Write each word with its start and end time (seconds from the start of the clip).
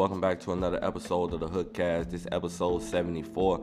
Welcome 0.00 0.22
back 0.22 0.40
to 0.40 0.52
another 0.52 0.82
episode 0.82 1.34
of 1.34 1.40
the 1.40 1.46
Hookcast. 1.46 2.10
This 2.10 2.26
episode 2.32 2.82
74. 2.82 3.60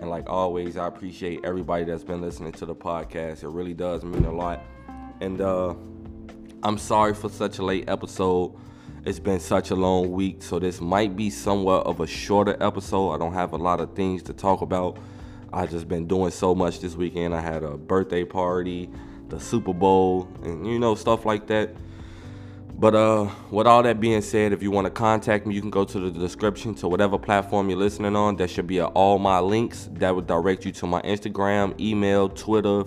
And 0.00 0.10
like 0.10 0.28
always, 0.28 0.76
I 0.76 0.88
appreciate 0.88 1.44
everybody 1.44 1.84
that's 1.84 2.02
been 2.02 2.20
listening 2.20 2.50
to 2.54 2.66
the 2.66 2.74
podcast. 2.74 3.44
It 3.44 3.50
really 3.50 3.72
does 3.72 4.02
mean 4.02 4.24
a 4.24 4.32
lot. 4.32 4.64
And 5.20 5.40
uh 5.40 5.76
I'm 6.64 6.76
sorry 6.76 7.14
for 7.14 7.28
such 7.28 7.60
a 7.60 7.62
late 7.62 7.88
episode. 7.88 8.58
It's 9.04 9.20
been 9.20 9.38
such 9.38 9.70
a 9.70 9.76
long 9.76 10.10
week, 10.10 10.42
so 10.42 10.58
this 10.58 10.80
might 10.80 11.14
be 11.14 11.30
somewhat 11.30 11.86
of 11.86 12.00
a 12.00 12.06
shorter 12.08 12.56
episode. 12.60 13.12
I 13.12 13.18
don't 13.18 13.34
have 13.34 13.52
a 13.52 13.56
lot 13.56 13.78
of 13.78 13.94
things 13.94 14.24
to 14.24 14.32
talk 14.32 14.62
about. 14.62 14.98
I 15.52 15.66
just 15.66 15.86
been 15.86 16.08
doing 16.08 16.32
so 16.32 16.52
much 16.52 16.80
this 16.80 16.96
weekend. 16.96 17.32
I 17.32 17.40
had 17.40 17.62
a 17.62 17.76
birthday 17.76 18.24
party, 18.24 18.90
the 19.28 19.38
Super 19.38 19.72
Bowl, 19.72 20.28
and 20.42 20.66
you 20.66 20.80
know 20.80 20.96
stuff 20.96 21.24
like 21.24 21.46
that. 21.46 21.76
But 22.78 22.94
uh, 22.94 23.30
with 23.50 23.66
all 23.66 23.82
that 23.84 24.00
being 24.00 24.20
said, 24.20 24.52
if 24.52 24.62
you 24.62 24.70
want 24.70 24.84
to 24.84 24.90
contact 24.90 25.46
me, 25.46 25.54
you 25.54 25.62
can 25.62 25.70
go 25.70 25.84
to 25.84 25.98
the 25.98 26.10
description 26.10 26.74
to 26.76 26.88
whatever 26.88 27.18
platform 27.18 27.70
you're 27.70 27.78
listening 27.78 28.14
on. 28.14 28.36
There 28.36 28.46
should 28.46 28.66
be 28.66 28.82
all 28.82 29.18
my 29.18 29.38
links 29.38 29.88
that 29.94 30.14
would 30.14 30.26
direct 30.26 30.66
you 30.66 30.72
to 30.72 30.86
my 30.86 31.00
Instagram, 31.00 31.78
email, 31.80 32.28
Twitter, 32.28 32.80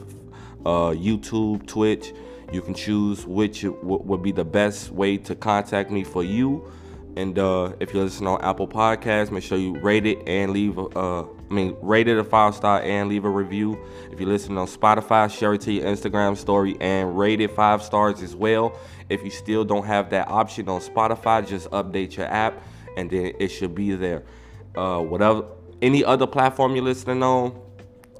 uh, 0.63 0.93
YouTube, 0.93 1.65
Twitch. 1.65 2.13
You 2.51 2.61
can 2.61 2.75
choose 2.75 3.25
which 3.25 3.63
would 3.63 4.21
be 4.21 4.31
the 4.31 4.45
best 4.45 4.91
way 4.91 5.17
to 5.17 5.33
contact 5.33 5.89
me 5.89 6.03
for 6.03 6.23
you. 6.23 6.71
And 7.15 7.39
uh, 7.39 7.73
if 7.79 7.91
you're 7.91 8.03
listening 8.03 8.27
on 8.27 8.41
Apple 8.41 8.67
Podcasts, 8.67 9.31
make 9.31 9.43
sure 9.43 9.57
you 9.57 9.79
rate 9.79 10.05
it 10.05 10.19
and 10.27 10.51
leave 10.51 10.77
a, 10.77 10.83
uh, 10.83 11.27
I 11.49 11.53
mean, 11.53 11.75
rate 11.81 12.07
it 12.07 12.17
a 12.17 12.23
five 12.23 12.53
star 12.53 12.81
and 12.81 13.09
leave 13.09 13.25
a 13.25 13.29
review. 13.29 13.83
If 14.11 14.19
you're 14.19 14.29
listening 14.29 14.57
on 14.57 14.67
Spotify, 14.67 15.31
share 15.31 15.55
it 15.55 15.61
to 15.61 15.71
your 15.71 15.85
Instagram 15.85 16.37
story 16.37 16.77
and 16.79 17.17
rate 17.17 17.41
it 17.41 17.51
five 17.51 17.81
stars 17.81 18.21
as 18.21 18.35
well. 18.35 18.77
If 19.09 19.23
you 19.23 19.31
still 19.31 19.65
don't 19.65 19.85
have 19.85 20.11
that 20.11 20.27
option 20.27 20.69
on 20.69 20.79
Spotify, 20.81 21.47
just 21.47 21.69
update 21.71 22.15
your 22.17 22.27
app 22.27 22.61
and 22.97 23.09
then 23.09 23.33
it 23.39 23.47
should 23.47 23.73
be 23.73 23.95
there. 23.95 24.23
Uh, 24.75 24.99
whatever, 24.99 25.45
any 25.81 26.03
other 26.03 26.27
platform 26.27 26.75
you're 26.75 26.83
listening 26.83 27.23
on, 27.23 27.59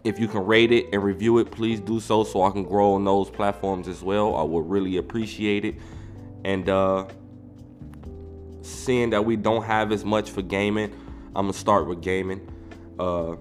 if 0.03 0.19
you 0.19 0.27
can 0.27 0.45
rate 0.45 0.71
it 0.71 0.87
and 0.91 1.03
review 1.03 1.37
it, 1.37 1.51
please 1.51 1.79
do 1.79 1.99
so 1.99 2.23
so 2.23 2.43
I 2.43 2.51
can 2.51 2.63
grow 2.63 2.93
on 2.93 3.03
those 3.05 3.29
platforms 3.29 3.87
as 3.87 4.01
well. 4.01 4.35
I 4.35 4.43
would 4.43 4.67
really 4.67 4.97
appreciate 4.97 5.65
it. 5.65 5.75
And 6.45 6.67
uh, 6.69 7.05
seeing 8.61 9.11
that 9.11 9.23
we 9.23 9.35
don't 9.35 9.63
have 9.63 9.91
as 9.91 10.03
much 10.03 10.31
for 10.31 10.41
gaming, 10.41 10.93
I'm 11.35 11.45
gonna 11.45 11.53
start 11.53 11.87
with 11.87 12.01
gaming. 12.01 12.49
Uh, 12.99 13.35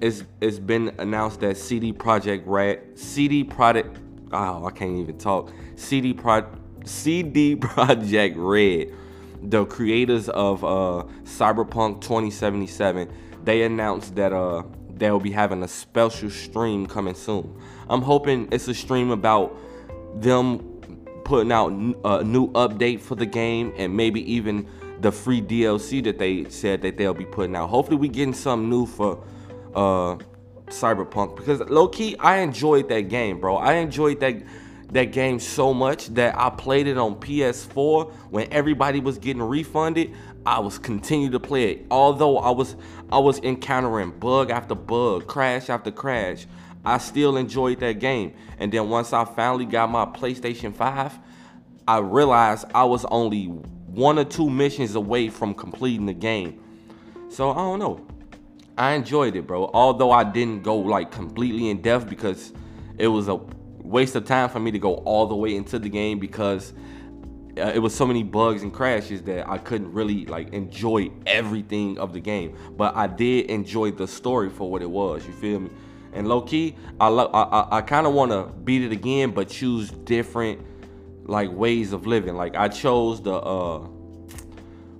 it's 0.00 0.24
it's 0.40 0.58
been 0.58 0.94
announced 0.98 1.40
that 1.40 1.56
CD 1.56 1.92
Projekt 1.92 2.42
Red, 2.46 2.98
CD 2.98 3.44
Product, 3.44 3.98
oh 4.32 4.66
I 4.66 4.70
can't 4.70 4.98
even 4.98 5.18
talk. 5.18 5.52
CD 5.76 6.12
Pro, 6.14 6.46
CD 6.84 7.56
Projekt 7.56 8.34
Red, 8.36 8.94
the 9.42 9.64
creators 9.66 10.28
of 10.28 10.64
uh, 10.64 11.04
Cyberpunk 11.24 12.00
2077, 12.02 13.10
they 13.44 13.62
announced 13.62 14.14
that 14.16 14.32
uh 14.32 14.62
they'll 15.00 15.18
be 15.18 15.32
having 15.32 15.62
a 15.62 15.68
special 15.68 16.30
stream 16.30 16.86
coming 16.86 17.14
soon. 17.14 17.58
I'm 17.88 18.02
hoping 18.02 18.48
it's 18.52 18.68
a 18.68 18.74
stream 18.74 19.10
about 19.10 19.56
them 20.14 20.58
putting 21.24 21.50
out 21.50 21.72
a 22.04 22.22
new 22.22 22.50
update 22.52 23.00
for 23.00 23.14
the 23.14 23.26
game 23.26 23.72
and 23.76 23.96
maybe 23.96 24.20
even 24.30 24.68
the 25.00 25.12
free 25.12 25.40
DLC 25.40 26.02
that 26.04 26.18
they 26.18 26.48
said 26.50 26.82
that 26.82 26.96
they'll 26.96 27.14
be 27.14 27.24
putting 27.24 27.56
out. 27.56 27.68
Hopefully, 27.68 27.96
we 27.96 28.08
getting 28.08 28.34
something 28.34 28.68
new 28.68 28.86
for 28.86 29.22
uh, 29.74 30.16
Cyberpunk 30.66 31.36
because 31.36 31.60
low 31.68 31.88
key, 31.88 32.16
I 32.18 32.38
enjoyed 32.38 32.88
that 32.88 33.08
game, 33.08 33.40
bro. 33.40 33.56
I 33.56 33.74
enjoyed 33.74 34.20
that 34.20 34.36
that 34.92 35.12
game 35.12 35.38
so 35.38 35.72
much 35.72 36.08
that 36.14 36.36
I 36.36 36.50
played 36.50 36.88
it 36.88 36.98
on 36.98 37.14
PS4 37.16 38.12
when 38.30 38.52
everybody 38.52 38.98
was 38.98 39.18
getting 39.18 39.42
refunded. 39.42 40.12
I 40.44 40.58
was 40.58 40.78
continue 40.78 41.30
to 41.30 41.38
play 41.40 41.72
it, 41.72 41.86
although 41.90 42.38
I 42.38 42.50
was 42.50 42.76
I 43.12 43.18
was 43.18 43.38
encountering 43.40 44.10
bug 44.10 44.50
after 44.50 44.74
bug, 44.74 45.26
crash 45.26 45.68
after 45.68 45.90
crash. 45.90 46.46
I 46.84 46.98
still 46.98 47.36
enjoyed 47.36 47.80
that 47.80 47.98
game. 47.98 48.32
And 48.58 48.72
then 48.72 48.88
once 48.88 49.12
I 49.12 49.24
finally 49.24 49.66
got 49.66 49.90
my 49.90 50.06
PlayStation 50.06 50.74
5, 50.74 51.18
I 51.86 51.98
realized 51.98 52.64
I 52.74 52.84
was 52.84 53.04
only 53.06 53.52
one 53.94 54.18
or 54.18 54.24
two 54.24 54.48
missions 54.48 54.94
away 54.94 55.28
from 55.28 55.54
completing 55.54 56.06
the 56.06 56.12
game. 56.12 56.62
So 57.28 57.50
I 57.50 57.56
don't 57.56 57.78
know. 57.78 58.06
I 58.78 58.92
enjoyed 58.92 59.36
it, 59.36 59.46
bro. 59.46 59.70
Although 59.74 60.10
I 60.10 60.24
didn't 60.24 60.62
go 60.62 60.76
like 60.76 61.10
completely 61.10 61.70
in 61.70 61.82
depth 61.82 62.08
because 62.08 62.52
it 62.98 63.08
was 63.08 63.28
a 63.28 63.36
waste 63.82 64.14
of 64.16 64.24
time 64.24 64.48
for 64.48 64.60
me 64.60 64.70
to 64.70 64.78
go 64.78 64.94
all 64.94 65.26
the 65.26 65.34
way 65.34 65.56
into 65.56 65.78
the 65.78 65.88
game 65.88 66.18
because 66.18 66.72
uh, 67.58 67.72
it 67.74 67.80
was 67.80 67.94
so 67.94 68.06
many 68.06 68.22
bugs 68.22 68.62
and 68.62 68.72
crashes 68.72 69.22
that 69.22 69.48
I 69.48 69.58
couldn't 69.58 69.92
really 69.92 70.24
like 70.26 70.52
enjoy 70.52 71.10
everything 71.26 71.98
of 71.98 72.12
the 72.12 72.20
game. 72.20 72.56
But 72.76 72.94
I 72.96 73.06
did 73.06 73.50
enjoy 73.50 73.90
the 73.90 74.06
story 74.06 74.50
for 74.50 74.70
what 74.70 74.82
it 74.82 74.90
was. 74.90 75.26
You 75.26 75.32
feel 75.32 75.60
me? 75.60 75.70
And 76.12 76.28
low 76.28 76.42
key, 76.42 76.76
I 77.00 77.08
lo- 77.08 77.30
I, 77.32 77.42
I, 77.42 77.76
I 77.78 77.80
kind 77.82 78.06
of 78.06 78.14
want 78.14 78.32
to 78.32 78.44
beat 78.64 78.82
it 78.82 78.92
again, 78.92 79.30
but 79.30 79.48
choose 79.48 79.90
different 79.90 80.60
like 81.24 81.52
ways 81.52 81.92
of 81.92 82.06
living. 82.06 82.36
Like 82.36 82.56
I 82.56 82.68
chose 82.68 83.22
the 83.22 83.34
uh, 83.34 83.78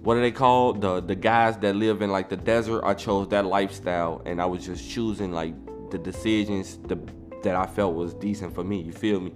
what 0.03 0.17
are 0.17 0.21
they 0.21 0.33
called? 0.33 0.81
The 0.81 1.01
the 1.01 1.15
guys 1.15 1.59
that 1.59 1.77
live 1.77 2.03
in 2.03 2.11
like 2.11 2.29
the 2.29 2.37
desert. 2.37 2.85
I 2.85 2.95
chose 2.95 3.29
that 3.29 3.47
lifestyle, 3.47 4.23
and 4.25 4.41
I 4.41 4.47
was 4.47 4.65
just 4.65 4.89
choosing 4.89 5.33
like 5.33 5.55
the 5.91 5.99
decisions 5.99 6.79
the, 6.87 6.99
that 7.43 7.57
I 7.57 7.67
felt 7.67 7.95
was 7.95 8.15
decent 8.15 8.55
for 8.55 8.65
me. 8.65 8.81
You 8.81 8.93
feel 8.93 9.21
me? 9.21 9.33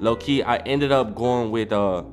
Low 0.00 0.16
key, 0.16 0.42
I 0.42 0.56
ended 0.58 0.92
up 0.92 1.14
going 1.14 1.50
with 1.50 1.72
uh 1.72 2.04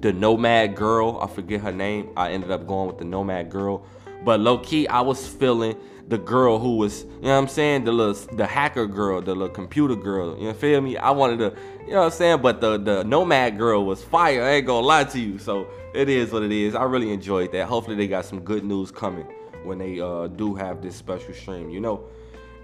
the 0.00 0.12
nomad 0.12 0.74
girl. 0.74 1.18
I 1.20 1.26
forget 1.26 1.60
her 1.60 1.72
name. 1.72 2.10
I 2.16 2.32
ended 2.32 2.50
up 2.50 2.66
going 2.66 2.88
with 2.88 2.98
the 2.98 3.04
nomad 3.04 3.50
girl. 3.50 3.86
But 4.24 4.40
low 4.40 4.58
key, 4.58 4.88
I 4.88 5.02
was 5.02 5.26
feeling 5.26 5.76
the 6.08 6.18
girl 6.18 6.58
who 6.58 6.76
was, 6.76 7.04
you 7.04 7.22
know 7.22 7.30
what 7.30 7.38
I'm 7.38 7.48
saying, 7.48 7.84
the 7.84 7.92
little 7.92 8.36
the 8.36 8.46
hacker 8.46 8.86
girl, 8.86 9.22
the 9.22 9.34
little 9.34 9.54
computer 9.54 9.96
girl. 9.96 10.36
You 10.38 10.48
know, 10.48 10.52
feel 10.52 10.80
me? 10.80 10.96
I 10.96 11.10
wanted 11.10 11.38
to, 11.38 11.56
you 11.86 11.92
know 11.92 12.00
what 12.00 12.04
I'm 12.06 12.10
saying, 12.10 12.42
but 12.42 12.60
the 12.60 12.78
the 12.78 13.04
nomad 13.04 13.56
girl 13.56 13.84
was 13.84 14.02
fire. 14.02 14.42
I 14.42 14.50
ain't 14.52 14.66
gonna 14.66 14.86
lie 14.86 15.04
to 15.04 15.20
you. 15.20 15.38
So 15.38 15.66
it 15.94 16.08
is 16.08 16.32
what 16.32 16.42
it 16.42 16.52
is. 16.52 16.74
I 16.74 16.84
really 16.84 17.12
enjoyed 17.12 17.52
that. 17.52 17.66
Hopefully 17.66 17.96
they 17.96 18.06
got 18.06 18.24
some 18.24 18.40
good 18.40 18.64
news 18.64 18.90
coming 18.90 19.26
when 19.64 19.78
they 19.78 20.00
uh, 20.00 20.26
do 20.26 20.54
have 20.54 20.82
this 20.82 20.94
special 20.94 21.32
stream, 21.32 21.70
you 21.70 21.80
know. 21.80 22.04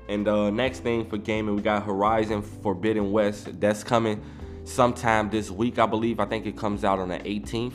And 0.09 0.27
uh, 0.27 0.51
next 0.51 0.81
thing 0.81 1.09
for 1.09 1.19
gaming, 1.19 1.57
we 1.57 1.63
got 1.63 1.85
Horizon 1.85 2.43
Forbidden 2.43 3.13
West. 3.13 3.61
That's 3.61 3.85
coming 3.85 4.21
sometime 4.65 5.31
this 5.31 5.51
week, 5.51 5.79
I 5.79 5.87
believe. 5.87 6.21
I 6.21 6.27
think 6.27 6.47
it 6.47 6.57
comes 6.57 6.85
out 6.85 6.99
on 6.99 7.09
the 7.09 7.19
18th. 7.19 7.75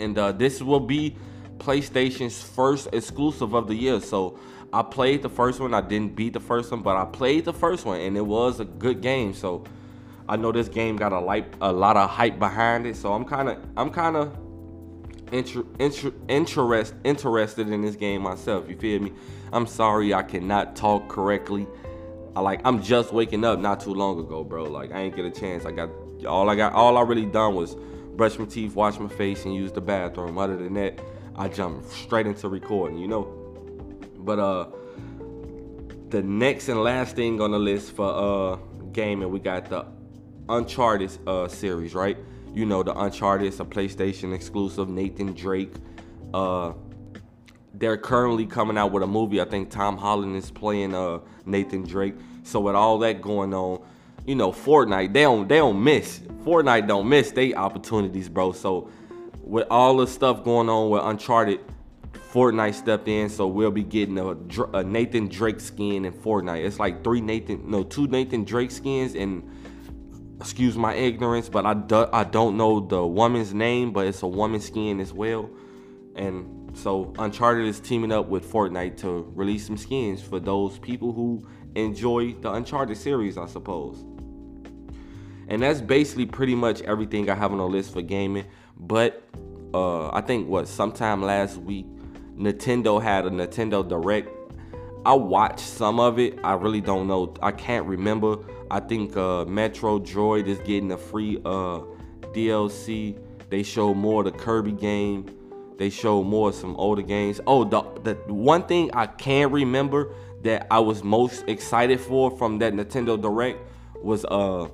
And 0.00 0.18
uh, 0.18 0.32
this 0.32 0.60
will 0.60 0.80
be 0.80 1.16
PlayStation's 1.58 2.42
first 2.42 2.88
exclusive 2.92 3.54
of 3.54 3.68
the 3.68 3.74
year. 3.74 4.00
So 4.00 4.38
I 4.72 4.82
played 4.82 5.22
the 5.22 5.28
first 5.28 5.60
one. 5.60 5.74
I 5.74 5.80
didn't 5.80 6.14
beat 6.14 6.32
the 6.32 6.40
first 6.40 6.70
one, 6.70 6.82
but 6.82 6.96
I 6.96 7.04
played 7.04 7.44
the 7.44 7.52
first 7.52 7.84
one, 7.84 8.00
and 8.00 8.16
it 8.16 8.24
was 8.24 8.60
a 8.60 8.64
good 8.64 9.00
game. 9.00 9.34
So 9.34 9.64
I 10.28 10.36
know 10.36 10.52
this 10.52 10.68
game 10.68 10.96
got 10.96 11.12
a 11.12 11.18
light, 11.18 11.52
a 11.60 11.72
lot 11.72 11.96
of 11.96 12.08
hype 12.08 12.38
behind 12.38 12.86
it. 12.86 12.96
So 12.96 13.12
I'm 13.12 13.24
kind 13.24 13.48
of, 13.48 13.58
I'm 13.76 13.90
kind 13.90 14.16
of 14.16 14.36
inter, 15.32 15.64
inter, 15.78 16.12
interest, 16.28 16.94
interested 17.04 17.68
in 17.68 17.82
this 17.82 17.96
game 17.96 18.22
myself. 18.22 18.68
You 18.68 18.76
feel 18.76 19.00
me? 19.00 19.12
I'm 19.52 19.66
sorry 19.66 20.14
I 20.14 20.22
cannot 20.22 20.76
talk 20.76 21.08
correctly. 21.08 21.66
I 22.36 22.40
like, 22.40 22.60
I'm 22.64 22.80
just 22.80 23.12
waking 23.12 23.44
up 23.44 23.58
not 23.58 23.80
too 23.80 23.92
long 23.92 24.20
ago, 24.20 24.44
bro. 24.44 24.64
Like 24.64 24.92
I 24.92 25.00
ain't 25.00 25.16
get 25.16 25.24
a 25.24 25.30
chance. 25.30 25.66
I 25.66 25.72
got 25.72 25.90
all 26.26 26.48
I 26.48 26.54
got, 26.54 26.74
all 26.74 26.96
I 26.96 27.02
really 27.02 27.26
done 27.26 27.54
was 27.54 27.74
brush 28.14 28.38
my 28.38 28.44
teeth, 28.44 28.76
wash 28.76 28.98
my 29.00 29.08
face, 29.08 29.44
and 29.44 29.54
use 29.54 29.72
the 29.72 29.80
bathroom. 29.80 30.38
Other 30.38 30.56
than 30.56 30.74
that. 30.74 31.00
I 31.36 31.48
jump 31.48 31.84
straight 31.86 32.26
into 32.26 32.48
recording, 32.48 32.98
you 32.98 33.08
know. 33.08 33.39
But 34.24 34.38
uh 34.38 34.66
the 36.10 36.22
next 36.22 36.68
and 36.68 36.82
last 36.82 37.16
thing 37.16 37.40
on 37.40 37.52
the 37.52 37.58
list 37.58 37.92
for 37.92 38.08
uh 38.08 38.58
gaming, 38.92 39.30
we 39.30 39.38
got 39.38 39.68
the 39.68 39.86
Uncharted 40.48 41.16
uh 41.26 41.48
series, 41.48 41.94
right? 41.94 42.18
You 42.52 42.66
know 42.66 42.82
the 42.82 42.98
Uncharted 42.98 43.46
is 43.46 43.60
a 43.60 43.64
PlayStation 43.64 44.34
exclusive, 44.34 44.88
Nathan 44.88 45.32
Drake. 45.32 45.72
Uh 46.34 46.72
they're 47.74 47.96
currently 47.96 48.44
coming 48.44 48.76
out 48.76 48.92
with 48.92 49.02
a 49.02 49.06
movie. 49.06 49.40
I 49.40 49.44
think 49.46 49.70
Tom 49.70 49.96
Holland 49.96 50.36
is 50.36 50.50
playing 50.50 50.94
uh 50.94 51.20
Nathan 51.46 51.82
Drake. 51.82 52.14
So 52.42 52.60
with 52.60 52.74
all 52.74 52.98
that 52.98 53.22
going 53.22 53.54
on, 53.54 53.80
you 54.26 54.34
know, 54.34 54.52
Fortnite, 54.52 55.12
they 55.12 55.22
don't 55.22 55.48
they 55.48 55.58
don't 55.58 55.82
miss. 55.82 56.18
Fortnite 56.44 56.86
don't 56.86 57.08
miss 57.08 57.30
they 57.30 57.54
opportunities, 57.54 58.28
bro. 58.28 58.52
So 58.52 58.90
with 59.42 59.66
all 59.70 59.96
the 59.96 60.06
stuff 60.06 60.44
going 60.44 60.68
on 60.68 60.90
with 60.90 61.02
Uncharted, 61.04 61.60
Fortnite 62.32 62.74
stepped 62.74 63.08
in, 63.08 63.28
so 63.28 63.48
we'll 63.48 63.72
be 63.72 63.82
getting 63.82 64.18
a, 64.18 64.36
a, 64.76 64.84
Nathan 64.84 65.28
Drake 65.28 65.58
skin 65.58 66.04
in 66.04 66.12
Fortnite. 66.12 66.64
It's 66.64 66.78
like 66.78 67.02
three 67.02 67.20
Nathan, 67.20 67.68
no, 67.68 67.82
two 67.82 68.06
Nathan 68.06 68.44
Drake 68.44 68.70
skins, 68.70 69.16
and 69.16 69.50
excuse 70.40 70.76
my 70.76 70.94
ignorance, 70.94 71.48
but 71.48 71.66
I 71.66 71.74
do, 71.74 72.06
I 72.12 72.22
don't 72.24 72.56
know 72.56 72.80
the 72.80 73.04
woman's 73.04 73.52
name, 73.52 73.92
but 73.92 74.06
it's 74.06 74.22
a 74.22 74.28
woman 74.28 74.60
skin 74.60 75.00
as 75.00 75.12
well. 75.12 75.50
And 76.14 76.76
so 76.76 77.12
Uncharted 77.18 77.66
is 77.66 77.80
teaming 77.80 78.12
up 78.12 78.28
with 78.28 78.50
Fortnite 78.50 78.96
to 78.98 79.30
release 79.34 79.66
some 79.66 79.76
skins 79.76 80.22
for 80.22 80.38
those 80.38 80.78
people 80.78 81.12
who 81.12 81.44
enjoy 81.74 82.34
the 82.34 82.52
Uncharted 82.52 82.96
series, 82.96 83.38
I 83.38 83.46
suppose. 83.46 84.04
And 85.48 85.62
that's 85.62 85.80
basically 85.80 86.26
pretty 86.26 86.54
much 86.54 86.80
everything 86.82 87.28
I 87.28 87.34
have 87.34 87.50
on 87.50 87.58
the 87.58 87.66
list 87.66 87.92
for 87.92 88.02
gaming. 88.02 88.46
But 88.76 89.24
uh 89.74 90.08
I 90.10 90.20
think 90.20 90.48
what 90.48 90.68
sometime 90.68 91.22
last 91.22 91.56
week 91.56 91.86
Nintendo 92.40 93.02
had 93.02 93.26
a 93.26 93.30
Nintendo 93.30 93.86
Direct. 93.86 94.28
I 95.04 95.12
watched 95.12 95.60
some 95.60 96.00
of 96.00 96.18
it. 96.18 96.38
I 96.42 96.54
really 96.54 96.80
don't 96.80 97.06
know. 97.06 97.34
I 97.42 97.52
can't 97.52 97.84
remember. 97.86 98.38
I 98.70 98.80
think 98.80 99.12
uh 99.12 99.44
Metroid 99.44 100.06
Dread 100.06 100.48
is 100.48 100.58
getting 100.58 100.92
a 100.92 100.96
free 100.96 101.36
uh 101.44 101.80
DLC. 102.32 103.18
They 103.50 103.62
show 103.62 103.92
more 103.92 104.24
of 104.24 104.32
the 104.32 104.38
Kirby 104.38 104.72
game. 104.72 105.26
They 105.76 105.90
show 105.90 106.22
more 106.22 106.48
of 106.48 106.54
some 106.54 106.76
older 106.76 107.02
games. 107.02 107.40
Oh, 107.46 107.64
the 107.64 107.82
the 108.02 108.32
one 108.32 108.62
thing 108.62 108.90
I 108.94 109.06
can 109.06 109.52
remember 109.52 110.14
that 110.42 110.66
I 110.70 110.78
was 110.78 111.04
most 111.04 111.44
excited 111.46 112.00
for 112.00 112.30
from 112.30 112.58
that 112.60 112.72
Nintendo 112.72 113.20
Direct 113.20 113.58
was 114.02 114.24
uh 114.24 114.68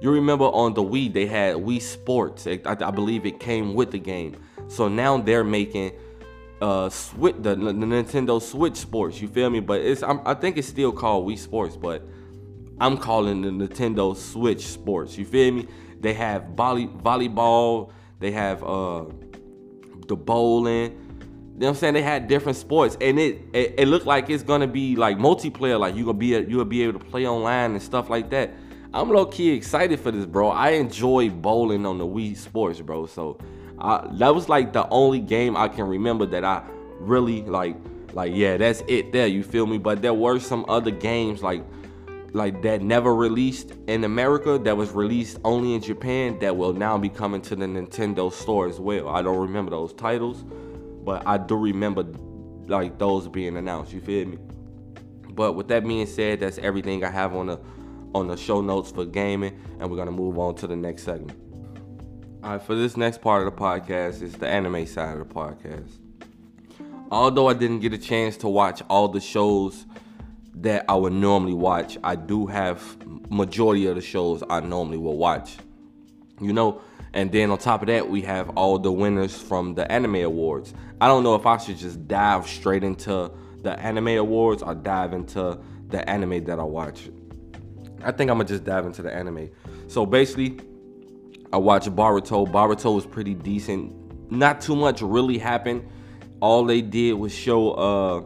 you 0.00 0.10
remember 0.12 0.44
on 0.44 0.74
the 0.74 0.82
Wii 0.82 1.12
they 1.12 1.26
had 1.26 1.56
Wii 1.56 1.82
Sports. 1.82 2.46
I, 2.46 2.60
I 2.64 2.90
believe 2.92 3.26
it 3.26 3.40
came 3.40 3.74
with 3.74 3.90
the 3.90 3.98
game. 3.98 4.36
So 4.68 4.88
now 4.88 5.16
they're 5.18 5.44
making 5.44 5.92
uh 6.60 6.88
switch 6.88 7.36
the, 7.40 7.54
the 7.54 7.72
Nintendo 7.72 8.40
Switch 8.40 8.76
Sports. 8.76 9.20
You 9.20 9.28
feel 9.28 9.50
me? 9.50 9.60
But 9.60 9.80
it's 9.80 10.02
I'm, 10.02 10.20
I 10.24 10.34
think 10.34 10.56
it's 10.56 10.68
still 10.68 10.92
called 10.92 11.28
Wii 11.28 11.38
Sports, 11.38 11.76
but 11.76 12.02
I'm 12.80 12.96
calling 12.96 13.42
the 13.42 13.48
Nintendo 13.48 14.16
Switch 14.16 14.66
Sports. 14.66 15.16
You 15.16 15.24
feel 15.24 15.52
me? 15.52 15.66
They 16.00 16.14
have 16.14 16.44
volley, 16.50 16.86
volleyball. 16.86 17.90
They 18.18 18.30
have 18.32 18.62
uh 18.62 19.04
the 20.08 20.16
bowling. 20.16 21.02
You 21.56 21.60
know 21.60 21.68
what 21.68 21.68
I'm 21.68 21.74
saying? 21.76 21.94
They 21.94 22.02
had 22.02 22.28
different 22.28 22.58
sports, 22.58 22.98
and 23.00 23.18
it, 23.18 23.40
it, 23.54 23.74
it 23.78 23.88
looked 23.88 24.04
like 24.04 24.28
it's 24.28 24.42
gonna 24.42 24.66
be 24.66 24.94
like 24.94 25.16
multiplayer. 25.16 25.80
Like 25.80 25.94
you 25.94 26.04
gonna 26.04 26.18
be 26.18 26.26
you 26.26 26.58
will 26.58 26.66
be 26.66 26.82
able 26.82 26.98
to 26.98 27.04
play 27.06 27.26
online 27.26 27.72
and 27.72 27.82
stuff 27.82 28.10
like 28.10 28.28
that. 28.30 28.52
I'm 28.92 29.10
low 29.10 29.26
key 29.26 29.50
excited 29.50 30.00
for 30.00 30.10
this, 30.10 30.26
bro. 30.26 30.50
I 30.50 30.70
enjoy 30.70 31.30
bowling 31.30 31.86
on 31.86 31.98
the 31.98 32.06
Wii 32.06 32.36
Sports, 32.36 32.80
bro. 32.80 33.06
So 33.06 33.38
I, 33.78 34.08
that 34.14 34.34
was 34.34 34.48
like 34.48 34.72
the 34.72 34.88
only 34.88 35.20
game 35.20 35.56
I 35.56 35.68
can 35.68 35.84
remember 35.86 36.26
that 36.26 36.44
I 36.44 36.62
really 36.98 37.42
like. 37.42 37.76
Like 38.12 38.34
yeah, 38.34 38.56
that's 38.56 38.82
it 38.88 39.12
there. 39.12 39.26
You 39.26 39.42
feel 39.42 39.66
me? 39.66 39.76
But 39.76 40.00
there 40.00 40.14
were 40.14 40.40
some 40.40 40.64
other 40.68 40.90
games 40.90 41.42
like 41.42 41.62
like 42.32 42.62
that 42.62 42.82
never 42.82 43.14
released 43.14 43.72
in 43.86 44.04
America 44.04 44.58
that 44.58 44.76
was 44.76 44.92
released 44.92 45.38
only 45.44 45.74
in 45.74 45.80
Japan 45.80 46.38
that 46.40 46.56
will 46.56 46.72
now 46.72 46.98
be 46.98 47.08
coming 47.08 47.40
to 47.42 47.56
the 47.56 47.66
Nintendo 47.66 48.32
store 48.32 48.68
as 48.68 48.78
well. 48.78 49.08
I 49.08 49.22
don't 49.22 49.38
remember 49.38 49.70
those 49.70 49.92
titles, 49.94 50.44
but 51.04 51.26
I 51.26 51.38
do 51.38 51.56
remember 51.56 52.04
like 52.68 52.98
those 52.98 53.28
being 53.28 53.56
announced. 53.56 53.92
You 53.92 54.00
feel 54.00 54.26
me? 54.26 54.38
But 55.30 55.52
with 55.52 55.68
that 55.68 55.86
being 55.86 56.06
said, 56.06 56.40
that's 56.40 56.58
everything 56.58 57.04
I 57.04 57.10
have 57.10 57.34
on 57.34 57.46
the 57.46 57.60
on 58.14 58.28
the 58.28 58.36
show 58.36 58.60
notes 58.62 58.90
for 58.90 59.04
gaming, 59.04 59.60
and 59.78 59.90
we're 59.90 59.96
gonna 59.96 60.10
move 60.10 60.38
on 60.38 60.54
to 60.56 60.66
the 60.66 60.76
next 60.76 61.02
segment. 61.02 61.45
All 62.46 62.52
right, 62.52 62.62
for 62.62 62.76
this 62.76 62.96
next 62.96 63.22
part 63.22 63.44
of 63.44 63.52
the 63.52 63.60
podcast 63.60 64.22
is 64.22 64.34
the 64.34 64.46
anime 64.46 64.86
side 64.86 65.18
of 65.18 65.28
the 65.28 65.34
podcast. 65.34 65.90
Although 67.10 67.48
I 67.48 67.54
didn't 67.54 67.80
get 67.80 67.92
a 67.92 67.98
chance 67.98 68.36
to 68.36 68.48
watch 68.48 68.82
all 68.88 69.08
the 69.08 69.20
shows 69.20 69.84
that 70.54 70.84
I 70.88 70.94
would 70.94 71.12
normally 71.12 71.54
watch, 71.54 71.98
I 72.04 72.14
do 72.14 72.46
have 72.46 72.80
majority 73.32 73.88
of 73.88 73.96
the 73.96 74.00
shows 74.00 74.44
I 74.48 74.60
normally 74.60 74.96
will 74.96 75.16
watch. 75.16 75.56
You 76.40 76.52
know, 76.52 76.80
and 77.12 77.32
then 77.32 77.50
on 77.50 77.58
top 77.58 77.82
of 77.82 77.88
that, 77.88 78.08
we 78.08 78.22
have 78.22 78.48
all 78.50 78.78
the 78.78 78.92
winners 78.92 79.36
from 79.36 79.74
the 79.74 79.90
anime 79.90 80.14
awards. 80.14 80.72
I 81.00 81.08
don't 81.08 81.24
know 81.24 81.34
if 81.34 81.46
I 81.46 81.56
should 81.56 81.78
just 81.78 82.06
dive 82.06 82.46
straight 82.46 82.84
into 82.84 83.28
the 83.62 83.76
anime 83.76 84.18
awards 84.18 84.62
or 84.62 84.76
dive 84.76 85.14
into 85.14 85.58
the 85.88 86.08
anime 86.08 86.44
that 86.44 86.60
I 86.60 86.62
watch. 86.62 87.10
I 88.04 88.12
think 88.12 88.30
I'm 88.30 88.36
gonna 88.36 88.48
just 88.48 88.62
dive 88.62 88.86
into 88.86 89.02
the 89.02 89.12
anime. 89.12 89.50
So 89.88 90.06
basically, 90.06 90.60
I 91.56 91.58
watched 91.58 91.88
Boruto. 91.96 92.46
Boruto 92.46 92.94
was 92.94 93.06
pretty 93.06 93.32
decent. 93.32 93.90
Not 94.30 94.60
too 94.60 94.76
much 94.76 95.00
really 95.00 95.38
happened. 95.38 95.88
All 96.40 96.66
they 96.66 96.82
did 96.82 97.14
was 97.14 97.34
show 97.34 97.70
uh 97.72 98.22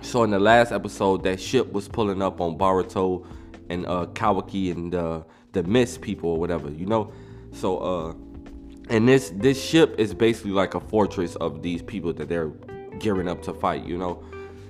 so 0.00 0.22
in 0.22 0.30
the 0.30 0.38
last 0.38 0.72
episode 0.72 1.22
that 1.24 1.38
ship 1.38 1.70
was 1.70 1.86
pulling 1.86 2.22
up 2.22 2.40
on 2.40 2.56
Boruto 2.56 3.26
and 3.68 3.84
uh 3.84 4.06
Kawaki 4.14 4.70
and 4.70 4.94
uh 4.94 5.20
the 5.52 5.64
Mist 5.64 6.00
people 6.00 6.30
or 6.30 6.38
whatever, 6.38 6.70
you 6.70 6.86
know? 6.86 7.12
So 7.52 7.76
uh 7.76 8.14
and 8.88 9.06
this 9.06 9.34
this 9.36 9.62
ship 9.62 9.94
is 9.98 10.14
basically 10.14 10.52
like 10.52 10.74
a 10.74 10.80
fortress 10.80 11.36
of 11.36 11.60
these 11.60 11.82
people 11.82 12.14
that 12.14 12.30
they're 12.30 12.52
gearing 13.00 13.28
up 13.28 13.42
to 13.42 13.52
fight, 13.52 13.84
you 13.84 13.98
know. 13.98 14.24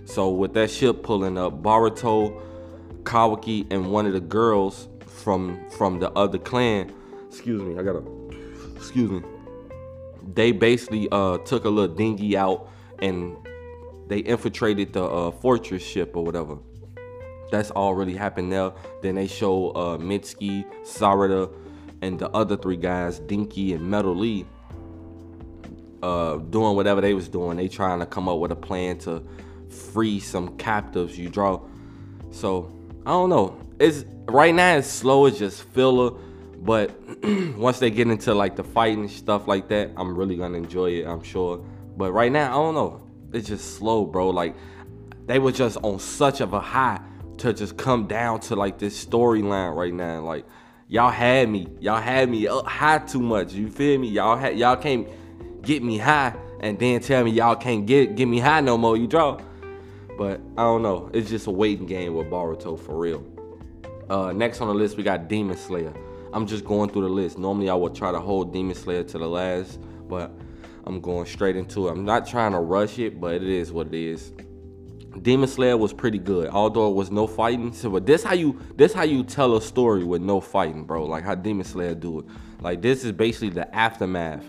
So 0.06 0.30
with 0.30 0.54
that 0.54 0.72
ship 0.72 1.04
pulling 1.04 1.38
up, 1.38 1.62
Boruto, 1.62 2.42
Kawaki, 3.04 3.64
and 3.70 3.92
one 3.92 4.06
of 4.06 4.12
the 4.12 4.20
girls 4.20 4.88
from 5.06 5.70
from 5.70 6.00
the 6.00 6.10
other 6.14 6.38
clan, 6.38 6.92
excuse 7.36 7.62
me, 7.62 7.78
I 7.78 7.82
gotta 7.82 8.02
excuse 8.76 9.10
me. 9.10 9.22
They 10.34 10.52
basically 10.52 11.08
uh 11.12 11.38
took 11.38 11.64
a 11.64 11.68
little 11.68 11.94
dinghy 11.94 12.36
out 12.36 12.70
and 13.00 13.36
they 14.08 14.18
infiltrated 14.20 14.92
the 14.92 15.04
uh, 15.04 15.30
fortress 15.32 15.82
ship 15.82 16.16
or 16.16 16.24
whatever. 16.24 16.58
That's 17.50 17.70
all 17.72 17.94
really 17.94 18.14
happened 18.14 18.52
there. 18.52 18.72
Then 19.02 19.16
they 19.16 19.26
show 19.26 19.70
uh, 19.70 19.98
Mitsuki, 19.98 20.64
Sarada, 20.82 21.52
and 22.02 22.18
the 22.18 22.30
other 22.30 22.56
three 22.56 22.76
guys, 22.76 23.20
Denki 23.20 23.74
and 23.74 23.88
Metal 23.88 24.14
Lee, 24.14 24.46
uh, 26.02 26.36
doing 26.36 26.76
whatever 26.76 27.00
they 27.00 27.14
was 27.14 27.28
doing. 27.28 27.56
They 27.56 27.68
trying 27.68 28.00
to 28.00 28.06
come 28.06 28.28
up 28.28 28.38
with 28.38 28.52
a 28.52 28.56
plan 28.56 28.98
to 29.00 29.22
free 29.68 30.20
some 30.20 30.56
captives 30.56 31.18
you 31.18 31.28
draw. 31.28 31.60
So 32.30 32.72
I 33.04 33.10
don't 33.10 33.30
know. 33.30 33.56
It's 33.78 34.04
right 34.26 34.54
now 34.54 34.76
it's 34.76 34.88
slow. 34.88 35.26
It's 35.26 35.38
just 35.38 35.64
filler. 35.64 36.18
But 36.62 36.99
once 37.56 37.79
they 37.79 37.91
get 37.91 38.08
into 38.08 38.35
like 38.35 38.56
the 38.56 38.64
fighting 38.64 39.08
stuff 39.08 39.47
like 39.47 39.69
that, 39.69 39.91
I'm 39.97 40.17
really 40.17 40.37
gonna 40.37 40.58
enjoy 40.58 40.91
it. 40.91 41.06
I'm 41.06 41.23
sure. 41.23 41.58
But 41.97 42.12
right 42.12 42.31
now, 42.31 42.50
I 42.50 42.55
don't 42.55 42.75
know. 42.75 43.03
It's 43.32 43.49
just 43.49 43.76
slow, 43.76 44.05
bro. 44.05 44.31
Like 44.31 44.56
they 45.26 45.38
were 45.38 45.53
just 45.53 45.76
on 45.82 45.99
such 45.99 46.41
of 46.41 46.53
a 46.53 46.61
high 46.61 47.00
to 47.38 47.53
just 47.53 47.76
come 47.76 48.06
down 48.06 48.41
to 48.41 48.56
like 48.56 48.79
this 48.79 49.05
storyline 49.05 49.75
right 49.75 49.93
now. 49.93 50.23
Like 50.23 50.47
y'all 50.88 51.11
had 51.11 51.49
me, 51.49 51.69
y'all 51.81 52.00
had 52.00 52.29
me 52.29 52.47
up 52.49 52.67
high 52.67 52.99
too 52.99 53.20
much. 53.20 53.53
You 53.53 53.69
feel 53.69 53.99
me? 53.99 54.08
Y'all 54.08 54.37
had 54.37 54.58
y'all 54.58 54.76
can't 54.76 55.08
get 55.62 55.82
me 55.82 55.99
high 55.99 56.35
and 56.61 56.79
then 56.79 57.00
tell 57.00 57.25
me 57.25 57.31
y'all 57.32 57.56
can't 57.56 57.87
get 57.87 58.17
get 58.17 58.26
me 58.26 58.38
high 58.38 58.61
no 58.61 58.79
more. 58.79 58.97
You 58.97 59.06
draw. 59.06 59.41
But 60.17 60.41
I 60.56 60.62
don't 60.62 60.82
know. 60.82 61.11
It's 61.12 61.29
just 61.29 61.47
a 61.47 61.50
waiting 61.50 61.87
game 61.87 62.14
with 62.14 62.29
Boruto 62.29 62.79
for 62.79 62.97
real. 62.97 63.25
Uh, 64.08 64.32
next 64.32 64.61
on 64.61 64.69
the 64.69 64.75
list 64.75 64.97
we 64.97 65.03
got 65.03 65.29
Demon 65.29 65.56
Slayer. 65.56 65.93
I'm 66.36 66.46
just 66.46 66.66
going 66.66 66.90
through 66.90 67.00
the 67.00 67.08
list. 67.08 67.38
Normally 67.38 67.70
I 67.70 67.74
would 67.74 67.94
try 67.94 68.12
to 68.12 68.20
hold 68.20 68.52
Demon 68.52 68.74
Slayer 68.74 69.02
to 69.05 69.16
the 69.16 69.26
last, 69.26 69.81
but 70.06 70.31
I'm 70.84 71.00
going 71.00 71.24
straight 71.24 71.56
into 71.56 71.88
it. 71.88 71.93
I'm 71.93 72.05
not 72.05 72.26
trying 72.26 72.52
to 72.52 72.60
rush 72.60 72.98
it, 72.98 73.19
but 73.19 73.36
it 73.36 73.43
is 73.43 73.72
what 73.72 73.86
it 73.86 73.94
is. 73.94 74.34
Demon 75.22 75.48
Slayer 75.48 75.78
was 75.78 75.94
pretty 75.94 76.19
good, 76.19 76.50
although 76.50 76.90
it 76.90 76.94
was 76.94 77.10
no 77.10 77.26
fighting. 77.26 77.72
So, 77.72 77.88
but 77.88 78.05
this 78.05 78.22
how 78.22 78.34
you 78.34 78.60
this 78.74 78.93
how 78.93 79.05
you 79.05 79.24
tell 79.24 79.56
a 79.56 79.62
story 79.62 80.05
with 80.05 80.20
no 80.20 80.43
fighting, 80.43 80.84
bro. 80.84 81.06
Like 81.06 81.24
how 81.24 81.34
Demon 81.34 81.64
Slayer 81.64 81.94
do 81.94 82.19
it. 82.19 82.26
Like 82.60 82.82
this 82.82 83.02
is 83.02 83.12
basically 83.12 83.48
the 83.48 83.74
aftermath. 83.74 84.44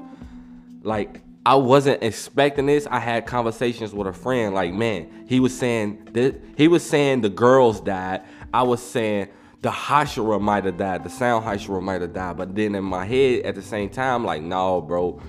Like 0.84 1.22
I 1.46 1.56
wasn't 1.56 2.04
expecting 2.04 2.66
this. 2.66 2.86
I 2.86 3.00
had 3.00 3.26
conversations 3.26 3.94
with 3.94 4.08
a 4.08 4.14
friend. 4.14 4.54
Like 4.54 4.74
man, 4.74 5.24
he 5.26 5.40
was 5.40 5.58
saying 5.58 6.10
that 6.12 6.36
he 6.58 6.68
was 6.68 6.84
saying 6.84 7.22
the 7.22 7.30
girls 7.30 7.80
died. 7.80 8.24
I 8.54 8.64
was 8.64 8.84
saying 8.84 9.30
the 9.62 9.70
Hashira 9.70 10.40
might 10.40 10.66
have 10.66 10.78
died. 10.78 11.04
The 11.04 11.10
sound 11.10 11.46
Hashira 11.46 11.82
might 11.82 12.02
have 12.02 12.14
died. 12.14 12.38
But 12.38 12.56
then 12.56 12.76
in 12.76 12.84
my 12.84 13.06
head 13.06 13.46
at 13.46 13.56
the 13.56 13.62
same 13.62 13.90
time, 13.90 14.24
like 14.24 14.42
no, 14.42 14.82
bro 14.82 15.22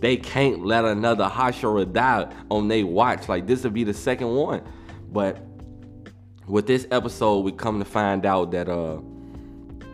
they 0.00 0.16
can't 0.16 0.64
let 0.64 0.84
another 0.84 1.24
Hashira 1.24 1.90
die 1.90 2.30
on 2.50 2.68
their 2.68 2.86
watch. 2.86 3.28
Like 3.28 3.46
this 3.46 3.64
would 3.64 3.74
be 3.74 3.84
the 3.84 3.94
second 3.94 4.34
one. 4.34 4.62
But 5.10 5.42
with 6.46 6.66
this 6.66 6.86
episode, 6.90 7.40
we 7.40 7.52
come 7.52 7.78
to 7.78 7.84
find 7.84 8.26
out 8.26 8.50
that 8.52 8.68
uh 8.68 9.00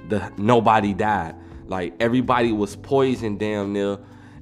the 0.08 0.32
nobody 0.36 0.92
died. 0.92 1.36
Like 1.66 1.94
everybody 2.00 2.52
was 2.52 2.76
poisoned 2.76 3.38
damn 3.38 3.72
near. 3.72 3.98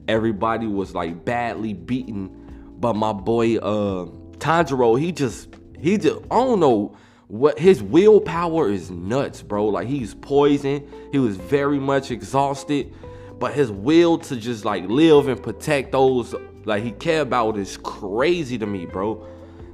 Everybody 0.09 0.67
was 0.67 0.95
like 0.95 1.25
badly 1.25 1.75
beaten. 1.75 2.31
But 2.79 2.95
my 2.95 3.13
boy 3.13 3.57
uh 3.59 4.07
Tanjiro, 4.39 4.99
he 4.99 5.13
just 5.13 5.55
he 5.79 5.99
just 5.99 6.21
I 6.31 6.37
don't 6.37 6.61
know 6.61 6.97
what 7.31 7.59
his 7.59 7.83
willpower 7.83 8.71
is 8.71 8.91
nuts, 8.91 9.41
bro. 9.43 9.67
Like 9.67 9.89
he's 9.89 10.15
poisoned. 10.15 10.87
He 11.13 11.19
was 11.19 11.37
very 11.37 11.79
much 11.79 12.11
exhausted 12.11 12.93
but 13.41 13.55
his 13.55 13.73
will 13.73 14.19
to 14.19 14.37
just 14.37 14.67
like 14.67 14.85
live 14.87 15.27
and 15.27 15.43
protect 15.43 15.93
those 15.93 16.35
like 16.65 16.83
he 16.83 16.93
care 16.93 17.23
about 17.23 17.57
is 17.57 17.79
crazy 17.79 18.59
to 18.59 18.67
me, 18.67 18.87
bro. 18.87 19.27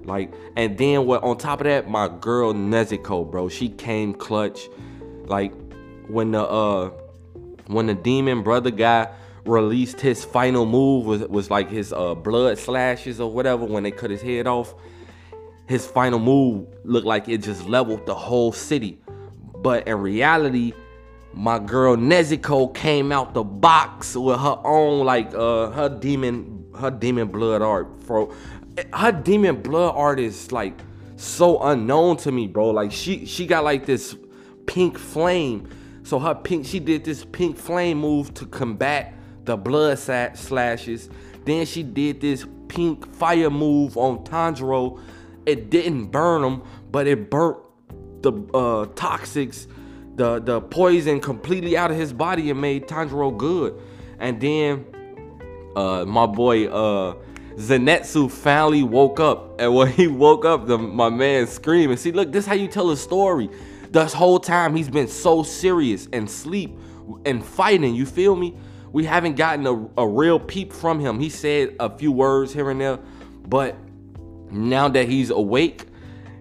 Like, 0.05 0.33
and 0.55 0.79
then 0.79 1.05
what 1.05 1.25
on 1.25 1.37
top 1.37 1.61
of 1.61 1.65
that, 1.65 1.91
my 1.91 2.09
girl 2.09 2.55
Nezuko, 2.55 3.29
bro, 3.29 3.49
she 3.49 3.69
came 3.69 4.15
clutch. 4.15 4.69
Like 5.25 5.53
when 6.07 6.31
the 6.31 6.43
uh 6.43 6.91
when 7.67 7.87
the 7.87 7.95
demon 7.95 8.43
brother 8.43 8.71
guy 8.71 9.13
released 9.45 10.01
his 10.01 10.25
final 10.25 10.65
move 10.65 11.07
was 11.07 11.23
was 11.23 11.51
like 11.51 11.69
his 11.69 11.93
uh 11.93 12.15
blood 12.15 12.59
slashes 12.59 13.21
or 13.21 13.31
whatever 13.33 13.65
when 13.65 13.83
they 13.83 13.91
cut 13.91 14.11
his 14.11 14.23
head 14.23 14.47
off. 14.47 14.75
His 15.67 15.87
final 15.87 16.19
move 16.19 16.69
looked 16.85 17.07
like 17.07 17.29
it 17.29 17.39
just 17.39 17.67
leveled 17.67 18.07
the 18.07 18.15
whole 18.15 18.53
city. 18.53 19.01
But 19.63 19.89
in 19.89 19.99
reality, 20.01 20.73
my 21.33 21.59
girl 21.59 21.97
Nezuko 21.97 22.73
came 22.75 23.13
out 23.13 23.35
the 23.35 23.45
box 23.45 24.17
with 24.17 24.39
her 24.39 24.59
own 24.65 25.05
like 25.05 25.35
uh 25.35 25.71
her 25.71 25.89
demon 25.89 26.65
her 26.79 26.91
demon 26.91 27.29
blood 27.29 27.63
art, 27.63 28.07
bro. 28.07 28.33
Her 28.93 29.13
demon 29.13 29.63
blood 29.63 29.95
art 29.97 30.21
is 30.21 30.53
like 30.53 30.79
so 31.17 31.61
unknown 31.63 32.19
to 32.19 32.33
me, 32.33 32.47
bro. 32.47 32.71
Like 32.71 32.93
she 32.93 33.27
she 33.27 33.47
got 33.47 33.65
like 33.65 33.87
this 33.87 34.17
pink 34.67 34.99
flame. 34.99 35.69
So 36.05 36.19
her 36.19 36.35
pink 36.35 36.67
she 36.67 36.79
did 36.79 37.05
this 37.05 37.25
pink 37.25 37.57
flame 37.57 37.99
move 37.99 38.33
to 38.35 38.47
combat 38.47 39.15
the 39.45 39.57
blood 39.57 39.99
slashes. 39.99 41.11
Then 41.45 41.67
she 41.67 41.83
did 41.83 42.21
this 42.21 42.47
pink 42.69 43.07
fire 43.15 43.51
move 43.51 43.97
on 43.97 44.25
Tanjiro. 44.25 45.01
It 45.47 45.71
didn't 45.71 46.07
burn 46.07 46.43
him, 46.43 46.63
but 46.91 47.07
it 47.07 47.31
burnt 47.31 47.59
the 48.23 48.33
uh, 48.33 48.87
toxics 48.95 49.67
the 50.17 50.41
the 50.41 50.61
poison 50.61 51.21
completely 51.21 51.77
out 51.77 51.91
of 51.91 51.97
his 51.97 52.13
body 52.13 52.51
and 52.51 52.61
made 52.61 52.89
Tanjiro 52.89 53.37
good. 53.37 53.81
And 54.19 54.41
then 54.41 54.87
uh, 55.77 56.05
my 56.07 56.27
boy 56.27 56.69
uh, 56.69 57.17
Zenitsu 57.57 58.31
finally 58.31 58.83
woke 58.83 59.21
up, 59.21 59.61
and 59.61 59.75
when 59.75 59.89
he 59.93 60.07
woke 60.09 60.45
up, 60.45 60.67
the 60.67 60.79
my 60.79 61.11
man 61.11 61.47
screaming. 61.47 61.97
See, 61.99 62.13
look, 62.13 62.33
this 62.33 62.47
how 62.47 62.55
you 62.55 62.67
tell 62.67 62.91
a 62.91 62.97
story. 62.97 63.51
This 63.91 64.13
whole 64.13 64.41
time 64.41 64.75
he's 64.75 64.91
been 64.91 65.09
so 65.09 65.43
serious 65.43 66.09
and 66.13 66.29
sleep 66.29 66.77
and 67.25 67.45
fighting. 67.45 67.95
You 67.95 68.07
feel 68.07 68.35
me? 68.35 68.57
We 68.93 69.05
haven't 69.05 69.37
gotten 69.37 69.67
a, 69.67 70.03
a 70.03 70.09
real 70.09 70.41
peep 70.41 70.73
from 70.73 70.99
him. 70.99 71.21
He 71.21 71.29
said 71.29 71.77
a 71.79 71.95
few 71.97 72.11
words 72.11 72.53
here 72.53 72.71
and 72.71 72.81
there, 72.81 72.99
but 73.47 73.77
now 74.51 74.89
that 74.89 75.09
he's 75.09 75.31
awake, 75.31 75.87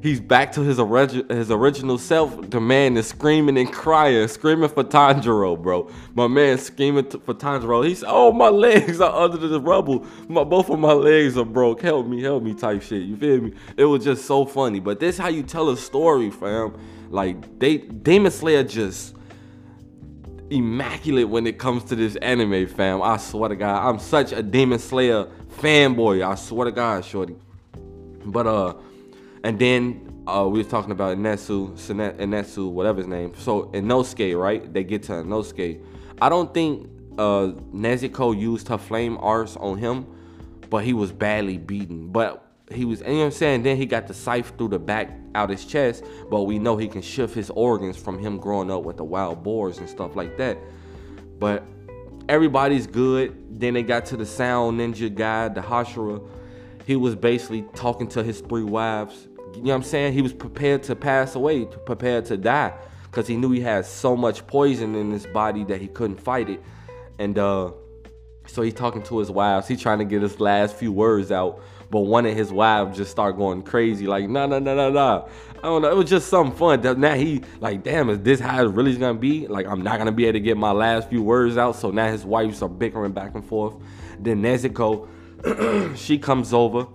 he's 0.01 0.19
back 0.19 0.51
to 0.53 0.61
his, 0.61 0.79
orig- 0.79 1.29
his 1.29 1.51
original 1.51 1.97
self. 1.97 2.49
The 2.49 2.61
man 2.61 2.95
is 2.97 3.07
screaming 3.07 3.57
and 3.57 3.71
crying, 3.71 4.27
screaming 4.27 4.69
for 4.69 4.83
Tanjiro, 4.83 5.61
bro. 5.61 5.89
My 6.13 6.27
man 6.27 6.57
screaming 6.57 7.05
t- 7.05 7.19
for 7.19 7.33
Tanjiro. 7.33 7.87
He's, 7.87 8.03
oh, 8.05 8.31
my 8.31 8.49
legs 8.49 9.01
are 9.01 9.13
under 9.13 9.37
the 9.37 9.59
rubble. 9.59 10.05
My 10.27 10.43
both 10.43 10.69
of 10.69 10.79
my 10.79 10.93
legs 10.93 11.37
are 11.37 11.45
broke. 11.45 11.81
Help 11.81 12.07
me, 12.07 12.21
help 12.21 12.43
me, 12.43 12.53
type 12.53 12.81
shit. 12.81 13.03
You 13.03 13.17
feel 13.17 13.41
me? 13.41 13.53
It 13.77 13.85
was 13.85 14.03
just 14.03 14.25
so 14.25 14.45
funny. 14.45 14.79
But 14.79 14.99
this 14.99 15.15
is 15.15 15.21
how 15.21 15.29
you 15.29 15.43
tell 15.43 15.69
a 15.69 15.77
story, 15.77 16.29
fam. 16.29 16.77
Like 17.09 17.59
they 17.59 17.77
Demon 17.77 18.31
Slayer 18.31 18.63
just 18.63 19.15
immaculate 20.49 21.27
when 21.27 21.47
it 21.47 21.57
comes 21.57 21.83
to 21.85 21.95
this 21.95 22.15
anime, 22.17 22.67
fam. 22.67 23.01
I 23.01 23.17
swear 23.17 23.49
to 23.49 23.55
God, 23.55 23.87
I'm 23.87 23.99
such 23.99 24.31
a 24.31 24.43
Demon 24.43 24.79
Slayer 24.79 25.25
fanboy. 25.57 26.25
I 26.25 26.35
swear 26.35 26.65
to 26.65 26.71
God, 26.71 27.03
shorty. 27.03 27.35
But 28.25 28.47
uh 28.47 28.73
and 29.45 29.59
then 29.59 30.23
uh, 30.27 30.47
we 30.49 30.57
were 30.57 30.67
talking 30.67 30.91
about 30.91 31.15
Inetsu, 31.17 31.77
Inetsu, 32.17 32.71
whatever 32.71 32.97
his 32.97 33.07
name. 33.07 33.33
So 33.37 33.65
Inosuke, 33.65 34.39
right? 34.39 34.73
They 34.73 34.83
get 34.83 35.03
to 35.03 35.11
Inosuke. 35.11 35.83
I 36.19 36.29
don't 36.29 36.51
think 36.51 36.89
uh, 37.19 37.51
Nezuko 37.71 38.37
used 38.37 38.67
her 38.69 38.79
flame 38.79 39.19
arts 39.19 39.55
on 39.57 39.77
him, 39.77 40.07
but 40.71 40.83
he 40.83 40.93
was 40.93 41.11
badly 41.11 41.59
beaten. 41.59 42.11
But 42.11 42.43
he 42.71 42.85
was, 42.85 43.01
you 43.01 43.07
know 43.07 43.17
what 43.17 43.25
I'm 43.25 43.31
saying? 43.31 43.61
Then 43.61 43.77
he 43.77 43.85
got 43.85 44.07
the 44.07 44.15
scythe 44.15 44.51
through 44.57 44.69
the 44.69 44.79
back 44.79 45.11
out 45.35 45.51
his 45.51 45.63
chest, 45.63 46.03
but 46.31 46.43
we 46.43 46.57
know 46.57 46.75
he 46.75 46.87
can 46.87 47.03
shift 47.03 47.35
his 47.35 47.51
organs 47.51 47.97
from 47.97 48.17
him 48.17 48.37
growing 48.39 48.71
up 48.71 48.83
with 48.83 48.97
the 48.97 49.03
wild 49.03 49.43
boars 49.43 49.77
and 49.77 49.87
stuff 49.87 50.15
like 50.15 50.37
that. 50.37 50.57
But 51.37 51.63
everybody's 52.27 52.87
good. 52.87 53.59
Then 53.59 53.75
they 53.75 53.83
got 53.83 54.05
to 54.07 54.17
the 54.17 54.25
sound 54.25 54.79
ninja 54.79 55.13
guy, 55.13 55.49
the 55.49 55.61
Hashira. 55.61 56.27
He 56.85 56.95
was 56.95 57.15
basically 57.15 57.65
talking 57.73 58.07
to 58.09 58.23
his 58.23 58.41
three 58.41 58.63
wives 58.63 59.27
you 59.55 59.63
know 59.63 59.69
what 59.69 59.75
I'm 59.77 59.83
saying? 59.83 60.13
He 60.13 60.21
was 60.21 60.33
prepared 60.33 60.83
to 60.83 60.95
pass 60.95 61.35
away, 61.35 61.65
prepared 61.65 62.25
to 62.25 62.37
die, 62.37 62.73
because 63.03 63.27
he 63.27 63.37
knew 63.37 63.51
he 63.51 63.61
had 63.61 63.85
so 63.85 64.15
much 64.15 64.45
poison 64.47 64.95
in 64.95 65.11
his 65.11 65.25
body 65.27 65.63
that 65.65 65.79
he 65.79 65.87
couldn't 65.87 66.19
fight 66.19 66.49
it. 66.49 66.61
And 67.19 67.37
uh, 67.39 67.71
so 68.47 68.61
he's 68.61 68.73
talking 68.73 69.01
to 69.03 69.19
his 69.19 69.31
wives. 69.31 69.67
He's 69.67 69.81
trying 69.81 69.99
to 69.99 70.05
get 70.05 70.21
his 70.21 70.39
last 70.39 70.75
few 70.75 70.91
words 70.91 71.31
out, 71.31 71.61
but 71.89 72.01
one 72.01 72.25
of 72.25 72.35
his 72.35 72.51
wives 72.51 72.97
just 72.97 73.11
start 73.11 73.37
going 73.37 73.63
crazy, 73.63 74.07
like, 74.07 74.27
nah, 74.27 74.45
nah, 74.45 74.59
nah, 74.59 74.75
nah, 74.75 74.89
nah. 74.89 75.27
I 75.57 75.67
don't 75.67 75.81
know. 75.81 75.89
It 75.89 75.95
was 75.95 76.09
just 76.09 76.27
something 76.27 76.55
fun. 76.55 76.99
Now 76.99 77.15
he 77.15 77.41
like, 77.59 77.81
damn, 77.81 78.09
is 78.09 78.19
this 78.19 78.39
how 78.39 78.61
it 78.63 78.67
really 78.67 78.95
gonna 78.97 79.17
be? 79.17 79.47
Like, 79.47 79.65
I'm 79.65 79.81
not 79.81 79.97
gonna 79.97 80.11
be 80.11 80.25
able 80.25 80.33
to 80.33 80.39
get 80.39 80.57
my 80.57 80.71
last 80.71 81.09
few 81.09 81.23
words 81.23 81.57
out. 81.57 81.75
So 81.75 81.89
now 81.89 82.11
his 82.11 82.23
wives 82.23 82.61
are 82.61 82.69
bickering 82.69 83.13
back 83.13 83.33
and 83.33 83.43
forth. 83.43 83.73
Then 84.19 84.43
Nezuko, 84.43 85.07
she 85.95 86.17
comes 86.17 86.53
over 86.53 86.87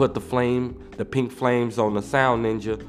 put 0.00 0.14
the 0.14 0.20
flame, 0.20 0.82
the 0.96 1.04
pink 1.04 1.30
flames 1.30 1.78
on 1.78 1.92
the 1.92 2.00
sound 2.00 2.42
ninja 2.42 2.82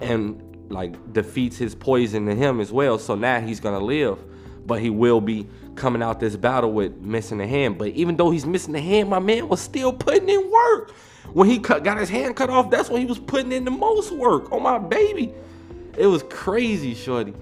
and 0.00 0.42
like 0.72 1.12
defeats 1.12 1.56
his 1.56 1.72
poison 1.72 2.26
in 2.26 2.36
him 2.36 2.60
as 2.60 2.72
well. 2.72 2.98
So 2.98 3.14
now 3.14 3.40
he's 3.40 3.60
gonna 3.60 3.78
live, 3.78 4.18
but 4.66 4.80
he 4.80 4.90
will 4.90 5.20
be 5.20 5.46
coming 5.76 6.02
out 6.02 6.18
this 6.18 6.34
battle 6.34 6.72
with 6.72 6.96
missing 6.96 7.40
a 7.40 7.46
hand. 7.46 7.78
But 7.78 7.90
even 7.90 8.16
though 8.16 8.30
he's 8.30 8.44
missing 8.44 8.74
a 8.74 8.80
hand, 8.80 9.08
my 9.08 9.20
man 9.20 9.48
was 9.48 9.60
still 9.60 9.92
putting 9.92 10.28
in 10.28 10.50
work. 10.50 10.90
When 11.32 11.48
he 11.48 11.60
cut, 11.60 11.84
got 11.84 11.96
his 11.98 12.08
hand 12.08 12.34
cut 12.34 12.50
off, 12.50 12.70
that's 12.70 12.90
when 12.90 13.00
he 13.00 13.06
was 13.06 13.20
putting 13.20 13.52
in 13.52 13.64
the 13.64 13.70
most 13.70 14.10
work 14.10 14.50
on 14.50 14.64
my 14.64 14.78
baby. 14.78 15.32
It 15.96 16.08
was 16.08 16.24
crazy, 16.24 16.94
shorty. 16.94 17.34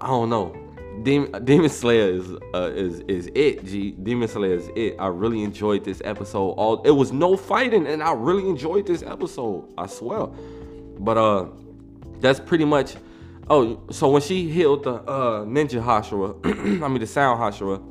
I 0.00 0.08
don't 0.08 0.28
know. 0.28 0.54
Demon, 1.02 1.44
Demon 1.44 1.70
Slayer 1.70 2.10
is 2.10 2.32
uh, 2.54 2.70
is 2.74 3.00
is 3.08 3.30
it. 3.34 3.64
G 3.64 3.92
Demon 3.92 4.28
Slayer 4.28 4.54
is 4.54 4.68
it. 4.74 4.96
I 4.98 5.06
really 5.08 5.42
enjoyed 5.42 5.84
this 5.84 6.00
episode. 6.04 6.50
All 6.52 6.82
it 6.82 6.90
was 6.90 7.12
no 7.12 7.36
fighting, 7.36 7.86
and 7.86 8.02
I 8.02 8.12
really 8.12 8.48
enjoyed 8.48 8.86
this 8.86 9.02
episode. 9.02 9.72
I 9.76 9.86
swear. 9.86 10.26
But 10.98 11.18
uh, 11.18 11.46
that's 12.20 12.40
pretty 12.40 12.64
much. 12.64 12.96
Oh, 13.50 13.80
so 13.90 14.10
when 14.10 14.20
she 14.22 14.50
healed 14.50 14.84
the 14.84 14.94
uh 14.94 15.44
ninja 15.44 15.82
Hashira, 15.82 16.36
I 16.82 16.88
mean 16.88 17.00
the 17.00 17.06
sound 17.06 17.40
Hashira, 17.40 17.82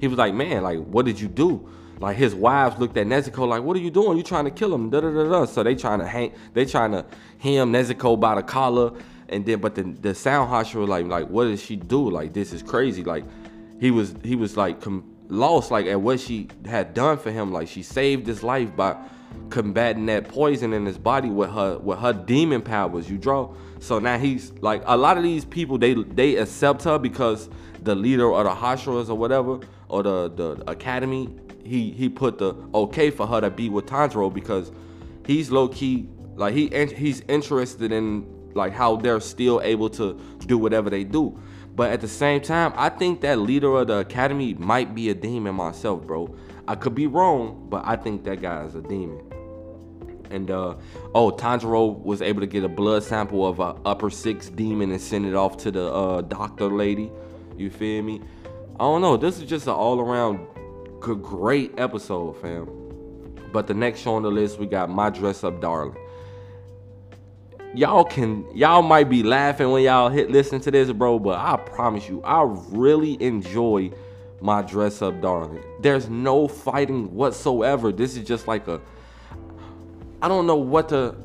he 0.00 0.08
was 0.08 0.18
like, 0.18 0.34
man, 0.34 0.62
like 0.62 0.78
what 0.78 1.06
did 1.06 1.20
you 1.20 1.28
do? 1.28 1.68
Like 2.00 2.16
his 2.16 2.34
wives 2.34 2.78
looked 2.80 2.96
at 2.96 3.06
Nezuko 3.06 3.46
like, 3.46 3.62
what 3.62 3.76
are 3.76 3.80
you 3.80 3.90
doing? 3.90 4.16
You 4.16 4.24
trying 4.24 4.44
to 4.44 4.50
kill 4.50 4.74
him? 4.74 4.90
Da 4.90 5.00
da 5.00 5.10
da 5.10 5.28
da. 5.28 5.44
So 5.44 5.62
they 5.62 5.76
trying 5.76 6.00
to 6.00 6.06
hang, 6.06 6.32
they 6.52 6.64
trying 6.64 6.90
to 6.92 7.06
hem 7.38 7.72
Nezuko 7.72 8.18
by 8.18 8.34
the 8.34 8.42
collar 8.42 8.92
and 9.32 9.46
then 9.46 9.60
but 9.60 9.74
the 9.74 9.82
the 9.82 10.14
sound 10.14 10.50
Hashira 10.50 10.86
like 10.86 11.06
like 11.06 11.28
what 11.28 11.44
did 11.44 11.58
she 11.58 11.76
do? 11.76 12.10
Like 12.10 12.32
this 12.32 12.52
is 12.52 12.62
crazy. 12.62 13.02
Like 13.02 13.24
he 13.80 13.90
was 13.90 14.14
he 14.22 14.36
was 14.36 14.56
like 14.56 14.80
com- 14.80 15.04
lost 15.28 15.70
like 15.70 15.86
at 15.86 16.00
what 16.00 16.20
she 16.20 16.48
had 16.66 16.94
done 16.94 17.18
for 17.18 17.30
him. 17.30 17.52
Like 17.52 17.68
she 17.68 17.82
saved 17.82 18.26
his 18.26 18.42
life 18.42 18.74
by 18.76 18.96
combating 19.50 20.06
that 20.06 20.28
poison 20.28 20.72
in 20.72 20.84
his 20.84 20.98
body 20.98 21.30
with 21.30 21.50
her 21.50 21.78
with 21.78 21.98
her 21.98 22.12
demon 22.12 22.62
powers. 22.62 23.10
You 23.10 23.18
draw. 23.18 23.52
So 23.80 23.98
now 23.98 24.18
he's 24.18 24.52
like 24.60 24.82
a 24.86 24.96
lot 24.96 25.16
of 25.16 25.22
these 25.22 25.44
people 25.44 25.78
they 25.78 25.94
they 25.94 26.36
accept 26.36 26.84
her 26.84 26.98
because 26.98 27.48
the 27.82 27.94
leader 27.94 28.32
of 28.32 28.44
the 28.44 28.50
Hashiras 28.50 29.08
or 29.08 29.14
whatever 29.14 29.60
or 29.88 30.02
the 30.02 30.28
the 30.28 30.70
academy 30.70 31.28
he 31.64 31.90
he 31.90 32.08
put 32.08 32.38
the 32.38 32.54
okay 32.74 33.10
for 33.10 33.26
her 33.26 33.40
to 33.40 33.50
be 33.50 33.68
with 33.68 33.86
Tanjiro 33.86 34.32
because 34.32 34.70
he's 35.26 35.50
low 35.50 35.68
key 35.68 36.08
like 36.36 36.54
he 36.54 36.68
he's 36.96 37.22
interested 37.28 37.92
in 37.92 38.26
like 38.54 38.72
how 38.72 38.96
they're 38.96 39.20
still 39.20 39.60
able 39.62 39.90
to 39.90 40.20
do 40.46 40.58
whatever 40.58 40.90
they 40.90 41.04
do. 41.04 41.38
But 41.74 41.90
at 41.90 42.00
the 42.00 42.08
same 42.08 42.40
time, 42.40 42.72
I 42.76 42.90
think 42.90 43.22
that 43.22 43.38
leader 43.38 43.74
of 43.78 43.86
the 43.86 43.98
academy 43.98 44.54
might 44.54 44.94
be 44.94 45.08
a 45.08 45.14
demon 45.14 45.54
myself, 45.54 46.06
bro. 46.06 46.34
I 46.68 46.74
could 46.74 46.94
be 46.94 47.06
wrong, 47.06 47.66
but 47.70 47.82
I 47.86 47.96
think 47.96 48.24
that 48.24 48.42
guy 48.42 48.64
is 48.64 48.74
a 48.74 48.82
demon. 48.82 49.24
And 50.30 50.50
uh, 50.50 50.76
oh, 51.14 51.30
Tanjiro 51.30 52.02
was 52.02 52.22
able 52.22 52.40
to 52.40 52.46
get 52.46 52.64
a 52.64 52.68
blood 52.68 53.02
sample 53.02 53.46
of 53.46 53.60
a 53.60 53.76
upper 53.84 54.10
six 54.10 54.48
demon 54.48 54.90
and 54.90 55.00
send 55.00 55.26
it 55.26 55.34
off 55.34 55.56
to 55.58 55.70
the 55.70 55.92
uh, 55.92 56.20
doctor 56.22 56.66
lady. 56.66 57.10
You 57.56 57.70
feel 57.70 58.02
me? 58.02 58.20
I 58.76 58.84
don't 58.84 59.00
know. 59.02 59.16
This 59.16 59.38
is 59.38 59.48
just 59.48 59.66
an 59.66 59.74
all 59.74 60.00
around 60.00 60.46
great 61.00 61.78
episode, 61.78 62.40
fam. 62.40 62.68
But 63.52 63.66
the 63.66 63.74
next 63.74 64.00
show 64.00 64.14
on 64.14 64.22
the 64.22 64.30
list, 64.30 64.58
we 64.58 64.66
got 64.66 64.88
My 64.88 65.10
Dress 65.10 65.44
Up 65.44 65.60
Darling 65.60 65.96
y'all 67.74 68.04
can 68.04 68.44
y'all 68.54 68.82
might 68.82 69.08
be 69.08 69.22
laughing 69.22 69.70
when 69.70 69.82
y'all 69.82 70.08
hit 70.08 70.30
listen 70.30 70.60
to 70.60 70.70
this, 70.70 70.90
bro, 70.92 71.18
but 71.18 71.38
I 71.38 71.56
promise 71.56 72.08
you, 72.08 72.22
I 72.22 72.42
really 72.70 73.22
enjoy 73.22 73.90
my 74.40 74.62
dress 74.62 75.02
up 75.02 75.20
darling. 75.20 75.62
There's 75.80 76.08
no 76.08 76.48
fighting 76.48 77.14
whatsoever. 77.14 77.92
This 77.92 78.16
is 78.16 78.26
just 78.26 78.48
like 78.48 78.68
a 78.68 78.80
I 80.20 80.28
don't 80.28 80.46
know 80.46 80.56
what 80.56 80.88
to 80.90 81.16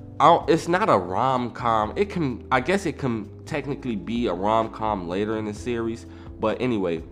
it's 0.48 0.68
not 0.68 0.90
a 0.90 0.98
rom-com. 0.98 1.94
It 1.96 2.10
can 2.10 2.46
I 2.52 2.60
guess 2.62 2.86
it 2.86 2.98
can 2.98 3.30
technically 3.46 3.96
be 3.96 4.28
a 4.28 4.34
rom-com 4.34 5.08
later 5.08 5.38
in 5.38 5.46
the 5.46 5.54
series, 5.54 6.06
but 6.40 6.62
anyway, 6.62 7.04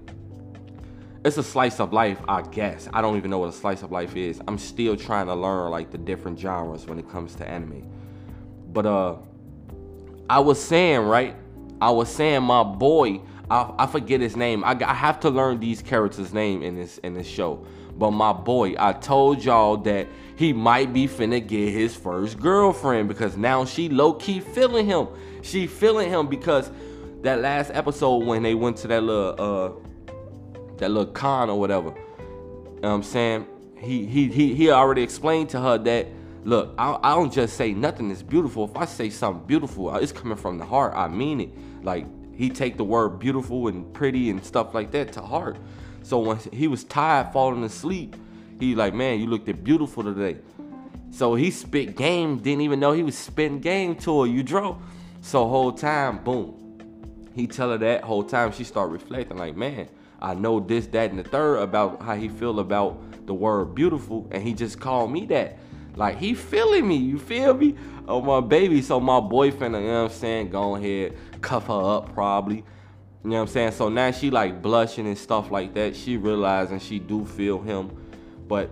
it's 1.24 1.38
a 1.38 1.44
slice 1.44 1.80
of 1.80 1.92
life, 1.92 2.20
I 2.28 2.44
guess. 2.44 2.88
I 2.94 3.02
don't 3.02 3.18
even 3.18 3.32
know 3.32 3.40
what 3.40 3.50
a 3.50 3.54
slice 3.54 3.82
of 3.82 3.92
life 3.92 4.16
is. 4.16 4.40
I'm 4.48 4.58
still 4.58 4.96
trying 4.96 5.26
to 5.28 5.36
learn 5.36 5.72
like 5.72 5.92
the 5.92 5.98
different 5.98 6.40
genres 6.40 6.86
when 6.86 7.00
it 7.00 7.10
comes 7.10 7.36
to 7.36 7.48
anime. 7.48 7.92
But 8.76 8.86
uh, 8.86 9.16
I 10.30 10.40
was 10.40 10.62
saying 10.62 11.00
right. 11.00 11.34
I 11.82 11.92
was 11.92 12.10
saying 12.10 12.44
my 12.44 12.62
boy. 12.62 13.22
I, 13.50 13.74
I 13.80 13.88
forget 13.88 14.20
his 14.20 14.36
name. 14.36 14.66
I, 14.66 14.78
I 14.86 14.94
have 14.94 15.22
to 15.22 15.30
learn 15.30 15.62
these 15.62 15.82
characters' 15.82 16.34
name 16.34 16.62
in 16.62 16.76
this 16.76 16.98
in 17.00 17.14
this 17.14 17.26
show. 17.26 17.66
But 17.98 18.12
my 18.12 18.34
boy, 18.34 18.76
I 18.78 18.92
told 18.92 19.42
y'all 19.42 19.78
that 19.78 20.10
he 20.36 20.52
might 20.52 20.92
be 20.92 21.08
finna 21.08 21.46
get 21.46 21.72
his 21.72 21.96
first 21.96 22.38
girlfriend 22.38 23.08
because 23.08 23.38
now 23.38 23.64
she 23.64 23.88
low 23.88 24.14
key 24.14 24.42
feeling 24.42 24.86
him. 24.86 25.08
She 25.42 25.68
feeling 25.68 26.10
him 26.10 26.28
because 26.28 26.70
that 27.22 27.40
last 27.40 27.72
episode 27.74 28.26
when 28.26 28.44
they 28.44 28.56
went 28.56 28.76
to 28.78 28.88
that 28.90 29.04
little 29.04 29.36
uh 29.40 30.14
that 30.80 30.92
little 30.92 31.14
con 31.14 31.50
or 31.50 31.58
whatever. 31.58 31.92
You 31.92 32.82
know 32.82 32.90
what 32.90 32.90
I'm 32.90 33.04
saying? 33.04 33.48
He 33.78 34.06
he 34.06 34.28
he 34.28 34.54
he 34.54 34.70
already 34.70 35.02
explained 35.02 35.50
to 35.52 35.62
her 35.62 35.78
that 35.78 36.08
look, 36.46 36.76
I, 36.78 36.98
I 37.04 37.16
don't 37.16 37.34
just 37.34 37.58
say 37.58 37.74
nothing 37.74 38.12
is 38.12 38.24
beautiful. 38.24 38.66
If 38.66 38.78
I 38.78 38.86
say 38.86 39.10
something 39.10 39.46
beautiful, 39.46 39.90
uh, 39.90 39.98
it's 39.98 40.12
coming 40.12 40.38
from 40.38 40.58
the 40.58 40.66
heart. 40.66 40.94
I 40.96 41.08
mean 41.08 41.42
it. 41.42 41.50
Like 41.84 42.06
he 42.34 42.50
take 42.50 42.78
the 42.78 42.84
word 42.84 43.20
beautiful 43.20 43.68
and 43.68 43.92
pretty 43.94 44.30
and 44.30 44.44
stuff 44.46 44.74
like 44.74 44.92
that 44.92 45.12
to 45.14 45.22
heart. 45.22 45.58
So 46.04 46.20
when 46.20 46.38
he 46.54 46.68
was 46.68 46.84
tired, 46.84 47.34
falling 47.34 47.64
asleep, 47.64 48.16
he 48.60 48.76
like, 48.76 48.94
man, 48.94 49.20
you 49.20 49.26
looked 49.26 49.64
beautiful 49.64 50.04
today. 50.04 50.38
So 51.12 51.34
he 51.36 51.50
spit 51.50 51.96
game, 51.96 52.38
didn't 52.38 52.62
even 52.62 52.80
know 52.80 52.92
he 52.92 53.04
was 53.04 53.18
spitting 53.18 53.60
game 53.60 53.96
to 53.98 54.22
her. 54.22 54.28
You 54.28 54.44
draw. 54.44 54.78
So 55.22 55.48
whole 55.48 55.72
time, 55.72 56.24
boom. 56.24 56.62
He 57.34 57.48
tell 57.48 57.72
her 57.72 57.78
that 57.80 58.04
whole 58.04 58.24
time. 58.24 58.52
She 58.52 58.64
start 58.64 58.92
reflecting 58.92 59.38
like, 59.38 59.56
man, 59.56 59.90
I 60.22 60.36
know 60.36 60.60
this, 60.60 60.88
that, 60.88 61.10
and 61.10 61.20
the 61.20 61.24
third 61.24 61.58
about 61.58 62.02
how 62.02 62.16
he 62.16 62.30
feel 62.30 62.60
about 62.60 63.26
the 63.26 63.34
word 63.34 63.74
beautiful, 63.76 64.28
and 64.32 64.44
he 64.44 64.54
just 64.54 64.80
called 64.80 65.12
me 65.12 65.26
that. 65.28 65.58
Like 65.96 66.18
he 66.18 66.34
feeling 66.34 66.88
me, 66.88 66.98
you 66.98 67.18
feel 67.18 67.54
me? 67.54 67.76
Oh 68.08 68.22
my 68.22 68.42
baby. 68.42 68.82
So 68.82 69.00
my 69.00 69.20
boyfriend, 69.20 69.76
you 69.76 69.82
know 69.82 70.04
what 70.04 70.12
I'm 70.12 70.18
saying, 70.18 70.50
go 70.50 70.76
ahead, 70.76 71.18
cuff 71.42 71.68
her 71.68 71.98
up 71.98 72.14
probably. 72.14 72.58
You 72.58 73.32
know 73.32 73.38
what 73.38 73.42
I'm 73.42 73.48
saying? 73.48 73.72
So 73.72 73.90
now 73.90 74.12
she 74.12 74.30
like 74.30 74.62
blushing 74.62 75.08
and 75.08 75.18
stuff 75.18 75.50
like 75.50 75.74
that. 75.74 75.96
She 75.96 76.18
realizing 76.18 76.80
she 76.80 77.00
do 77.00 77.26
feel 77.26 77.60
him. 77.60 77.90
But 78.48 78.70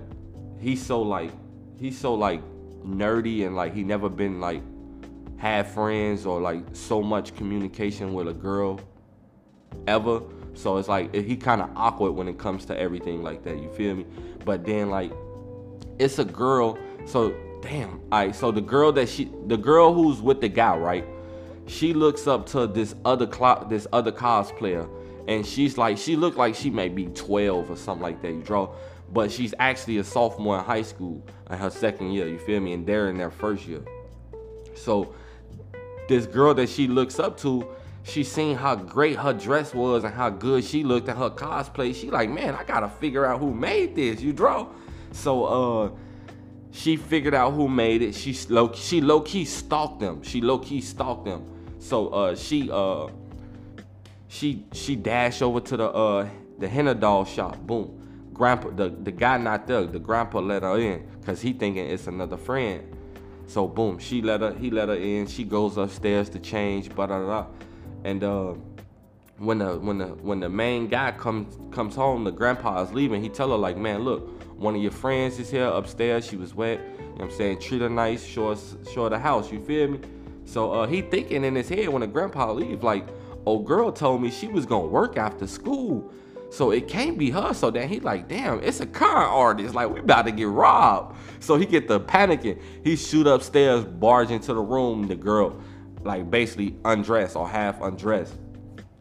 he's 0.59 0.85
so 0.85 1.01
like 1.01 1.31
he's 1.79 1.97
so 1.97 2.13
like 2.13 2.41
nerdy 2.85 3.45
and 3.45 3.55
like 3.55 3.73
he 3.73 3.83
never 3.83 4.09
been 4.09 4.39
like 4.39 4.61
had 5.37 5.67
friends 5.67 6.25
or 6.25 6.39
like 6.39 6.63
so 6.73 7.01
much 7.01 7.35
communication 7.35 8.13
with 8.13 8.27
a 8.27 8.33
girl 8.33 8.79
ever. 9.87 10.21
So 10.53 10.77
it's 10.77 10.87
like 10.87 11.13
he 11.15 11.35
kind 11.35 11.61
of 11.61 11.69
awkward 11.75 12.11
when 12.11 12.27
it 12.27 12.37
comes 12.37 12.65
to 12.65 12.77
everything 12.79 13.23
like 13.23 13.43
that. 13.43 13.57
You 13.57 13.69
feel 13.69 13.95
me? 13.95 14.05
But 14.45 14.65
then 14.65 14.89
like 14.89 15.11
it's 15.97 16.19
a 16.19 16.25
girl. 16.25 16.77
So 17.05 17.35
damn. 17.61 17.99
Alright. 18.11 18.35
So 18.35 18.51
the 18.51 18.61
girl 18.61 18.91
that 18.93 19.09
she, 19.09 19.31
the 19.47 19.57
girl 19.57 19.93
who's 19.93 20.21
with 20.21 20.41
the 20.41 20.49
guy, 20.49 20.77
right? 20.77 21.05
She 21.65 21.93
looks 21.93 22.27
up 22.27 22.45
to 22.47 22.67
this 22.67 22.93
other 23.05 23.25
clock, 23.25 23.69
this 23.69 23.87
other 23.93 24.11
cosplayer, 24.11 24.89
and 25.27 25.45
she's 25.45 25.77
like, 25.77 25.97
she 25.97 26.15
looked 26.15 26.37
like 26.37 26.55
she 26.55 26.69
may 26.69 26.89
be 26.89 27.05
12 27.07 27.71
or 27.71 27.75
something 27.77 28.03
like 28.03 28.21
that. 28.21 28.33
You 28.33 28.41
draw, 28.41 28.69
but 29.13 29.31
she's 29.31 29.53
actually 29.59 29.97
a 29.99 30.03
sophomore 30.03 30.59
in 30.59 30.65
high 30.65 30.81
school 30.81 31.25
in 31.49 31.57
her 31.57 31.69
second 31.69 32.11
year. 32.11 32.27
You 32.27 32.37
feel 32.37 32.59
me? 32.59 32.73
And 32.73 32.85
they're 32.85 33.09
in 33.09 33.17
their 33.17 33.31
first 33.31 33.65
year. 33.65 33.83
So 34.75 35.15
this 36.09 36.25
girl 36.25 36.53
that 36.55 36.67
she 36.67 36.87
looks 36.87 37.19
up 37.19 37.37
to, 37.39 37.65
she 38.03 38.25
seen 38.25 38.57
how 38.57 38.75
great 38.75 39.15
her 39.15 39.31
dress 39.31 39.73
was 39.73 40.03
and 40.03 40.13
how 40.13 40.29
good 40.29 40.65
she 40.65 40.83
looked 40.83 41.07
at 41.07 41.15
her 41.15 41.29
cosplay. 41.29 41.95
She 41.95 42.11
like, 42.11 42.29
man, 42.29 42.55
I 42.55 42.65
gotta 42.65 42.89
figure 42.89 43.25
out 43.25 43.39
who 43.39 43.53
made 43.53 43.95
this. 43.95 44.21
You 44.21 44.33
draw. 44.33 44.67
So 45.13 45.45
uh 45.45 45.91
she 46.73 46.97
figured 46.97 47.35
out 47.35 47.53
who 47.53 47.69
made 47.69 48.01
it. 48.01 48.15
She 48.15 48.35
low 48.49 48.73
she 48.73 48.99
low 48.99 49.21
key 49.21 49.45
stalked 49.45 49.99
them. 49.99 50.23
She 50.23 50.41
low 50.41 50.57
key 50.57 50.81
stalked 50.81 51.25
them. 51.25 51.45
So 51.77 52.07
uh 52.09 52.35
she 52.35 52.69
uh 52.71 53.09
she 54.27 54.65
she 54.73 54.95
dashed 54.95 55.43
over 55.43 55.59
to 55.59 55.77
the 55.77 55.89
uh 55.89 56.27
the 56.57 56.67
hina 56.67 56.95
doll 56.95 57.25
shop. 57.25 57.59
Boom. 57.59 57.99
Grandpa 58.33 58.71
the, 58.71 58.89
the 58.89 59.11
guy 59.11 59.37
not 59.37 59.67
there. 59.67 59.83
The 59.85 59.99
grandpa 59.99 60.39
let 60.39 60.63
her 60.63 60.79
in 60.79 61.07
because 61.19 61.41
he 61.41 61.53
thinking 61.53 61.85
it's 61.85 62.07
another 62.07 62.37
friend. 62.37 62.83
So 63.45 63.67
boom, 63.67 63.99
she 63.99 64.23
let 64.23 64.41
her 64.41 64.53
he 64.53 64.71
let 64.71 64.89
her 64.89 64.95
in. 64.95 65.27
She 65.27 65.43
goes 65.43 65.77
upstairs 65.77 66.27
to 66.29 66.39
change, 66.39 66.89
blah. 66.89 67.45
And 68.03 68.23
uh 68.23 68.55
when 69.37 69.59
the 69.59 69.77
when 69.77 69.99
the 69.99 70.07
when 70.07 70.39
the 70.39 70.49
main 70.49 70.87
guy 70.87 71.11
comes 71.11 71.55
comes 71.71 71.93
home, 71.93 72.23
the 72.23 72.31
grandpa 72.31 72.81
is 72.81 72.91
leaving. 72.93 73.21
He 73.21 73.29
tell 73.29 73.51
her 73.51 73.57
like, 73.57 73.77
man, 73.77 73.99
look, 73.99 74.27
one 74.63 74.75
of 74.75 74.81
your 74.81 74.91
friends 74.91 75.37
is 75.39 75.51
here 75.51 75.67
upstairs. 75.67 76.25
She 76.25 76.37
was 76.37 76.55
wet. 76.55 76.79
You 76.79 76.85
know 76.85 77.11
what 77.15 77.23
I'm 77.25 77.31
saying? 77.31 77.59
Treat 77.59 77.81
her 77.81 77.89
nice. 77.89 78.25
Show 78.25 78.49
us 78.49 78.75
show 78.91 79.03
her 79.03 79.09
the 79.09 79.19
house. 79.19 79.51
You 79.51 79.63
feel 79.63 79.89
me? 79.89 79.99
So 80.45 80.71
uh, 80.71 80.87
he 80.87 81.01
thinking 81.01 81.43
in 81.43 81.55
his 81.55 81.69
head 81.69 81.89
when 81.89 82.01
the 82.01 82.07
grandpa 82.07 82.51
leave, 82.53 82.83
like, 82.83 83.07
oh 83.45 83.59
girl 83.59 83.91
told 83.91 84.21
me 84.21 84.31
she 84.31 84.47
was 84.47 84.65
gonna 84.65 84.87
work 84.87 85.17
after 85.17 85.45
school. 85.45 86.11
So 86.49 86.71
it 86.71 86.87
can't 86.87 87.17
be 87.17 87.29
her. 87.31 87.53
So 87.53 87.71
then 87.71 87.89
he 87.89 87.99
like, 87.99 88.27
damn, 88.29 88.63
it's 88.63 88.79
a 88.79 88.85
con 88.85 89.09
artist. 89.15 89.75
Like 89.75 89.89
we 89.89 89.99
about 89.99 90.25
to 90.25 90.31
get 90.31 90.47
robbed. 90.47 91.17
So 91.39 91.57
he 91.57 91.65
get 91.65 91.87
the 91.87 91.99
panicking. 91.99 92.61
He 92.83 92.95
shoot 92.95 93.27
upstairs, 93.27 93.83
barge 93.83 94.31
into 94.31 94.53
the 94.53 94.61
room. 94.61 95.07
The 95.07 95.15
girl, 95.15 95.59
like 96.03 96.31
basically 96.31 96.77
undressed 96.85 97.35
or 97.35 97.49
half 97.49 97.81
undressed. 97.81 98.37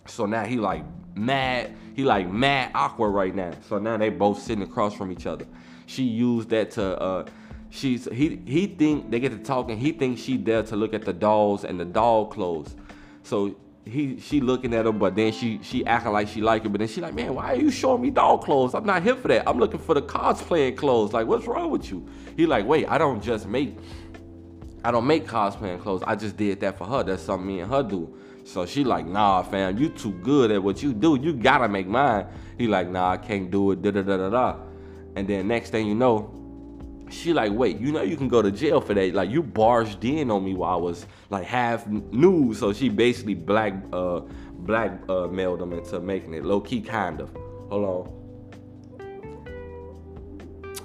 So 0.06 0.26
now 0.26 0.44
he 0.44 0.56
like 0.56 0.84
mad. 1.14 1.74
He 1.94 2.04
like 2.04 2.30
mad 2.30 2.70
awkward 2.74 3.10
right 3.10 3.34
now. 3.34 3.52
So 3.68 3.78
now 3.78 3.96
they 3.96 4.08
both 4.08 4.40
sitting 4.40 4.62
across 4.62 4.94
from 4.94 5.12
each 5.12 5.26
other. 5.26 5.46
She 5.86 6.04
used 6.04 6.48
that 6.50 6.70
to 6.72 6.98
uh 7.00 7.26
she's 7.70 8.06
he 8.12 8.40
he 8.46 8.66
think 8.66 9.10
they 9.10 9.20
get 9.20 9.32
to 9.32 9.38
talking. 9.38 9.78
He 9.78 9.92
thinks 9.92 10.20
she 10.20 10.36
there 10.36 10.62
to 10.64 10.76
look 10.76 10.94
at 10.94 11.04
the 11.04 11.12
dolls 11.12 11.64
and 11.64 11.78
the 11.78 11.84
doll 11.84 12.26
clothes. 12.26 12.74
So 13.22 13.56
he 13.84 14.18
she 14.20 14.40
looking 14.40 14.72
at 14.74 14.86
him, 14.86 14.98
but 14.98 15.16
then 15.16 15.32
she 15.32 15.58
she 15.62 15.84
acting 15.84 16.12
like 16.12 16.28
she 16.28 16.40
like 16.40 16.64
it. 16.64 16.68
But 16.68 16.78
then 16.78 16.88
she 16.88 17.00
like, 17.00 17.14
man, 17.14 17.34
why 17.34 17.52
are 17.52 17.56
you 17.56 17.70
showing 17.70 18.00
me 18.00 18.10
doll 18.10 18.38
clothes? 18.38 18.74
I'm 18.74 18.86
not 18.86 19.02
here 19.02 19.16
for 19.16 19.28
that. 19.28 19.48
I'm 19.48 19.58
looking 19.58 19.80
for 19.80 19.94
the 19.94 20.02
cosplaying 20.02 20.76
clothes. 20.76 21.12
Like, 21.12 21.26
what's 21.26 21.46
wrong 21.46 21.70
with 21.70 21.90
you? 21.90 22.06
He 22.36 22.46
like, 22.46 22.66
wait, 22.66 22.88
I 22.88 22.98
don't 22.98 23.22
just 23.22 23.46
make 23.46 23.76
I 24.84 24.90
don't 24.90 25.06
make 25.06 25.26
cosplaying 25.26 25.80
clothes. 25.80 26.02
I 26.06 26.16
just 26.16 26.36
did 26.36 26.60
that 26.60 26.78
for 26.78 26.86
her. 26.86 27.02
That's 27.02 27.22
something 27.22 27.46
me 27.46 27.60
and 27.60 27.70
her 27.70 27.82
do. 27.82 28.16
So 28.44 28.66
she 28.66 28.84
like, 28.84 29.06
nah, 29.06 29.42
fam, 29.42 29.78
you 29.78 29.88
too 29.88 30.12
good 30.12 30.50
at 30.50 30.62
what 30.62 30.82
you 30.82 30.92
do. 30.92 31.18
You 31.20 31.32
gotta 31.32 31.68
make 31.68 31.86
mine. 31.86 32.26
He 32.58 32.66
like, 32.66 32.88
nah, 32.88 33.10
I 33.10 33.16
can't 33.16 33.50
do 33.50 33.70
it. 33.70 33.82
Da 33.82 33.90
da 33.90 34.02
da 34.02 34.16
da 34.16 34.30
da. 34.30 34.56
And 35.16 35.28
then 35.28 35.48
next 35.48 35.70
thing 35.70 35.86
you 35.86 35.94
know, 35.94 36.30
she 37.10 37.32
like, 37.32 37.52
wait, 37.52 37.78
you 37.78 37.92
know 37.92 38.02
you 38.02 38.16
can 38.16 38.28
go 38.28 38.42
to 38.42 38.50
jail 38.50 38.80
for 38.80 38.94
that. 38.94 39.14
Like 39.14 39.30
you 39.30 39.42
barged 39.42 40.04
in 40.04 40.30
on 40.30 40.44
me 40.44 40.54
while 40.54 40.72
I 40.72 40.80
was 40.80 41.06
like 41.30 41.44
half 41.44 41.86
nude. 41.86 42.56
So 42.56 42.72
she 42.72 42.88
basically 42.88 43.34
black 43.34 43.74
uh 43.92 44.20
black 44.58 44.92
uh 45.08 45.26
mailed 45.26 45.60
them 45.60 45.72
into 45.72 46.00
making 46.00 46.34
it 46.34 46.44
low 46.44 46.60
key 46.60 46.80
kind 46.80 47.20
of. 47.20 47.30
Hold 47.68 47.84
on. 47.84 48.18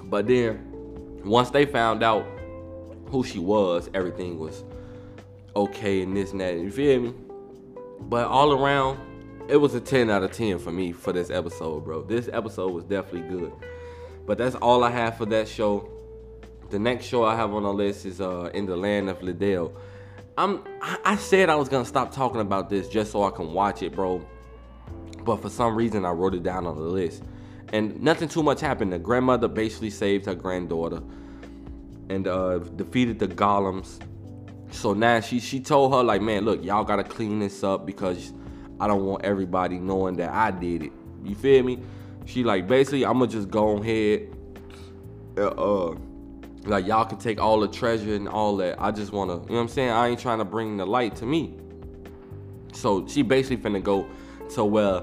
But 0.04 0.26
then 0.26 1.20
once 1.24 1.50
they 1.50 1.66
found 1.66 2.02
out 2.02 2.26
who 3.06 3.24
she 3.24 3.38
was, 3.38 3.90
everything 3.94 4.38
was 4.38 4.64
okay 5.56 6.02
and 6.02 6.16
this 6.16 6.32
and 6.32 6.40
that. 6.40 6.54
You 6.54 6.70
feel 6.70 7.00
me? 7.00 7.14
But 8.00 8.26
all 8.26 8.52
around, 8.52 8.98
it 9.48 9.56
was 9.56 9.74
a 9.74 9.80
10 9.80 10.10
out 10.10 10.22
of 10.22 10.32
10 10.32 10.58
for 10.58 10.70
me 10.70 10.92
for 10.92 11.12
this 11.12 11.30
episode, 11.30 11.84
bro. 11.84 12.02
This 12.02 12.28
episode 12.32 12.72
was 12.72 12.84
definitely 12.84 13.28
good. 13.28 13.52
But 14.26 14.38
that's 14.38 14.54
all 14.56 14.84
I 14.84 14.90
have 14.90 15.16
for 15.16 15.26
that 15.26 15.48
show. 15.48 15.88
The 16.70 16.78
next 16.78 17.06
show 17.06 17.24
I 17.24 17.34
have 17.34 17.54
on 17.54 17.62
the 17.62 17.72
list 17.72 18.04
is 18.04 18.20
uh, 18.20 18.50
In 18.52 18.66
the 18.66 18.76
Land 18.76 19.08
of 19.08 19.20
Leadale. 19.20 19.72
I'm 20.36 20.62
I 21.04 21.16
said 21.16 21.48
I 21.48 21.56
was 21.56 21.68
gonna 21.68 21.84
stop 21.84 22.14
talking 22.14 22.40
about 22.40 22.70
this 22.70 22.88
just 22.88 23.10
so 23.10 23.24
I 23.24 23.30
can 23.30 23.52
watch 23.52 23.82
it, 23.82 23.92
bro. 23.92 24.24
But 25.24 25.42
for 25.42 25.50
some 25.50 25.74
reason 25.74 26.04
I 26.04 26.10
wrote 26.10 26.34
it 26.34 26.44
down 26.44 26.66
on 26.66 26.76
the 26.76 26.82
list. 26.82 27.24
And 27.72 28.00
nothing 28.00 28.28
too 28.28 28.42
much 28.42 28.60
happened. 28.60 28.92
The 28.92 28.98
grandmother 28.98 29.48
basically 29.48 29.90
saved 29.90 30.26
her 30.26 30.34
granddaughter 30.34 31.02
and 32.08 32.28
uh, 32.28 32.58
defeated 32.58 33.18
the 33.18 33.28
golems 33.28 33.98
so 34.70 34.92
now 34.94 35.20
she 35.20 35.40
she 35.40 35.60
told 35.60 35.92
her 35.92 36.02
like, 36.02 36.22
man, 36.22 36.44
look, 36.44 36.64
y'all 36.64 36.84
gotta 36.84 37.04
clean 37.04 37.38
this 37.38 37.64
up 37.64 37.86
because 37.86 38.32
I 38.80 38.86
don't 38.86 39.04
want 39.04 39.24
everybody 39.24 39.78
knowing 39.78 40.16
that 40.16 40.30
I 40.30 40.50
did 40.50 40.84
it. 40.84 40.92
You 41.24 41.34
feel 41.34 41.64
me? 41.64 41.80
She 42.26 42.44
like 42.44 42.66
basically 42.66 43.04
I'ma 43.04 43.26
just 43.26 43.50
go 43.50 43.78
ahead. 43.78 44.34
Uh, 45.36 45.46
uh, 45.48 45.96
like 46.64 46.86
y'all 46.86 47.04
can 47.04 47.18
take 47.18 47.40
all 47.40 47.60
the 47.60 47.68
treasure 47.68 48.14
and 48.14 48.28
all 48.28 48.56
that. 48.58 48.80
I 48.80 48.90
just 48.90 49.12
wanna, 49.12 49.34
you 49.34 49.38
know 49.38 49.54
what 49.54 49.60
I'm 49.60 49.68
saying? 49.68 49.90
I 49.90 50.08
ain't 50.08 50.20
trying 50.20 50.38
to 50.38 50.44
bring 50.44 50.76
the 50.76 50.86
light 50.86 51.16
to 51.16 51.26
me. 51.26 51.54
So 52.72 53.06
she 53.06 53.22
basically 53.22 53.56
finna 53.56 53.82
go 53.82 54.06
to 54.50 54.64
where 54.64 55.02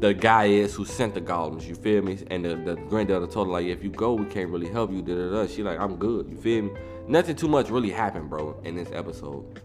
the 0.00 0.12
guy 0.12 0.46
is 0.46 0.74
who 0.74 0.84
sent 0.84 1.14
the 1.14 1.20
golems, 1.20 1.66
you 1.66 1.74
feel 1.74 2.02
me? 2.02 2.18
And 2.30 2.44
the, 2.44 2.56
the 2.56 2.74
granddaughter 2.74 3.26
told 3.26 3.46
her 3.46 3.52
like, 3.52 3.66
if 3.66 3.82
you 3.82 3.90
go, 3.90 4.14
we 4.14 4.26
can't 4.26 4.50
really 4.50 4.68
help 4.68 4.92
you. 4.92 5.00
Da, 5.02 5.14
da, 5.14 5.30
da. 5.30 5.46
She 5.46 5.62
like, 5.62 5.78
I'm 5.78 5.96
good, 5.96 6.28
you 6.28 6.36
feel 6.36 6.64
me? 6.64 6.70
Nothing 7.08 7.36
too 7.36 7.48
much 7.48 7.70
really 7.70 7.90
happened, 7.90 8.28
bro, 8.30 8.58
in 8.64 8.76
this 8.76 8.90
episode. 8.92 9.60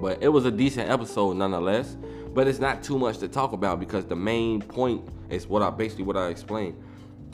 But 0.00 0.22
it 0.22 0.28
was 0.28 0.44
a 0.44 0.50
decent 0.50 0.90
episode 0.90 1.36
nonetheless. 1.36 1.96
But 2.34 2.46
it's 2.46 2.58
not 2.58 2.82
too 2.82 2.98
much 2.98 3.18
to 3.18 3.28
talk 3.28 3.52
about 3.52 3.80
because 3.80 4.04
the 4.04 4.16
main 4.16 4.60
point 4.62 5.08
is 5.30 5.46
what 5.46 5.62
I 5.62 5.70
basically 5.70 6.04
what 6.04 6.16
I 6.16 6.28
explained. 6.28 6.80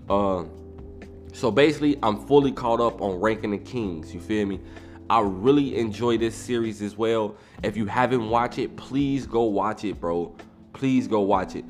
Uh, 0.08 0.44
so 1.32 1.50
basically, 1.50 1.98
I'm 2.02 2.24
fully 2.26 2.52
caught 2.52 2.80
up 2.80 3.02
on 3.02 3.20
ranking 3.20 3.50
the 3.50 3.58
kings. 3.58 4.14
You 4.14 4.20
feel 4.20 4.46
me? 4.46 4.60
I 5.10 5.20
really 5.20 5.76
enjoy 5.76 6.16
this 6.16 6.34
series 6.34 6.80
as 6.80 6.96
well. 6.96 7.36
If 7.62 7.76
you 7.76 7.86
haven't 7.86 8.30
watched 8.30 8.58
it, 8.58 8.76
please 8.76 9.26
go 9.26 9.42
watch 9.42 9.84
it, 9.84 10.00
bro. 10.00 10.34
Please 10.72 11.06
go 11.06 11.20
watch 11.20 11.56
it. 11.56 11.64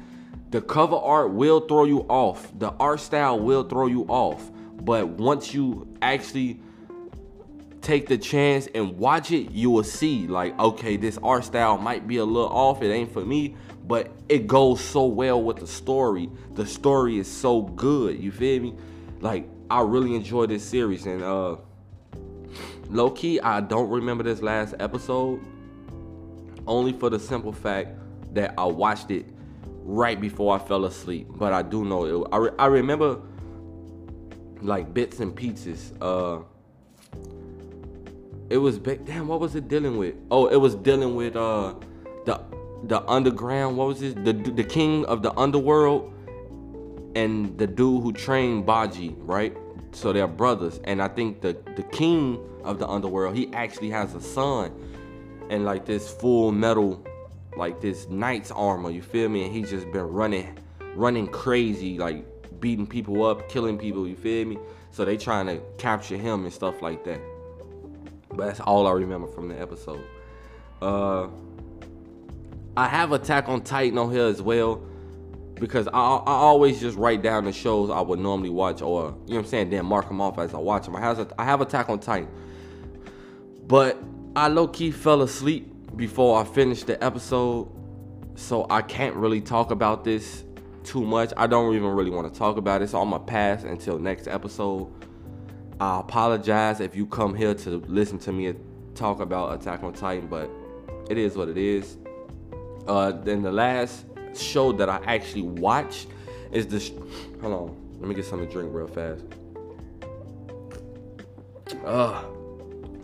The 0.50 0.61
cover 0.61 0.96
art 0.96 1.33
will 1.33 1.61
throw 1.61 1.85
you 1.85 2.00
off. 2.02 2.52
The 2.59 2.70
art 2.78 3.00
style 3.00 3.40
will 3.40 3.64
throw 3.64 3.87
you 3.87 4.04
off. 4.04 4.50
But 4.83 5.09
once 5.09 5.52
you 5.52 5.88
actually 6.02 6.61
take 7.85 8.09
the 8.09 8.18
chance 8.18 8.66
and 8.75 8.97
watch 8.99 9.31
it, 9.31 9.51
you 9.53 9.70
will 9.70 9.85
see 9.85 10.27
like, 10.27 10.59
okay, 10.59 10.97
this 10.97 11.18
art 11.23 11.44
style 11.44 11.77
might 11.79 12.09
be 12.09 12.16
a 12.16 12.25
little 12.25 12.49
off. 12.49 12.83
It 12.83 12.90
ain't 12.90 13.12
for 13.12 13.25
me, 13.25 13.57
but 13.87 14.11
it 14.29 14.47
goes 14.47 14.81
so 14.81 15.05
well 15.05 15.42
with 15.42 15.59
the 15.59 15.66
story. 15.66 16.31
The 16.55 16.66
story 16.66 17.18
is 17.18 17.31
so 17.31 17.62
good. 17.62 18.18
You 18.18 18.33
feel 18.33 18.62
me? 18.62 18.75
Like 19.20 19.49
I 19.70 19.83
really 19.83 20.14
enjoy 20.14 20.47
this 20.47 20.64
series 20.64 21.07
and 21.07 21.23
uh 21.23 21.57
low 22.88 23.11
key 23.11 23.40
I 23.40 23.61
don't 23.61 23.88
remember 23.88 24.23
this 24.23 24.42
last 24.42 24.75
episode 24.79 25.40
only 26.66 26.92
for 26.92 27.11
the 27.11 27.18
simple 27.18 27.53
fact 27.53 27.90
that 28.35 28.55
I 28.59 28.64
watched 28.64 29.11
it 29.11 29.27
right 29.85 30.20
before 30.20 30.55
I 30.55 30.59
fell 30.59 30.87
asleep. 30.87 31.29
But 31.31 31.53
I 31.53 31.62
do 31.62 31.85
know 31.85 32.25
it. 32.25 32.29
I, 32.33 32.37
re- 32.38 32.51
I 32.59 32.66
remember 32.66 33.20
like 34.62 34.94
bits 34.94 35.20
and 35.20 35.37
pieces. 35.37 35.92
Uh, 36.01 36.38
it 38.50 38.59
was 38.59 38.78
big. 38.78 39.04
Damn, 39.04 39.28
what 39.28 39.40
was 39.40 39.54
it 39.54 39.68
dealing 39.68 39.96
with? 39.96 40.14
Oh, 40.30 40.46
it 40.46 40.57
was 40.57 40.74
dealing 40.74 41.14
with 41.16 41.37
uh 41.37 41.74
the 42.24 42.40
the 42.85 43.02
underground. 43.09 43.76
What 43.76 43.88
was 43.88 44.02
it? 44.02 44.24
The 44.24 44.33
the 44.33 44.64
king 44.64 45.04
of 45.07 45.22
the 45.22 45.37
underworld 45.38 46.12
and 47.14 47.57
the 47.59 47.66
dude 47.66 48.02
who 48.02 48.12
trained 48.12 48.66
Bojji, 48.66 49.14
right? 49.18 49.57
So 49.92 50.12
they're 50.12 50.26
brothers, 50.26 50.80
and 50.85 51.00
I 51.00 51.09
think 51.09 51.40
the 51.40 51.57
the 51.76 51.85
king 51.85 52.38
of 52.64 52.78
the 52.78 52.88
underworld 52.88 53.37
he 53.37 53.52
actually 53.52 53.90
has 53.90 54.14
a 54.14 54.20
son, 54.20 54.72
and 55.50 55.64
like 55.64 55.87
this 55.87 56.12
full 56.12 56.52
metal, 56.52 57.04
like 57.57 57.80
this 57.80 58.09
knight's 58.09 58.50
armor. 58.50 58.90
You 58.90 59.02
feel 59.02 59.28
me? 59.28 59.44
And 59.44 59.52
he's 59.52 59.70
just 59.70 59.90
been 59.92 60.09
running, 60.09 60.59
running 60.94 61.28
crazy, 61.28 61.98
like 61.98 62.26
beating 62.61 62.87
people 62.87 63.24
up, 63.24 63.48
killing 63.48 63.78
people. 63.78 64.07
You 64.07 64.16
feel 64.16 64.46
me? 64.46 64.59
So 64.90 65.04
they 65.04 65.16
trying 65.16 65.46
to 65.46 65.61
capture 65.78 66.16
him 66.16 66.44
and 66.44 66.52
stuff 66.52 66.83
like 66.83 67.04
that. 67.04 67.20
But 68.37 68.47
that's 68.47 68.61
all 68.61 68.87
I 68.87 68.92
remember 68.92 69.29
from 69.29 69.49
the 69.49 69.61
episode. 69.61 70.05
Uh, 70.83 71.29
I 72.77 72.88
have 72.88 73.12
Attack 73.12 73.49
on 73.49 73.62
Titan 73.62 73.99
on 73.99 74.11
here 74.11 74.27
as 74.27 74.42
well 74.42 74.83
because 75.55 75.87
I, 75.88 75.92
I 75.92 76.33
always 76.33 76.81
just 76.81 76.97
write 76.99 77.23
down 77.23 77.44
the 77.44 77.53
shows 77.53 77.90
I 77.90 78.01
would 78.01 78.18
normally 78.18 78.51
watch 78.51 78.83
or 78.83 79.03
you 79.03 79.07
know 79.07 79.16
what 79.27 79.38
I'm 79.38 79.47
saying 79.47 79.70
then 79.70 79.87
mark 79.87 80.09
them 80.09 80.20
off 80.20 80.38
as 80.38 80.55
I 80.55 80.59
watch 80.59 80.87
them. 80.87 80.97
I 80.97 81.01
have 81.01 81.33
I 81.38 81.44
have 81.44 81.61
Attack 81.61 81.88
on 81.88 82.01
Titan, 82.01 82.29
but 83.66 84.03
I 84.35 84.49
low 84.49 84.66
key 84.66 84.90
fell 84.90 85.23
asleep 85.23 85.70
before 85.97 86.40
I 86.40 86.44
finished 86.44 86.87
the 86.88 87.03
episode, 87.03 87.68
so 88.35 88.66
I 88.68 88.83
can't 88.83 89.14
really 89.14 89.40
talk 89.40 89.70
about 89.70 90.03
this 90.03 90.44
too 90.83 91.05
much. 91.05 91.33
I 91.37 91.47
don't 91.47 91.75
even 91.75 91.88
really 91.90 92.11
want 92.11 92.33
to 92.33 92.37
talk 92.37 92.57
about 92.57 92.83
it, 92.83 92.90
so 92.90 93.01
I'm 93.01 93.11
gonna 93.11 93.25
pass 93.25 93.62
until 93.62 93.99
next 93.99 94.27
episode. 94.27 94.92
I 95.85 96.01
apologize 96.01 96.81
if 96.81 96.97
you 96.97 97.05
come 97.05 97.35
here 97.35 97.53
to 97.53 97.70
listen 97.88 98.18
to 98.20 98.33
me 98.33 98.55
talk 98.94 99.20
about 99.20 99.61
Attack 99.61 99.83
on 99.83 99.92
Titan, 99.92 100.29
but 100.29 100.49
it 101.11 101.18
is 101.18 101.37
what 101.37 101.51
it 101.51 101.59
is. 101.59 101.99
Uh, 102.87 103.11
then 103.12 103.42
the 103.42 103.53
last 103.53 104.07
show 104.35 104.73
that 104.73 104.88
I 104.88 104.99
actually 105.05 105.42
watched 105.42 106.07
is 106.53 106.66
this. 106.66 106.90
Hold 107.42 107.53
on, 107.53 107.99
let 107.99 108.09
me 108.09 108.14
get 108.14 108.25
something 108.25 108.49
to 108.49 108.53
drink 108.53 108.70
real 108.73 108.87
fast. 108.87 109.25
Uh, 111.85 112.25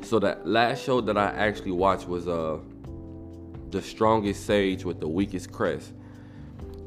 so 0.00 0.18
that 0.18 0.46
last 0.46 0.82
show 0.82 1.02
that 1.02 1.18
I 1.18 1.26
actually 1.32 1.72
watched 1.72 2.08
was 2.08 2.28
uh, 2.28 2.60
the 3.70 3.82
strongest 3.82 4.46
sage 4.46 4.86
with 4.86 5.00
the 5.00 5.08
weakest 5.08 5.52
crest, 5.52 5.92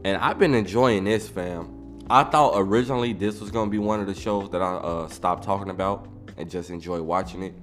and 0.03 0.17
I've 0.17 0.39
been 0.39 0.55
enjoying 0.55 1.03
this, 1.03 1.29
fam. 1.29 1.72
I 2.09 2.23
thought 2.23 2.53
originally 2.55 3.13
this 3.13 3.39
was 3.39 3.49
gonna 3.49 3.71
be 3.71 3.79
one 3.79 3.99
of 3.99 4.07
the 4.07 4.13
shows 4.13 4.49
that 4.51 4.61
I 4.61 4.75
uh, 4.75 5.07
stopped 5.07 5.43
talking 5.43 5.69
about 5.69 6.07
and 6.37 6.49
just 6.49 6.69
enjoy 6.69 7.01
watching 7.01 7.43
it, 7.43 7.53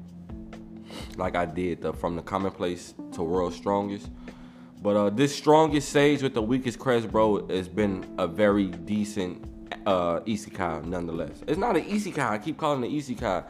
like 1.16 1.36
I 1.36 1.44
did 1.44 1.82
the 1.82 1.92
From 1.92 2.16
the 2.16 2.22
Commonplace 2.22 2.94
to 3.12 3.22
World's 3.22 3.56
Strongest. 3.56 4.08
But 4.82 4.96
uh, 4.96 5.10
this 5.10 5.36
strongest 5.36 5.90
sage 5.90 6.22
with 6.22 6.32
the 6.32 6.40
weakest 6.40 6.78
crest, 6.78 7.10
bro, 7.10 7.46
has 7.48 7.68
been 7.68 8.14
a 8.18 8.26
very 8.26 8.68
decent 8.68 9.44
uh, 9.84 10.20
isekai 10.20 10.84
nonetheless. 10.86 11.42
It's 11.46 11.58
not 11.58 11.76
an 11.76 11.84
isekai. 11.84 12.30
I 12.30 12.38
keep 12.38 12.56
calling 12.56 12.82
it 12.84 12.90
isekai. 12.90 13.44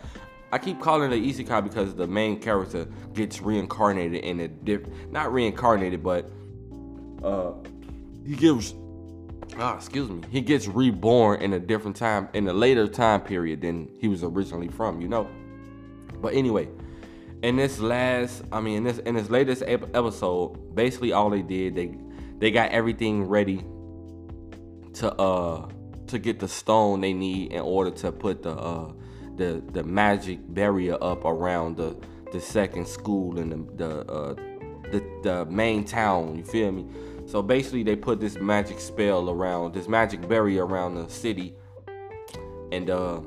I 0.53 0.59
keep 0.59 0.81
calling 0.81 1.13
it 1.13 1.17
an 1.17 1.25
isekai 1.25 1.63
because 1.63 1.95
the 1.95 2.09
main 2.09 2.41
character 2.41 2.89
gets 3.15 3.41
reincarnated 3.41 4.25
in 4.25 4.41
a 4.41 4.81
not 5.13 5.33
reincarnated, 5.33 6.03
but 6.03 6.29
uh, 7.23 7.53
he 8.27 8.35
gives 8.35 8.75
ah, 9.59 9.77
excuse 9.77 10.09
me, 10.09 10.23
he 10.31 10.41
gets 10.41 10.67
reborn 10.67 11.41
in 11.41 11.53
a 11.53 11.61
different 11.61 11.97
time, 11.97 12.29
in 12.35 12.49
a 12.49 12.53
later 12.53 12.87
time 12.87 13.21
period 13.21 13.61
than 13.61 13.89
he 13.99 14.09
was 14.09 14.23
originally 14.23 14.69
from, 14.69 15.01
you 15.01 15.09
know. 15.09 15.29
But 16.21 16.35
anyway, 16.35 16.69
in 17.43 17.57
this 17.57 17.79
last, 17.79 18.43
I 18.53 18.61
mean, 18.61 18.79
in 18.79 18.85
this 18.85 18.99
in 18.99 19.15
this 19.15 19.31
latest 19.31 19.63
episode, 19.67 20.75
basically 20.75 21.13
all 21.13 21.31
they 21.31 21.43
did, 21.43 21.75
they 21.75 21.97
they 22.39 22.51
got 22.51 22.71
everything 22.71 23.25
ready 23.25 23.65
to 24.95 25.13
uh 25.15 25.69
to 26.09 26.19
get 26.19 26.41
the 26.41 26.49
stone 26.49 27.01
they 27.01 27.13
need 27.13 27.53
in 27.53 27.61
order 27.61 27.91
to 27.91 28.13
put 28.13 28.43
the 28.43 28.53
uh 28.53 28.93
the 29.37 29.63
the 29.73 29.83
magic 29.85 30.39
barrier 30.49 30.99
up 31.01 31.25
around 31.25 31.77
the 31.77 31.97
the 32.33 32.41
second 32.41 32.87
school 32.87 33.39
and 33.39 33.53
the 33.53 33.85
the 33.85 34.13
uh 34.13 34.35
the, 34.91 35.03
the 35.23 35.45
main 35.47 35.85
town. 35.85 36.37
You 36.37 36.45
feel 36.45 36.73
me? 36.73 36.85
So 37.31 37.43
basically, 37.43 37.85
they 37.85 37.95
put 37.95 38.19
this 38.19 38.41
magic 38.41 38.81
spell 38.81 39.31
around, 39.31 39.73
this 39.73 39.87
magic 39.87 40.29
barrier 40.29 40.67
around 40.67 40.97
the 40.97 41.09
city, 41.09 41.55
and 42.73 42.91
uh, 42.91 43.21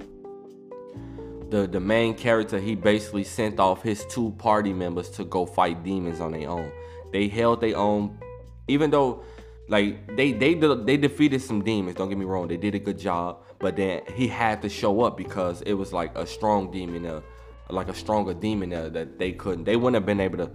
the 1.50 1.68
the 1.68 1.80
main 1.80 2.14
character 2.14 2.60
he 2.60 2.76
basically 2.76 3.24
sent 3.24 3.62
off 3.62 3.82
his 3.82 4.04
two 4.08 4.32
party 4.32 4.74
members 4.74 5.10
to 5.12 5.24
go 5.24 5.46
fight 5.46 5.86
demons 5.86 6.20
on 6.20 6.34
their 6.34 6.50
own. 6.50 6.70
They 7.14 7.30
held 7.30 7.62
their 7.62 7.78
own, 7.78 8.20
even 8.68 8.92
though 8.92 9.24
like 9.70 10.18
they 10.18 10.34
they 10.34 10.54
they 10.54 10.98
defeated 10.98 11.42
some 11.42 11.64
demons. 11.64 11.96
Don't 11.96 12.10
get 12.10 12.18
me 12.18 12.26
wrong, 12.26 12.50
they 12.50 12.58
did 12.58 12.76
a 12.76 12.80
good 12.80 13.00
job, 13.00 13.38
but 13.60 13.78
then 13.78 14.02
he 14.14 14.28
had 14.28 14.62
to 14.64 14.68
show 14.68 15.00
up 15.04 15.16
because 15.16 15.62
it 15.62 15.76
was 15.76 15.94
like 15.94 16.14
a 16.18 16.28
strong 16.28 16.70
demon, 16.72 17.06
uh, 17.06 17.22
like 17.70 17.88
a 17.88 17.96
stronger 17.96 18.34
demon 18.34 18.74
uh, 18.74 18.90
that 18.90 19.18
they 19.18 19.32
couldn't. 19.32 19.64
They 19.64 19.78
wouldn't 19.78 19.96
have 19.96 20.06
been 20.06 20.20
able 20.20 20.40
to 20.40 20.52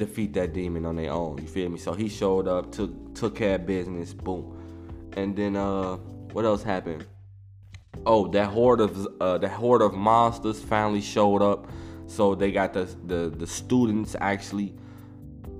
defeat 0.00 0.32
that 0.34 0.52
demon 0.52 0.84
on 0.84 0.96
their 0.96 1.12
own. 1.12 1.38
You 1.38 1.46
feel 1.46 1.68
me? 1.68 1.78
So 1.78 1.92
he 1.92 2.08
showed 2.08 2.48
up, 2.48 2.72
took 2.72 3.14
took 3.14 3.36
care 3.36 3.54
of 3.54 3.66
business, 3.66 4.12
boom. 4.12 4.44
And 5.16 5.36
then 5.36 5.56
uh 5.56 5.96
what 6.32 6.44
else 6.44 6.62
happened? 6.62 7.06
Oh, 8.06 8.26
that 8.28 8.46
horde 8.46 8.80
of 8.80 9.06
uh 9.20 9.38
that 9.38 9.52
horde 9.52 9.82
of 9.82 9.94
monsters 9.94 10.60
finally 10.60 11.00
showed 11.00 11.42
up. 11.42 11.70
So 12.06 12.34
they 12.34 12.50
got 12.50 12.72
the 12.72 12.84
the 13.06 13.30
the 13.30 13.46
students 13.46 14.16
actually 14.20 14.74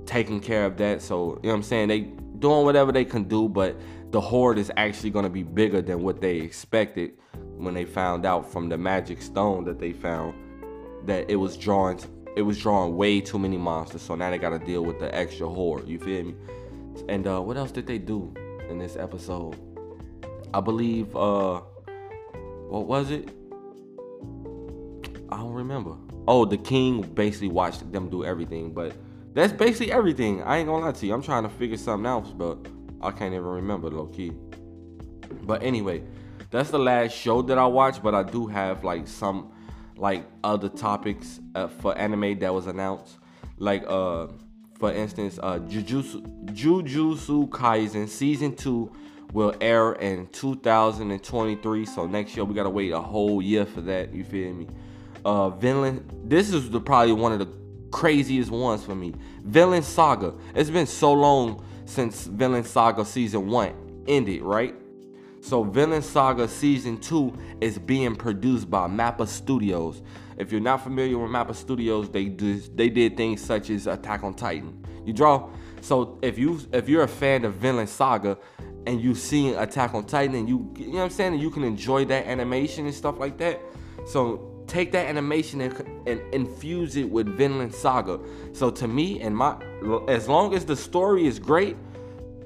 taking 0.06 0.40
care 0.40 0.64
of 0.64 0.76
that. 0.78 1.00
So, 1.02 1.14
you 1.16 1.48
know 1.48 1.50
what 1.50 1.54
I'm 1.54 1.62
saying? 1.62 1.88
They 1.88 2.00
doing 2.40 2.64
whatever 2.64 2.90
they 2.90 3.04
can 3.04 3.24
do, 3.24 3.48
but 3.48 3.76
the 4.10 4.20
horde 4.20 4.58
is 4.58 4.72
actually 4.76 5.10
to 5.12 5.28
be 5.28 5.44
bigger 5.44 5.80
than 5.80 6.02
what 6.02 6.20
they 6.20 6.38
expected 6.38 7.12
when 7.56 7.74
they 7.74 7.84
found 7.84 8.26
out 8.26 8.50
from 8.50 8.68
the 8.68 8.76
magic 8.76 9.22
stone 9.22 9.64
that 9.64 9.78
they 9.78 9.92
found 9.92 10.34
that 11.06 11.30
it 11.30 11.36
was 11.36 11.56
drawing 11.56 11.98
it 12.36 12.42
was 12.42 12.58
drawing 12.58 12.96
way 12.96 13.20
too 13.20 13.38
many 13.38 13.56
monsters. 13.56 14.02
So 14.02 14.14
now 14.14 14.30
they 14.30 14.38
got 14.38 14.50
to 14.50 14.58
deal 14.58 14.84
with 14.84 14.98
the 14.98 15.14
extra 15.14 15.48
horde. 15.48 15.88
You 15.88 15.98
feel 15.98 16.24
me? 16.24 16.34
And 17.08 17.26
uh, 17.26 17.40
what 17.40 17.56
else 17.56 17.70
did 17.70 17.86
they 17.86 17.98
do 17.98 18.32
in 18.68 18.78
this 18.78 18.96
episode? 18.96 19.56
I 20.52 20.60
believe 20.60 21.14
uh, 21.16 21.60
what 22.68 22.86
was 22.86 23.10
it? 23.10 23.28
I 25.28 25.36
don't 25.36 25.52
remember. 25.52 25.96
Oh, 26.26 26.44
the 26.44 26.56
king 26.56 27.02
basically 27.02 27.48
watched 27.48 27.90
them 27.92 28.08
do 28.08 28.24
everything, 28.24 28.72
but 28.72 28.94
that's 29.32 29.52
basically 29.52 29.92
everything. 29.92 30.42
I 30.42 30.58
ain't 30.58 30.66
gonna 30.66 30.84
lie 30.84 30.92
to 30.92 31.06
you. 31.06 31.14
I'm 31.14 31.22
trying 31.22 31.44
to 31.44 31.48
figure 31.48 31.76
something 31.76 32.06
else, 32.06 32.30
but 32.30 32.58
I 33.00 33.10
can't 33.10 33.32
even 33.32 33.46
remember 33.46 33.90
low 33.90 34.06
key. 34.06 34.32
But 35.42 35.62
anyway, 35.62 36.02
that's 36.50 36.70
the 36.70 36.78
last 36.78 37.12
show 37.12 37.42
that 37.42 37.58
I 37.58 37.66
watched. 37.66 38.02
But 38.02 38.14
I 38.14 38.22
do 38.24 38.46
have 38.48 38.82
like 38.82 39.06
some 39.06 39.52
like 40.00 40.24
other 40.42 40.70
topics 40.70 41.40
uh, 41.54 41.68
for 41.68 41.96
anime 41.96 42.38
that 42.38 42.52
was 42.52 42.66
announced. 42.66 43.18
Like 43.58 43.84
uh 43.86 44.28
for 44.78 44.90
instance, 44.92 45.38
uh 45.42 45.58
Jujutsu, 45.58 46.22
Jujutsu 46.46 47.48
Kaisen 47.50 48.08
season 48.08 48.56
2 48.56 48.90
will 49.34 49.54
air 49.60 49.92
in 49.92 50.26
2023. 50.28 51.86
So 51.86 52.06
next 52.06 52.34
year 52.34 52.44
we 52.44 52.54
got 52.54 52.64
to 52.64 52.70
wait 52.70 52.90
a 52.92 53.00
whole 53.00 53.42
year 53.42 53.66
for 53.66 53.82
that, 53.82 54.14
you 54.14 54.24
feel 54.24 54.54
me? 54.54 54.66
Uh 55.24 55.50
Vinland 55.50 56.10
this 56.24 56.50
is 56.50 56.70
the 56.70 56.80
probably 56.80 57.12
one 57.12 57.32
of 57.32 57.38
the 57.38 57.48
craziest 57.90 58.50
ones 58.50 58.82
for 58.82 58.94
me. 58.94 59.12
Villain 59.44 59.82
Saga. 59.82 60.32
It's 60.54 60.70
been 60.70 60.86
so 60.86 61.12
long 61.12 61.62
since 61.84 62.24
Villain 62.24 62.64
Saga 62.64 63.04
season 63.04 63.48
1 63.48 64.04
ended, 64.08 64.40
right? 64.40 64.74
So 65.40 65.64
Villain 65.64 66.02
Saga 66.02 66.46
Season 66.46 66.98
2 66.98 67.32
is 67.60 67.78
being 67.78 68.14
produced 68.14 68.70
by 68.70 68.86
Mappa 68.86 69.26
Studios. 69.26 70.02
If 70.36 70.52
you're 70.52 70.60
not 70.60 70.82
familiar 70.82 71.18
with 71.18 71.30
Mappa 71.30 71.54
Studios, 71.54 72.10
they 72.10 72.26
do, 72.26 72.58
they 72.74 72.88
did 72.88 73.16
things 73.16 73.42
such 73.42 73.70
as 73.70 73.86
Attack 73.86 74.22
on 74.22 74.34
Titan. 74.34 74.84
You 75.04 75.12
draw. 75.12 75.48
So 75.80 76.18
if 76.22 76.38
you 76.38 76.60
if 76.72 76.88
you're 76.88 77.04
a 77.04 77.08
fan 77.08 77.44
of 77.44 77.54
Villain 77.54 77.86
Saga 77.86 78.36
and 78.86 79.00
you've 79.00 79.18
seen 79.18 79.54
Attack 79.56 79.94
on 79.94 80.04
Titan 80.04 80.36
and 80.36 80.48
you 80.48 80.72
you 80.76 80.88
know 80.88 80.98
what 80.98 81.04
I'm 81.04 81.10
saying, 81.10 81.32
and 81.34 81.42
you 81.42 81.50
can 81.50 81.64
enjoy 81.64 82.04
that 82.06 82.26
animation 82.26 82.84
and 82.84 82.94
stuff 82.94 83.18
like 83.18 83.38
that. 83.38 83.60
So 84.06 84.64
take 84.66 84.92
that 84.92 85.06
animation 85.06 85.60
and, 85.62 85.74
and 86.06 86.34
infuse 86.34 86.96
it 86.96 87.10
with 87.10 87.26
Vinland 87.28 87.74
Saga. 87.74 88.20
So 88.52 88.70
to 88.70 88.86
me, 88.86 89.20
and 89.20 89.34
my 89.34 89.56
as 90.08 90.28
long 90.28 90.54
as 90.54 90.64
the 90.66 90.76
story 90.76 91.26
is 91.26 91.38
great, 91.38 91.76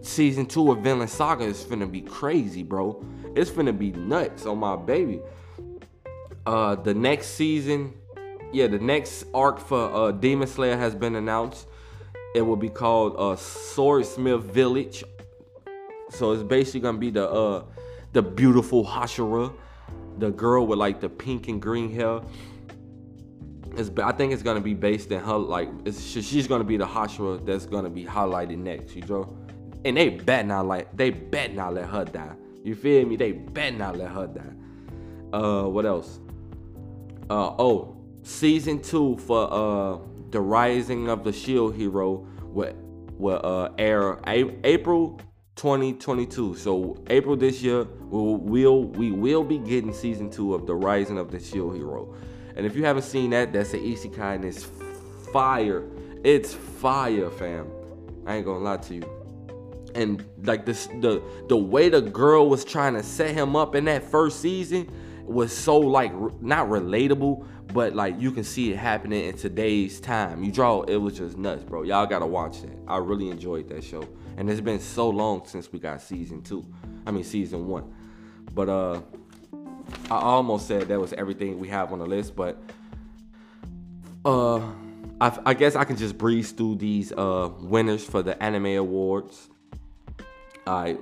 season 0.07 0.47
two 0.47 0.71
of 0.71 0.79
Villain 0.79 1.09
Saga 1.09 1.45
is 1.45 1.65
finna 1.65 1.91
be 1.91 2.01
crazy, 2.01 2.63
bro. 2.63 3.05
It's 3.35 3.51
finna 3.51 3.77
be 3.77 3.93
nuts 3.93 4.47
on 4.47 4.59
my 4.59 4.77
baby. 4.77 5.21
Uh, 6.47 6.75
the 6.75 6.95
next 6.95 7.29
season, 7.29 7.95
yeah, 8.53 8.67
the 8.67 8.79
next 8.79 9.25
arc 9.33 9.59
for 9.59 9.93
uh, 9.93 10.13
Demon 10.13 10.47
Slayer 10.47 10.77
has 10.77 10.95
been 10.95 11.17
announced. 11.17 11.67
It 12.35 12.43
will 12.43 12.57
be 12.57 12.69
called 12.69 13.15
uh, 13.19 13.37
Swordsmith 13.37 14.43
Village. 14.43 15.05
So 16.11 16.33
it's 16.33 16.43
basically 16.43 16.81
gonna 16.81 16.99
be 16.99 17.11
the 17.11 17.29
uh, 17.29 17.65
the 18.13 18.23
beautiful 18.23 18.85
Hashira, 18.85 19.53
the 20.19 20.31
girl 20.31 20.67
with 20.67 20.79
like 20.79 21.01
the 21.01 21.09
pink 21.09 21.49
and 21.49 21.61
green 21.61 21.93
hair. 21.93 22.21
It's, 23.77 23.91
I 23.99 24.13
think 24.13 24.33
it's 24.33 24.43
gonna 24.43 24.61
be 24.61 24.75
based 24.75 25.11
in 25.11 25.21
her 25.21 25.37
like 25.37 25.69
she's 25.87 26.47
gonna 26.47 26.63
be 26.65 26.77
the 26.77 26.87
Hashira 26.87 27.45
that's 27.45 27.67
gonna 27.67 27.91
be 27.91 28.05
highlighted 28.05 28.59
next, 28.59 28.95
you 28.95 29.03
know. 29.03 29.44
And 29.85 29.97
they 29.97 30.09
bet 30.09 30.47
not 30.47 30.67
like 30.67 30.97
they 30.97 31.11
bet 31.11 31.55
not 31.55 31.75
let 31.75 31.87
her 31.87 32.05
die. 32.05 32.35
You 32.63 32.75
feel 32.75 33.07
me? 33.07 33.17
They 33.17 33.33
bet 33.33 33.77
not 33.77 33.97
let 33.97 34.11
her 34.11 34.27
die. 34.27 35.37
Uh, 35.37 35.65
what 35.65 35.85
else? 35.85 36.21
Uh, 37.29 37.55
oh, 37.59 37.97
season 38.23 38.81
two 38.81 39.19
for 39.19 39.53
uh 39.53 39.99
the 40.31 40.41
Rising 40.41 41.09
of 41.09 41.23
the 41.23 41.33
Shield 41.33 41.75
Hero 41.75 42.27
will 42.43 42.75
will 43.19 43.41
uh 43.45 43.71
air 43.79 44.19
a- 44.27 44.57
April 44.65 45.21
2022. 45.57 46.55
So 46.57 46.97
April 47.09 47.37
this 47.37 47.63
year, 47.63 47.85
we 47.85 48.65
will 48.65 48.85
we 48.85 49.11
will 49.13 49.45
be 49.45 49.59
getting 49.59 49.93
season 49.93 50.31
two 50.31 50.55
of 50.55 50.67
the 50.67 50.75
Rising 50.75 51.19
of 51.19 51.31
the 51.31 51.39
Shield 51.39 51.77
Hero. 51.77 52.15
And 52.57 52.65
if 52.65 52.75
you 52.75 52.85
haven't 52.85 53.03
seen 53.03 53.31
that, 53.31 53.53
that's 53.53 53.75
an 53.75 53.81
isekai 53.81 54.37
and 54.37 54.45
it's 54.45 54.67
fire. 55.33 55.85
It's 56.23 56.55
fire, 56.55 57.31
fam. 57.31 57.67
I 58.27 58.37
ain't 58.37 58.47
gonna 58.47 58.65
lie 58.65 58.79
to 58.79 58.95
you 58.95 59.14
and 59.95 60.25
like 60.43 60.67
this 60.67 60.87
the 61.01 61.23
the 61.49 61.57
way 61.57 61.89
the 61.89 62.01
girl 62.01 62.49
was 62.49 62.65
trying 62.65 62.95
to 62.95 63.03
set 63.03 63.35
him 63.35 63.57
up 63.57 63.75
in 63.75 63.85
that 63.85 64.03
first 64.03 64.41
season 64.41 64.91
was 65.25 65.57
so 65.57 65.79
like 65.79 66.13
not 66.43 66.69
relatable 66.69 67.47
but 67.73 67.95
like 67.95 68.21
you 68.21 68.31
can 68.31 68.45
see 68.45 68.71
it 68.71 68.77
happening 68.77 69.25
in 69.25 69.37
today's 69.37 69.99
time. 69.99 70.45
You 70.45 70.53
draw 70.53 70.83
it 70.83 70.97
was 70.97 71.19
just 71.19 71.37
nuts 71.37 71.65
bro. 71.65 71.83
Y'all 71.83 72.07
gotta 72.07 72.27
watch 72.27 72.63
that. 72.63 72.79
I 72.87 72.99
really 72.99 73.31
enjoyed 73.31 73.69
that 73.69 73.83
show. 73.83 74.07
And 74.37 74.51
it's 74.51 74.61
been 74.61 74.81
so 74.81 75.09
long 75.09 75.47
since 75.47 75.73
we 75.73 75.79
got 75.79 76.03
season 76.03 76.43
two 76.43 76.65
i 77.07 77.11
mean 77.11 77.25
season 77.25 77.67
one. 77.67 77.93
But 78.53 78.69
uh 78.69 79.01
i 80.11 80.19
almost 80.19 80.67
said 80.67 80.89
that 80.89 81.01
was 81.01 81.13
everything 81.15 81.59
we 81.59 81.69
have 81.69 81.93
on 81.93 81.99
the 81.99 82.07
list 82.07 82.35
but 82.35 82.59
uh 84.25 84.61
I, 85.21 85.39
I 85.47 85.55
guess 85.55 85.77
I 85.77 85.85
can 85.85 85.97
just 85.97 86.19
breeze 86.19 86.53
through 86.53 86.77
these 86.77 87.13
uh, 87.13 87.51
winners 87.61 88.05
for 88.05 88.23
the 88.23 88.41
anime 88.43 88.67
awards. 88.67 89.49
Right. 90.67 90.99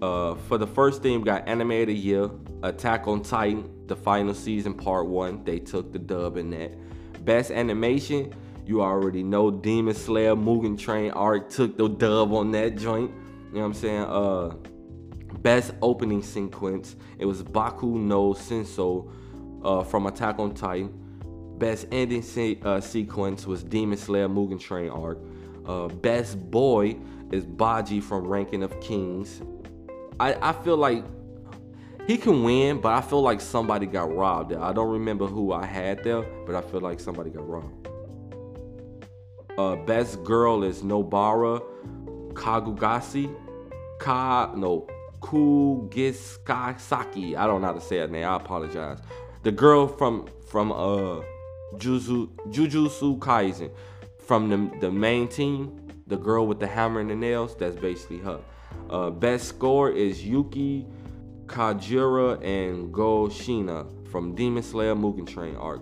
Uh, 0.00 0.34
for 0.34 0.58
the 0.58 0.66
first 0.66 1.02
we 1.20 1.24
got 1.24 1.46
the 1.46 1.92
Year, 1.92 2.30
Attack 2.62 3.08
on 3.08 3.22
Titan, 3.22 3.68
the 3.86 3.96
final 3.96 4.34
season, 4.34 4.74
part 4.74 5.06
one. 5.06 5.44
They 5.44 5.58
took 5.58 5.92
the 5.92 5.98
dub 5.98 6.36
in 6.36 6.50
that. 6.50 6.72
Best 7.24 7.50
Animation, 7.50 8.32
you 8.64 8.82
already 8.82 9.22
know 9.22 9.50
Demon 9.50 9.94
Slayer, 9.94 10.36
Mugen 10.36 10.78
Train 10.78 11.10
arc 11.12 11.50
took 11.50 11.76
the 11.76 11.88
dub 11.88 12.32
on 12.32 12.52
that 12.52 12.76
joint. 12.76 13.10
You 13.48 13.54
know 13.54 13.60
what 13.60 13.66
I'm 13.66 13.74
saying? 13.74 14.02
Uh, 14.02 14.48
best 15.38 15.72
opening 15.82 16.22
sequence, 16.22 16.94
it 17.18 17.26
was 17.26 17.42
Boku 17.42 17.94
no 17.94 18.34
Senso 18.34 19.10
uh, 19.64 19.82
from 19.82 20.06
Attack 20.06 20.38
on 20.38 20.54
Titan. 20.54 20.92
Best 21.58 21.86
ending 21.92 22.22
se- 22.22 22.60
uh, 22.64 22.80
sequence 22.80 23.46
was 23.46 23.62
Demon 23.62 23.98
Slayer, 23.98 24.28
Mugen 24.28 24.60
Train 24.60 24.90
arc. 24.90 25.18
Uh, 25.66 25.86
best 25.86 26.50
boy 26.50 26.96
is 27.32 27.46
Bojji 27.46 28.02
from 28.02 28.26
Ranking 28.26 28.62
of 28.62 28.78
Kings. 28.80 29.40
I, 30.20 30.50
I 30.50 30.52
feel 30.52 30.76
like 30.76 31.04
he 32.06 32.18
can 32.18 32.44
win, 32.44 32.80
but 32.80 32.92
I 32.92 33.00
feel 33.00 33.22
like 33.22 33.40
somebody 33.40 33.86
got 33.86 34.14
robbed. 34.14 34.52
I 34.52 34.72
don't 34.72 34.90
remember 34.90 35.26
who 35.26 35.52
I 35.52 35.64
had 35.64 36.04
there, 36.04 36.22
but 36.46 36.54
I 36.54 36.60
feel 36.60 36.80
like 36.80 37.00
somebody 37.00 37.30
got 37.30 37.48
robbed. 37.48 37.88
Uh, 39.58 39.76
best 39.76 40.22
girl 40.24 40.64
is 40.64 40.82
Nobara 40.82 41.62
Kagugasi. 42.34 43.34
Ka 43.98 44.52
no 44.56 44.86
Kugisaki. 45.20 47.36
I 47.36 47.46
don't 47.46 47.60
know 47.60 47.68
how 47.68 47.74
to 47.74 47.80
say 47.80 47.98
her 47.98 48.08
name. 48.08 48.26
I 48.26 48.36
apologize. 48.36 48.98
The 49.42 49.52
girl 49.52 49.86
from 49.86 50.26
from 50.46 50.72
uh 50.72 51.20
Juju, 51.78 52.28
Jujutsu 52.48 53.18
Kaisen 53.18 53.70
from 54.18 54.48
the, 54.48 54.70
the 54.80 54.90
main 54.90 55.28
team 55.28 55.81
the 56.12 56.18
girl 56.18 56.46
with 56.46 56.60
the 56.60 56.66
hammer 56.66 57.00
and 57.00 57.10
the 57.10 57.16
nails, 57.16 57.56
that's 57.56 57.74
basically 57.74 58.18
her. 58.18 58.38
Uh, 58.90 59.08
best 59.08 59.48
score 59.48 59.90
is 59.90 60.24
Yuki 60.24 60.86
Kajiura 61.46 62.42
and 62.44 62.92
Go 62.92 63.28
Shiina 63.28 63.86
from 64.10 64.34
Demon 64.34 64.62
Slayer 64.62 64.94
Mugen 64.94 65.26
Train 65.26 65.56
arc. 65.56 65.80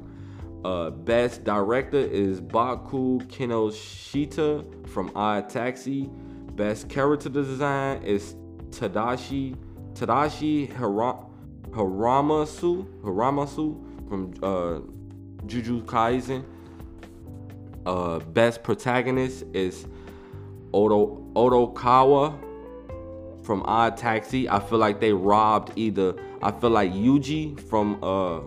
Uh, 0.65 0.91
best 0.91 1.43
director 1.43 1.99
is 1.99 2.41
Baku 2.41 3.19
Kinoshita 3.23 4.89
from 4.89 5.11
Odd 5.17 5.49
Taxi. 5.49 6.09
Best 6.55 6.89
character 6.89 7.29
design 7.29 8.03
is 8.05 8.37
Tadashi 8.71 9.57
Tadashi 9.95 10.69
Hira, 10.77 11.27
Hiramasu 11.71 12.85
Hiramasu 13.03 14.09
from 14.09 14.33
uh, 14.43 14.81
Jujutsu 15.47 15.85
Kaisen. 15.85 16.45
Uh, 17.85 18.19
best 18.19 18.63
protagonist 18.63 19.43
is 19.55 19.87
Odo 20.73 21.23
Odokawa 21.35 22.39
from 23.45 23.63
Odd 23.65 23.97
Taxi. 23.97 24.49
I 24.49 24.61
feel 24.61 24.79
like 24.79 25.01
they 25.01 25.13
robbed 25.13 25.73
either. 25.77 26.15
I 26.43 26.51
feel 26.53 26.71
like 26.71 26.93
Yuji 26.93 27.59
from 27.59 28.03
uh 28.03 28.41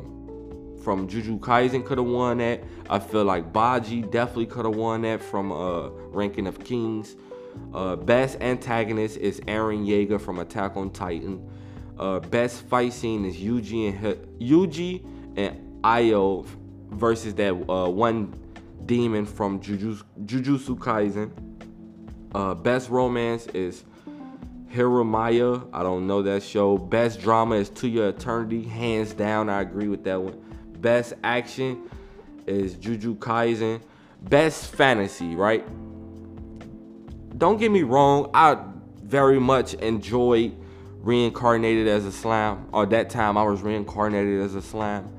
from 0.84 1.08
Juju 1.08 1.40
Kaisen 1.40 1.86
could 1.86 1.98
have 1.98 2.08
won 2.08 2.40
that. 2.40 2.64
I 2.90 3.00
feel 3.00 3.24
like 3.24 3.54
Bojji 3.54 4.10
definitely 4.12 4.48
could 4.48 4.66
have 4.66 4.76
won 4.76 5.04
that 5.04 5.22
from 5.22 5.52
uh 5.52 5.90
Ranking 6.12 6.48
of 6.48 6.64
Kings. 6.64 7.16
Uh, 7.74 7.96
best 7.96 8.40
antagonist 8.42 9.18
is 9.18 9.40
Eren 9.42 9.86
Yeager 9.86 10.20
from 10.20 10.40
Attack 10.40 10.76
on 10.76 10.90
Titan. 10.92 11.48
Uh, 11.98 12.20
best 12.20 12.62
fight 12.64 12.94
scene 12.94 13.26
is 13.26 13.36
Yuji 13.36 13.90
and 13.90 14.18
Yuji 14.40 15.06
and 15.38 15.80
Aoi 15.84 16.44
versus 16.92 17.36
that 17.36 17.52
uh, 17.70 17.88
one 17.90 18.34
demon 18.86 19.26
from 19.26 19.60
Jujutsu, 19.60 20.04
Jujutsu 20.26 20.78
Kaisen. 20.78 21.32
Uh, 22.34 22.56
best 22.56 22.90
romance 22.90 23.46
is 23.48 23.84
Horimiya. 24.74 25.68
I 25.72 25.84
don't 25.84 26.08
know 26.08 26.24
that 26.24 26.42
show. 26.42 26.78
Best 26.78 27.22
drama 27.22 27.56
is 27.56 27.70
To 27.70 27.88
Your 27.88 28.10
Eternity. 28.10 28.64
Hands 28.64 29.12
down, 29.14 29.50
I 29.50 29.62
agree 29.62 29.88
with 29.88 30.04
that 30.06 30.22
one. 30.22 30.40
Best 30.80 31.14
action 31.24 31.90
is 32.48 32.74
Juju 32.76 33.18
Kaisen. 33.18 33.82
Best 34.22 34.74
fantasy, 34.74 35.36
right? 35.36 35.66
Don't 37.38 37.58
get 37.58 37.72
me 37.72 37.84
wrong. 37.84 38.32
I 38.34 38.58
very 39.04 39.40
much 39.40 39.76
enjoyed 39.76 40.56
reincarnated 41.02 41.88
as 41.88 42.06
a 42.06 42.12
slime. 42.12 42.68
Or 42.72 42.86
that 42.88 43.10
time 43.10 43.38
I 43.38 43.44
was 43.44 43.62
reincarnated 43.62 44.42
as 44.42 44.56
a 44.56 44.62
slime. 44.62 45.10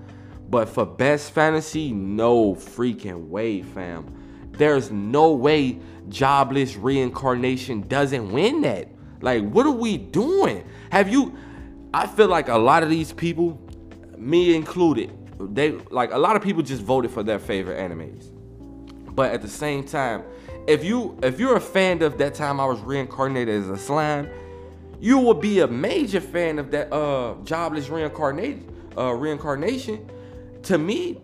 But 0.48 0.68
for 0.68 0.84
best 0.84 1.30
fantasy, 1.32 1.92
no 1.92 2.54
freaking 2.54 3.28
way, 3.28 3.62
fam. 3.62 4.23
There's 4.56 4.90
no 4.90 5.32
way 5.32 5.78
jobless 6.08 6.76
reincarnation 6.76 7.88
doesn't 7.88 8.32
win 8.32 8.62
that. 8.62 8.88
Like, 9.20 9.48
what 9.48 9.66
are 9.66 9.70
we 9.72 9.96
doing? 9.96 10.64
Have 10.90 11.08
you? 11.08 11.36
I 11.92 12.06
feel 12.06 12.28
like 12.28 12.48
a 12.48 12.58
lot 12.58 12.82
of 12.82 12.90
these 12.90 13.12
people, 13.12 13.60
me 14.18 14.54
included, 14.54 15.10
they 15.38 15.72
like 15.90 16.12
a 16.12 16.18
lot 16.18 16.36
of 16.36 16.42
people 16.42 16.62
just 16.62 16.82
voted 16.82 17.10
for 17.10 17.22
their 17.22 17.38
favorite 17.38 17.78
animes. 17.78 18.30
But 19.14 19.32
at 19.32 19.42
the 19.42 19.48
same 19.48 19.84
time, 19.84 20.24
if 20.66 20.84
you 20.84 21.18
if 21.22 21.38
you're 21.38 21.56
a 21.56 21.60
fan 21.60 22.02
of 22.02 22.18
that 22.18 22.34
time 22.34 22.60
I 22.60 22.66
was 22.66 22.80
reincarnated 22.80 23.62
as 23.62 23.68
a 23.68 23.78
slime, 23.78 24.28
you 25.00 25.18
will 25.18 25.34
be 25.34 25.60
a 25.60 25.66
major 25.66 26.20
fan 26.20 26.58
of 26.58 26.70
that 26.72 26.92
uh 26.92 27.34
jobless 27.44 27.88
reincarnation 27.88 28.68
uh 28.96 29.12
reincarnation. 29.12 30.10
To 30.64 30.78
me, 30.78 31.20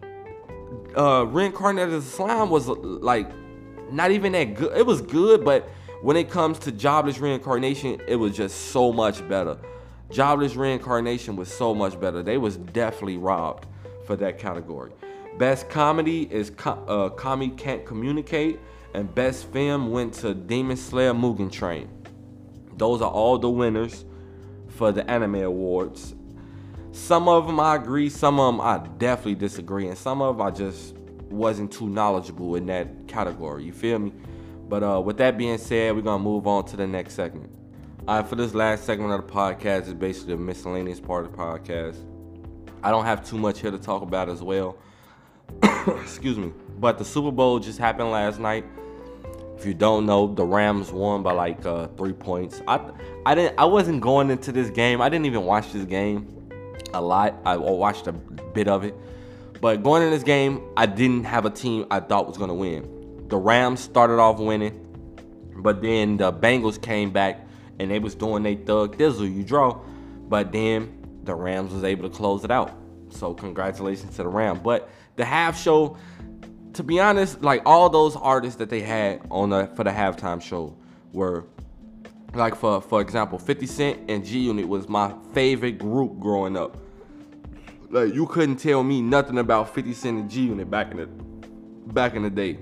uh 0.96 1.26
reincarnated 1.28 1.94
as 1.94 2.06
a 2.06 2.10
slime 2.10 2.50
was 2.50 2.68
like 2.68 3.30
not 3.92 4.10
even 4.10 4.32
that 4.32 4.54
good. 4.54 4.76
It 4.76 4.86
was 4.86 5.02
good, 5.02 5.44
but 5.44 5.68
when 6.02 6.16
it 6.16 6.30
comes 6.30 6.58
to 6.60 6.72
jobless 6.72 7.18
reincarnation, 7.18 8.00
it 8.06 8.16
was 8.16 8.36
just 8.36 8.70
so 8.70 8.92
much 8.92 9.26
better. 9.28 9.58
Jobless 10.10 10.56
reincarnation 10.56 11.36
was 11.36 11.52
so 11.52 11.74
much 11.74 12.00
better. 12.00 12.22
They 12.22 12.38
was 12.38 12.56
definitely 12.56 13.18
robbed 13.18 13.66
for 14.06 14.16
that 14.16 14.38
category. 14.38 14.92
Best 15.38 15.68
comedy 15.68 16.22
is 16.32 16.50
uh, 16.50 17.10
Komi 17.10 17.56
Can't 17.56 17.84
Communicate, 17.86 18.58
and 18.94 19.14
best 19.14 19.46
film 19.52 19.90
went 19.90 20.14
to 20.14 20.34
Demon 20.34 20.76
Slayer 20.76 21.14
Mugen 21.14 21.50
Train. 21.50 21.88
Those 22.76 23.02
are 23.02 23.10
all 23.10 23.38
the 23.38 23.50
winners 23.50 24.04
for 24.68 24.90
the 24.90 25.08
anime 25.08 25.36
awards. 25.36 26.14
Some 26.92 27.28
of 27.28 27.46
them 27.46 27.60
I 27.60 27.76
agree, 27.76 28.08
some 28.08 28.40
of 28.40 28.52
them 28.52 28.60
I 28.60 28.78
definitely 28.98 29.36
disagree, 29.36 29.86
and 29.86 29.96
some 29.96 30.20
of 30.20 30.38
them 30.38 30.46
I 30.46 30.50
just 30.50 30.96
wasn't 31.30 31.72
too 31.72 31.88
knowledgeable 31.88 32.56
in 32.56 32.66
that 32.66 33.06
category. 33.06 33.64
You 33.64 33.72
feel 33.72 33.98
me? 33.98 34.12
But 34.68 34.82
uh, 34.82 35.00
with 35.00 35.16
that 35.18 35.38
being 35.38 35.58
said, 35.58 35.94
we're 35.94 36.02
gonna 36.02 36.22
move 36.22 36.46
on 36.46 36.64
to 36.66 36.76
the 36.76 36.86
next 36.86 37.14
segment. 37.14 37.52
All 38.08 38.16
right, 38.18 38.26
for 38.28 38.34
this 38.34 38.54
last 38.54 38.84
segment 38.84 39.12
of 39.12 39.26
the 39.26 39.32
podcast 39.32 39.86
is 39.86 39.94
basically 39.94 40.34
the 40.34 40.40
miscellaneous 40.40 40.98
part 40.98 41.26
of 41.26 41.32
the 41.32 41.38
podcast. 41.38 41.96
I 42.82 42.90
don't 42.90 43.04
have 43.04 43.24
too 43.24 43.38
much 43.38 43.60
here 43.60 43.70
to 43.70 43.78
talk 43.78 44.02
about 44.02 44.28
as 44.28 44.42
well. 44.42 44.76
Excuse 46.02 46.38
me. 46.38 46.52
But 46.78 46.98
the 46.98 47.04
Super 47.04 47.30
Bowl 47.30 47.60
just 47.60 47.78
happened 47.78 48.10
last 48.10 48.40
night. 48.40 48.64
If 49.56 49.66
you 49.66 49.74
don't 49.74 50.06
know, 50.06 50.32
the 50.32 50.44
Rams 50.44 50.90
won 50.90 51.22
by 51.22 51.32
like 51.32 51.64
uh, 51.66 51.88
three 51.88 52.14
points. 52.14 52.62
I 52.66 52.80
I 53.26 53.34
didn't 53.34 53.58
I 53.58 53.66
wasn't 53.66 54.00
going 54.00 54.30
into 54.30 54.50
this 54.50 54.70
game. 54.70 55.00
I 55.00 55.08
didn't 55.08 55.26
even 55.26 55.44
watch 55.44 55.72
this 55.72 55.84
game 55.84 56.39
a 56.94 57.00
lot. 57.00 57.34
I 57.44 57.56
watched 57.56 58.06
a 58.06 58.12
bit 58.12 58.68
of 58.68 58.84
it. 58.84 58.94
But 59.60 59.82
going 59.82 60.02
in 60.02 60.10
this 60.10 60.22
game, 60.22 60.62
I 60.76 60.86
didn't 60.86 61.24
have 61.24 61.44
a 61.44 61.50
team 61.50 61.86
I 61.90 62.00
thought 62.00 62.26
was 62.26 62.38
gonna 62.38 62.54
win. 62.54 63.26
The 63.28 63.36
Rams 63.36 63.80
started 63.80 64.18
off 64.18 64.38
winning, 64.38 64.86
but 65.56 65.82
then 65.82 66.16
the 66.16 66.32
Bengals 66.32 66.80
came 66.80 67.10
back 67.10 67.46
and 67.78 67.90
they 67.90 67.98
was 67.98 68.14
doing 68.14 68.42
they 68.42 68.56
thug 68.56 68.96
thizzle, 68.96 69.34
you 69.34 69.42
draw. 69.42 69.80
But 70.28 70.52
then 70.52 71.20
the 71.24 71.34
Rams 71.34 71.72
was 71.72 71.84
able 71.84 72.08
to 72.08 72.14
close 72.14 72.44
it 72.44 72.50
out. 72.50 72.72
So 73.10 73.34
congratulations 73.34 74.16
to 74.16 74.22
the 74.22 74.28
Rams. 74.28 74.60
But 74.62 74.88
the 75.16 75.24
half 75.24 75.60
show, 75.60 75.96
to 76.74 76.82
be 76.82 77.00
honest, 77.00 77.42
like 77.42 77.62
all 77.66 77.90
those 77.90 78.16
artists 78.16 78.58
that 78.58 78.70
they 78.70 78.80
had 78.80 79.20
on 79.30 79.50
the 79.50 79.70
for 79.74 79.84
the 79.84 79.90
halftime 79.90 80.40
show 80.40 80.76
were 81.12 81.44
like 82.34 82.54
for 82.54 82.80
for 82.80 83.00
example, 83.00 83.38
50 83.38 83.66
Cent 83.66 84.10
and 84.10 84.24
G 84.24 84.40
Unit 84.40 84.66
was 84.66 84.88
my 84.88 85.14
favorite 85.32 85.78
group 85.78 86.18
growing 86.18 86.56
up. 86.56 86.76
Like 87.90 88.14
you 88.14 88.26
couldn't 88.26 88.56
tell 88.56 88.82
me 88.82 89.02
nothing 89.02 89.38
about 89.38 89.74
50 89.74 89.92
Cent 89.92 90.18
and 90.18 90.30
G 90.30 90.42
Unit 90.42 90.70
back 90.70 90.92
in 90.92 90.98
the 90.98 91.06
back 91.92 92.14
in 92.14 92.22
the 92.22 92.30
day. 92.30 92.58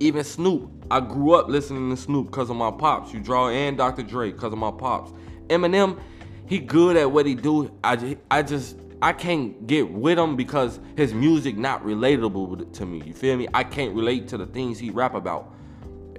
Even 0.00 0.24
Snoop, 0.24 0.70
I 0.90 1.00
grew 1.00 1.34
up 1.34 1.48
listening 1.48 1.90
to 1.90 1.96
Snoop 1.96 2.26
because 2.26 2.50
of 2.50 2.56
my 2.56 2.70
pops. 2.70 3.12
You 3.12 3.20
draw 3.20 3.48
and 3.48 3.76
Dr. 3.76 4.02
Dre 4.02 4.30
because 4.30 4.52
of 4.52 4.58
my 4.58 4.70
pops. 4.70 5.12
Eminem, 5.48 5.98
he 6.46 6.58
good 6.58 6.96
at 6.96 7.10
what 7.10 7.26
he 7.26 7.34
do. 7.34 7.70
I 7.84 8.16
I 8.30 8.42
just 8.42 8.76
I 9.02 9.12
can't 9.12 9.66
get 9.66 9.90
with 9.90 10.18
him 10.18 10.34
because 10.34 10.80
his 10.96 11.12
music 11.12 11.56
not 11.56 11.84
relatable 11.84 12.72
to 12.72 12.86
me. 12.86 13.02
You 13.04 13.12
feel 13.12 13.36
me? 13.36 13.48
I 13.54 13.64
can't 13.64 13.94
relate 13.94 14.28
to 14.28 14.38
the 14.38 14.46
things 14.46 14.78
he 14.78 14.90
rap 14.90 15.14
about. 15.14 15.54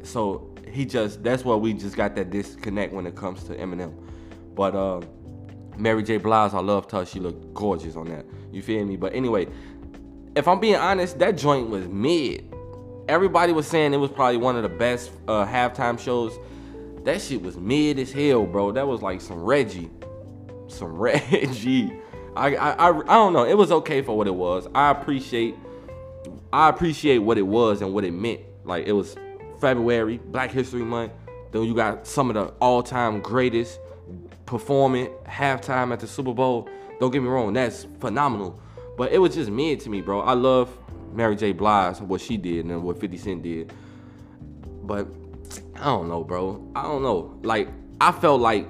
So 0.03 0.48
he 0.71 0.85
just 0.85 1.23
that's 1.23 1.43
why 1.43 1.55
we 1.55 1.73
just 1.73 1.95
got 1.95 2.15
that 2.15 2.29
disconnect 2.29 2.93
when 2.93 3.05
it 3.05 3.15
comes 3.15 3.43
to 3.45 3.55
Eminem. 3.55 3.93
But 4.55 4.75
uh 4.75 5.01
Mary 5.77 6.03
J. 6.03 6.17
Blige, 6.17 6.53
I 6.53 6.59
loved 6.59 6.91
her. 6.91 7.05
She 7.05 7.19
looked 7.19 7.53
gorgeous 7.53 7.95
on 7.95 8.09
that. 8.09 8.25
You 8.51 8.61
feel 8.61 8.85
me? 8.85 8.97
But 8.97 9.13
anyway, 9.13 9.47
if 10.35 10.47
I'm 10.47 10.59
being 10.59 10.75
honest, 10.75 11.19
that 11.19 11.37
joint 11.37 11.69
was 11.69 11.87
mid. 11.87 12.53
Everybody 13.07 13.53
was 13.53 13.65
saying 13.65 13.93
it 13.93 13.97
was 13.97 14.11
probably 14.11 14.37
one 14.37 14.55
of 14.55 14.63
the 14.63 14.69
best 14.69 15.11
uh, 15.27 15.45
halftime 15.45 15.97
shows. 15.97 16.37
That 17.05 17.21
shit 17.21 17.41
was 17.41 17.57
mid 17.57 17.97
as 17.97 18.11
hell, 18.11 18.45
bro. 18.45 18.71
That 18.71 18.87
was 18.87 19.01
like 19.01 19.21
some 19.21 19.41
Reggie, 19.41 19.89
some 20.67 20.93
Reggie. 20.97 21.93
I, 22.35 22.55
I 22.55 22.71
I 22.71 22.89
I 22.89 23.13
don't 23.15 23.33
know. 23.33 23.45
It 23.45 23.57
was 23.57 23.71
okay 23.71 24.01
for 24.01 24.17
what 24.17 24.27
it 24.27 24.35
was. 24.35 24.67
I 24.75 24.91
appreciate 24.91 25.55
I 26.51 26.69
appreciate 26.69 27.19
what 27.19 27.37
it 27.37 27.47
was 27.47 27.81
and 27.81 27.93
what 27.93 28.03
it 28.03 28.13
meant. 28.13 28.41
Like 28.65 28.85
it 28.85 28.91
was 28.93 29.15
February, 29.59 30.17
Black 30.17 30.51
History 30.51 30.83
Month. 30.83 31.13
Then 31.51 31.63
you 31.63 31.73
got 31.73 32.05
some 32.05 32.29
of 32.29 32.35
the 32.35 32.53
all-time 32.59 33.21
greatest 33.21 33.79
performing 34.45 35.07
halftime 35.25 35.91
at 35.91 35.99
the 35.99 36.07
Super 36.07 36.33
Bowl. 36.33 36.69
Don't 36.99 37.11
get 37.11 37.21
me 37.21 37.29
wrong, 37.29 37.53
that's 37.53 37.85
phenomenal. 37.99 38.59
But 38.97 39.11
it 39.11 39.17
was 39.17 39.35
just 39.35 39.49
mid 39.49 39.79
to 39.81 39.89
me, 39.89 40.01
bro. 40.01 40.21
I 40.21 40.33
love 40.33 40.75
Mary 41.13 41.35
J. 41.35 41.53
Blige, 41.53 41.99
what 42.01 42.21
she 42.21 42.37
did 42.37 42.65
and 42.65 42.83
what 42.83 42.99
50 42.99 43.17
Cent 43.17 43.43
did. 43.43 43.73
But 44.83 45.07
I 45.75 45.85
don't 45.85 46.09
know, 46.09 46.23
bro. 46.23 46.71
I 46.75 46.83
don't 46.83 47.01
know. 47.01 47.39
Like, 47.43 47.69
I 48.01 48.11
felt 48.11 48.41
like 48.41 48.67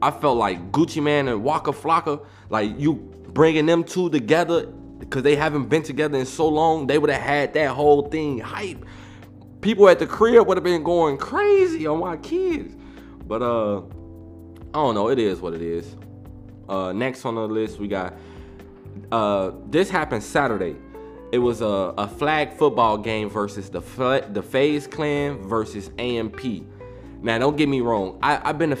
I 0.00 0.10
felt 0.10 0.36
like 0.36 0.72
Gucci 0.72 1.00
Mane 1.00 1.28
and 1.28 1.44
Waka 1.44 1.70
Flocka, 1.70 2.24
like 2.50 2.72
you 2.78 2.94
bringing 3.28 3.66
them 3.66 3.84
two 3.84 4.10
together 4.10 4.66
because 4.98 5.22
they 5.22 5.36
haven't 5.36 5.68
been 5.68 5.82
together 5.82 6.18
in 6.18 6.26
so 6.26 6.48
long, 6.48 6.86
they 6.86 6.98
would 6.98 7.10
have 7.10 7.22
had 7.22 7.54
that 7.54 7.70
whole 7.70 8.08
thing 8.08 8.38
hype. 8.38 8.84
People 9.62 9.88
at 9.88 9.98
the 9.98 10.06
crib 10.06 10.46
would 10.46 10.58
have 10.58 10.64
been 10.64 10.82
going 10.82 11.16
crazy 11.16 11.86
on 11.86 12.00
my 12.00 12.18
kids. 12.18 12.76
But 13.26 13.40
uh 13.42 13.82
I 14.74 14.78
don't 14.78 14.94
know. 14.94 15.08
It 15.08 15.18
is 15.18 15.40
what 15.40 15.52
it 15.52 15.60
is. 15.60 15.96
Uh, 16.66 16.92
next 16.92 17.26
on 17.26 17.34
the 17.34 17.46
list, 17.46 17.78
we 17.78 17.88
got. 17.88 18.14
Uh, 19.10 19.52
this 19.68 19.90
happened 19.90 20.22
Saturday. 20.22 20.76
It 21.30 21.38
was 21.38 21.60
a, 21.60 21.66
a 21.66 22.08
flag 22.08 22.54
football 22.54 22.96
game 22.96 23.28
versus 23.28 23.68
the 23.68 23.80
the 24.32 24.42
FaZe 24.42 24.86
Clan 24.86 25.42
versus 25.42 25.90
AMP. 25.98 26.40
Now, 27.20 27.38
don't 27.38 27.56
get 27.56 27.68
me 27.68 27.82
wrong. 27.82 28.18
I, 28.22 28.40
I've 28.48 28.58
been 28.58 28.72
a. 28.72 28.78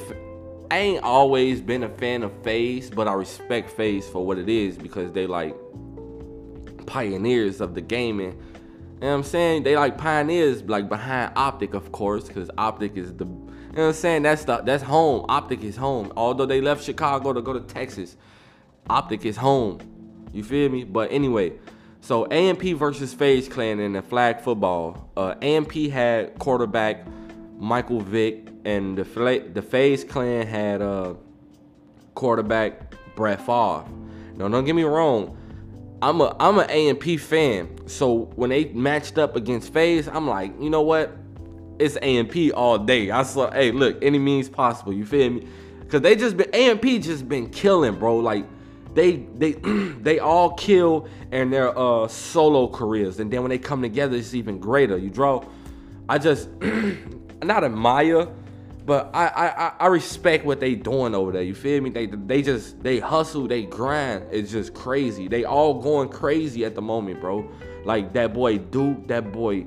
I 0.70 0.78
ain't 0.78 1.04
always 1.04 1.60
been 1.60 1.82
a 1.82 1.90
fan 1.90 2.22
of 2.22 2.32
FaZe, 2.42 2.88
but 2.88 3.06
I 3.06 3.12
respect 3.12 3.70
FaZe 3.70 4.08
for 4.08 4.24
what 4.24 4.38
it 4.38 4.48
is 4.48 4.78
because 4.78 5.12
they 5.12 5.26
like 5.26 5.54
pioneers 6.86 7.60
of 7.60 7.74
the 7.74 7.82
gaming. 7.82 8.40
You 9.02 9.08
know 9.08 9.14
what 9.14 9.18
I'm 9.18 9.24
saying? 9.24 9.64
They 9.64 9.74
like 9.74 9.98
pioneers, 9.98 10.62
like 10.62 10.88
behind 10.88 11.32
Optic, 11.34 11.74
of 11.74 11.90
course, 11.90 12.28
because 12.28 12.48
Optic 12.56 12.96
is 12.96 13.12
the 13.12 13.24
you 13.24 13.78
know 13.78 13.82
what 13.82 13.82
I'm 13.88 13.92
saying? 13.94 14.22
That's 14.22 14.44
the, 14.44 14.58
that's 14.58 14.84
home. 14.84 15.26
Optic 15.28 15.64
is 15.64 15.74
home. 15.74 16.12
Although 16.16 16.46
they 16.46 16.60
left 16.60 16.84
Chicago 16.84 17.32
to 17.32 17.42
go 17.42 17.52
to 17.52 17.58
Texas, 17.62 18.16
Optic 18.88 19.24
is 19.24 19.36
home. 19.36 19.80
You 20.32 20.44
feel 20.44 20.68
me? 20.68 20.84
But 20.84 21.10
anyway, 21.10 21.54
so 22.00 22.30
AMP 22.30 22.62
versus 22.62 23.12
FaZe 23.12 23.48
Clan 23.48 23.80
in 23.80 23.94
the 23.94 24.02
flag 24.02 24.40
football. 24.40 25.10
Uh, 25.16 25.34
AMP 25.42 25.72
had 25.90 26.38
quarterback 26.38 27.04
Michael 27.58 28.02
Vick, 28.02 28.50
and 28.64 28.96
the 28.96 29.50
the 29.52 29.62
FaZe 29.62 30.04
Clan 30.04 30.46
had 30.46 30.80
uh, 30.80 31.14
quarterback 32.14 32.94
Brett 33.16 33.40
Favre. 33.40 33.84
Now, 34.36 34.46
don't 34.46 34.64
get 34.64 34.76
me 34.76 34.84
wrong. 34.84 35.36
I'm 36.02 36.20
a 36.20 36.36
I'm 36.38 36.58
an 36.58 36.68
AMP 36.68 37.20
fan. 37.20 37.88
So 37.88 38.30
when 38.36 38.50
they 38.50 38.66
matched 38.66 39.16
up 39.16 39.36
against 39.36 39.72
FaZe, 39.72 40.08
I'm 40.08 40.28
like, 40.28 40.52
you 40.60 40.68
know 40.68 40.82
what? 40.82 41.16
it's 41.82 41.96
AMP 42.00 42.54
all 42.54 42.78
day. 42.78 43.10
I 43.10 43.22
saw, 43.22 43.50
hey, 43.50 43.72
look, 43.72 44.02
any 44.02 44.18
means 44.18 44.48
possible. 44.48 44.92
You 44.92 45.04
feel 45.04 45.30
me? 45.30 45.46
Cause 45.88 46.00
they 46.00 46.16
just 46.16 46.38
been 46.38 46.54
AMP 46.54 46.84
just 47.02 47.28
been 47.28 47.50
killing, 47.50 47.96
bro. 47.96 48.16
Like 48.16 48.46
they 48.94 49.26
they 49.36 49.52
they 50.00 50.20
all 50.20 50.54
kill 50.54 51.06
in 51.30 51.50
their 51.50 51.76
uh 51.78 52.08
solo 52.08 52.68
careers, 52.68 53.20
and 53.20 53.30
then 53.30 53.42
when 53.42 53.50
they 53.50 53.58
come 53.58 53.82
together, 53.82 54.16
it's 54.16 54.32
even 54.32 54.58
greater. 54.58 54.96
You 54.96 55.10
draw. 55.10 55.44
I 56.08 56.16
just 56.16 56.48
not 57.42 57.62
admire, 57.62 58.26
but 58.84 59.10
I, 59.14 59.26
I 59.26 59.72
I 59.80 59.86
respect 59.86 60.44
what 60.44 60.60
they 60.60 60.74
doing 60.74 61.14
over 61.14 61.32
there. 61.32 61.42
You 61.42 61.54
feel 61.54 61.80
me? 61.80 61.90
They 61.90 62.06
they 62.06 62.42
just 62.42 62.82
they 62.82 62.98
hustle, 62.98 63.46
they 63.46 63.64
grind. 63.64 64.26
It's 64.30 64.50
just 64.50 64.74
crazy. 64.74 65.28
They 65.28 65.44
all 65.44 65.80
going 65.80 66.08
crazy 66.08 66.64
at 66.64 66.74
the 66.74 66.82
moment, 66.82 67.20
bro. 67.20 67.48
Like 67.84 68.12
that 68.14 68.34
boy 68.34 68.58
Duke, 68.58 69.08
that 69.08 69.32
boy 69.32 69.66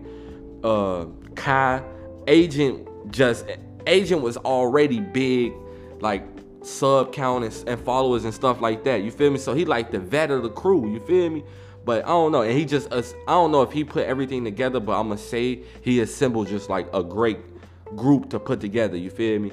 uh 0.64 1.06
Kai 1.36 1.84
Agent 2.28 2.88
just 3.12 3.46
Agent 3.88 4.22
was 4.22 4.38
already 4.38 5.00
big, 5.00 5.54
like 6.02 6.26
sub 6.64 7.14
count 7.14 7.46
and, 7.46 7.70
and, 7.70 7.80
followers 7.80 8.26
and 8.26 8.34
stuff 8.34 8.60
like 8.60 8.84
that. 8.84 9.04
You 9.04 9.12
feel 9.12 9.30
me? 9.30 9.38
So 9.38 9.54
he 9.54 9.64
like 9.64 9.92
the 9.92 10.00
vet 10.00 10.32
of 10.32 10.44
the 10.44 10.50
crew. 10.50 10.92
You 10.92 11.00
feel 11.00 11.30
me? 11.30 11.44
But 11.86 12.04
I 12.04 12.08
don't 12.08 12.32
know. 12.32 12.42
And 12.42 12.58
he 12.58 12.66
just 12.66 12.92
I 12.92 13.02
don't 13.28 13.52
know 13.52 13.62
if 13.62 13.72
he 13.72 13.84
put 13.84 14.06
everything 14.08 14.44
together, 14.44 14.80
but 14.80 15.00
I'm 15.00 15.08
gonna 15.08 15.20
say 15.20 15.62
he 15.82 16.02
assembled 16.02 16.48
just 16.48 16.70
like 16.70 16.88
a 16.94 17.04
great 17.04 17.55
group 17.96 18.30
to 18.32 18.40
put 18.40 18.60
together. 18.60 18.98
You 18.98 19.10
feel 19.10 19.40
me? 19.40 19.52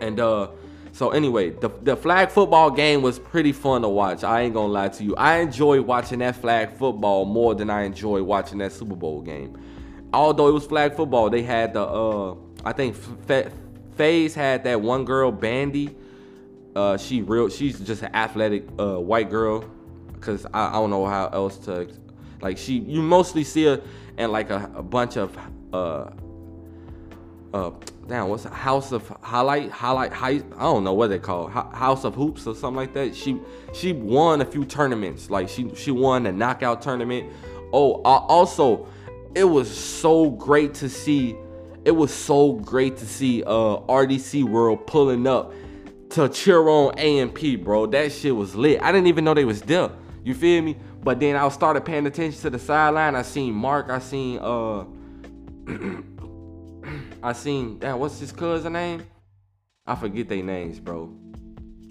And 0.00 0.20
uh 0.20 0.48
so 0.92 1.10
anyway, 1.10 1.50
the, 1.50 1.70
the 1.82 1.96
flag 1.96 2.30
football 2.30 2.70
game 2.70 3.02
was 3.02 3.18
pretty 3.18 3.50
fun 3.50 3.82
to 3.82 3.88
watch. 3.88 4.22
I 4.22 4.42
ain't 4.42 4.54
gonna 4.54 4.72
lie 4.72 4.88
to 4.90 5.02
you. 5.02 5.16
I 5.16 5.38
enjoy 5.38 5.82
watching 5.82 6.20
that 6.20 6.36
flag 6.36 6.76
football 6.76 7.24
more 7.24 7.56
than 7.56 7.68
I 7.68 7.82
enjoy 7.82 8.22
watching 8.22 8.58
that 8.58 8.72
Super 8.72 8.94
Bowl 8.94 9.20
game 9.20 9.58
although 10.14 10.48
it 10.48 10.52
was 10.52 10.64
flag 10.64 10.94
football, 10.94 11.28
they 11.28 11.42
had 11.42 11.74
the 11.74 11.82
uh 11.82 12.36
I 12.64 12.72
think 12.72 12.96
FaZe 13.96 14.34
had 14.34 14.64
that 14.64 14.80
one 14.80 15.04
girl, 15.04 15.30
Bandy. 15.30 15.94
Uh, 16.74 16.96
she 16.96 17.22
real, 17.22 17.48
she's 17.48 17.78
just 17.78 18.02
an 18.02 18.14
athletic 18.14 18.64
uh, 18.78 18.98
white 18.98 19.30
girl. 19.30 19.70
Cause 20.20 20.46
I, 20.54 20.68
I 20.68 20.72
don't 20.72 20.88
know 20.88 21.04
how 21.04 21.28
else 21.28 21.58
to, 21.58 21.88
like 22.40 22.56
she, 22.56 22.78
you 22.78 23.02
mostly 23.02 23.44
see 23.44 23.64
her 23.64 23.82
in 24.16 24.32
like 24.32 24.48
a, 24.48 24.70
a 24.74 24.82
bunch 24.82 25.18
of 25.18 25.36
uh, 25.74 26.10
uh, 27.54 27.70
damn, 28.08 28.28
what's 28.28 28.42
House 28.44 28.90
of 28.90 29.08
Highlight, 29.22 29.70
Highlight, 29.70 30.12
high, 30.12 30.42
I 30.56 30.62
don't 30.62 30.82
know 30.82 30.92
what 30.92 31.08
they 31.08 31.20
call, 31.20 31.46
House 31.46 32.04
of 32.04 32.16
Hoops 32.16 32.48
or 32.48 32.54
something 32.54 32.76
like 32.76 32.92
that. 32.94 33.14
She, 33.14 33.40
she 33.72 33.92
won 33.92 34.40
a 34.40 34.44
few 34.44 34.64
tournaments. 34.64 35.30
Like 35.30 35.48
she, 35.48 35.72
she 35.76 35.92
won 35.92 36.26
a 36.26 36.32
knockout 36.32 36.82
tournament. 36.82 37.30
Oh, 37.72 38.02
also 38.02 38.88
it 39.36 39.44
was 39.44 39.74
so 39.74 40.30
great 40.30 40.74
to 40.74 40.88
see. 40.88 41.36
It 41.84 41.92
was 41.92 42.12
so 42.12 42.54
great 42.54 42.96
to 42.96 43.06
see 43.06 43.44
uh, 43.44 43.78
RDC 43.88 44.42
World 44.44 44.86
pulling 44.88 45.26
up 45.28 45.52
to 46.10 46.28
cheer 46.28 46.68
on 46.68 46.98
AMP, 46.98 47.62
bro. 47.62 47.86
That 47.86 48.10
shit 48.10 48.34
was 48.34 48.56
lit. 48.56 48.82
I 48.82 48.90
didn't 48.90 49.06
even 49.06 49.24
know 49.24 49.34
they 49.34 49.44
was 49.44 49.62
there. 49.62 49.90
You 50.24 50.34
feel 50.34 50.60
me? 50.62 50.76
But 51.04 51.20
then 51.20 51.36
I 51.36 51.48
started 51.50 51.84
paying 51.84 52.06
attention 52.06 52.40
to 52.40 52.50
the 52.50 52.58
sideline. 52.58 53.14
I 53.14 53.22
seen 53.22 53.54
Mark. 53.54 53.90
I 53.90 53.98
seen 53.98 54.38
uh, 54.38 54.84
I 57.24 57.32
seen 57.32 57.78
damn. 57.78 57.98
What's 58.00 58.20
his 58.20 58.32
cousin 58.32 58.74
name? 58.74 59.06
I 59.86 59.94
forget 59.94 60.28
their 60.28 60.42
names, 60.42 60.78
bro. 60.78 61.06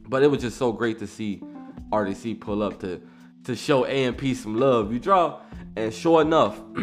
But 0.07 0.21
it 0.21 0.27
was 0.27 0.41
just 0.41 0.57
so 0.57 0.71
great 0.71 0.99
to 0.99 1.07
see 1.07 1.41
RDC 1.91 2.39
pull 2.39 2.61
up 2.61 2.79
to 2.81 3.01
to 3.45 3.55
show 3.55 3.83
AMP 3.83 4.21
some 4.35 4.59
love. 4.59 4.93
You 4.93 4.99
draw, 4.99 5.41
and 5.75 5.91
sure 5.91 6.21
enough, 6.21 6.61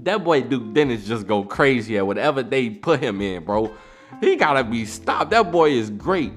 that 0.00 0.24
boy 0.24 0.40
Duke 0.40 0.74
Dennis 0.74 1.06
just 1.06 1.28
go 1.28 1.44
crazy 1.44 1.96
at 1.96 2.04
whatever 2.04 2.42
they 2.42 2.70
put 2.70 2.98
him 2.98 3.20
in, 3.20 3.44
bro. 3.44 3.72
He 4.20 4.34
gotta 4.34 4.64
be 4.64 4.84
stopped. 4.84 5.30
That 5.30 5.52
boy 5.52 5.70
is 5.70 5.90
great. 5.90 6.32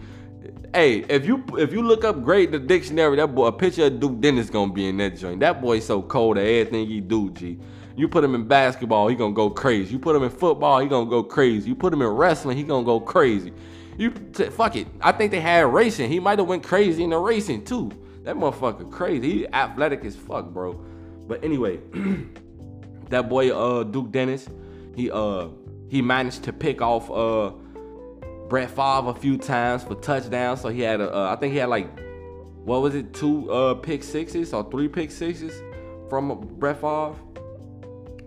Hey, 0.72 1.00
if 1.10 1.26
you 1.26 1.44
if 1.58 1.74
you 1.74 1.82
look 1.82 2.04
up 2.04 2.24
great 2.24 2.52
the 2.52 2.60
dictionary, 2.60 3.16
that 3.16 3.34
boy 3.34 3.48
a 3.48 3.52
picture 3.52 3.86
of 3.86 4.00
Duke 4.00 4.20
Dennis 4.20 4.52
gonna 4.52 4.72
be 4.72 4.88
in 4.88 4.98
that 4.98 5.18
joint. 5.18 5.40
That 5.40 5.64
boy 5.64 5.80
so 5.80 6.04
cold 6.04 6.38
at 6.38 6.46
everything 6.46 6.86
he 6.86 7.02
do, 7.02 7.32
G. 7.32 7.58
You 7.96 8.08
put 8.08 8.24
him 8.24 8.34
in 8.34 8.48
basketball, 8.48 9.08
he 9.08 9.16
gonna 9.16 9.34
go 9.34 9.50
crazy. 9.50 9.94
You 9.94 10.00
put 10.00 10.16
him 10.16 10.24
in 10.24 10.32
football, 10.32 10.80
he 10.80 10.88
gonna 10.88 11.10
go 11.10 11.24
crazy. 11.24 11.70
You 11.70 11.76
put 11.76 11.94
him 11.94 12.02
in 12.02 12.08
wrestling, 12.08 12.58
he 12.58 12.64
gonna 12.64 12.86
go 12.86 13.00
crazy. 13.00 13.54
You 13.98 14.10
t- 14.10 14.50
fuck 14.50 14.76
it. 14.76 14.88
I 15.02 15.12
think 15.12 15.32
they 15.32 15.40
had 15.40 15.66
racing. 15.68 16.10
He 16.10 16.20
might 16.20 16.40
have 16.40 16.48
went 16.48 16.64
crazy 16.64 17.04
in 17.04 17.12
the 17.12 17.18
racing 17.18 17.66
too. 17.66 17.92
That 18.24 18.36
motherfucker 18.36 18.90
crazy. 18.90 19.32
He 19.32 19.48
athletic 19.48 20.04
as 20.06 20.16
fuck, 20.16 20.50
bro. 20.50 20.74
But 21.28 21.44
anyway, 21.44 21.80
that 23.10 23.30
boy 23.30 23.52
uh 23.52 23.84
Duke 23.84 24.12
Dennis, 24.12 24.48
he 24.96 25.12
uh 25.12 25.50
he 25.90 26.02
managed 26.02 26.44
to 26.44 26.54
pick 26.54 26.82
off 26.82 27.12
uh 27.12 27.52
Brett 28.50 28.70
Favre 28.70 29.10
a 29.10 29.14
few 29.14 29.38
times 29.38 29.84
for 29.84 29.96
touchdowns. 29.96 30.62
So 30.62 30.70
he 30.70 30.82
had 30.82 31.00
a 31.00 31.14
uh, 31.14 31.34
I 31.36 31.40
think 31.40 31.54
he 31.54 31.60
had 31.60 31.70
like 31.70 31.88
what 32.64 32.82
was 32.82 32.96
it 32.96 33.14
two 33.14 33.52
uh 33.52 33.76
pick 33.76 34.04
sixes 34.04 34.54
or 34.54 34.70
three 34.72 34.88
pick 34.88 35.12
sixes 35.12 35.54
from 36.10 36.40
Brett 36.58 36.82
Favre. 36.82 37.16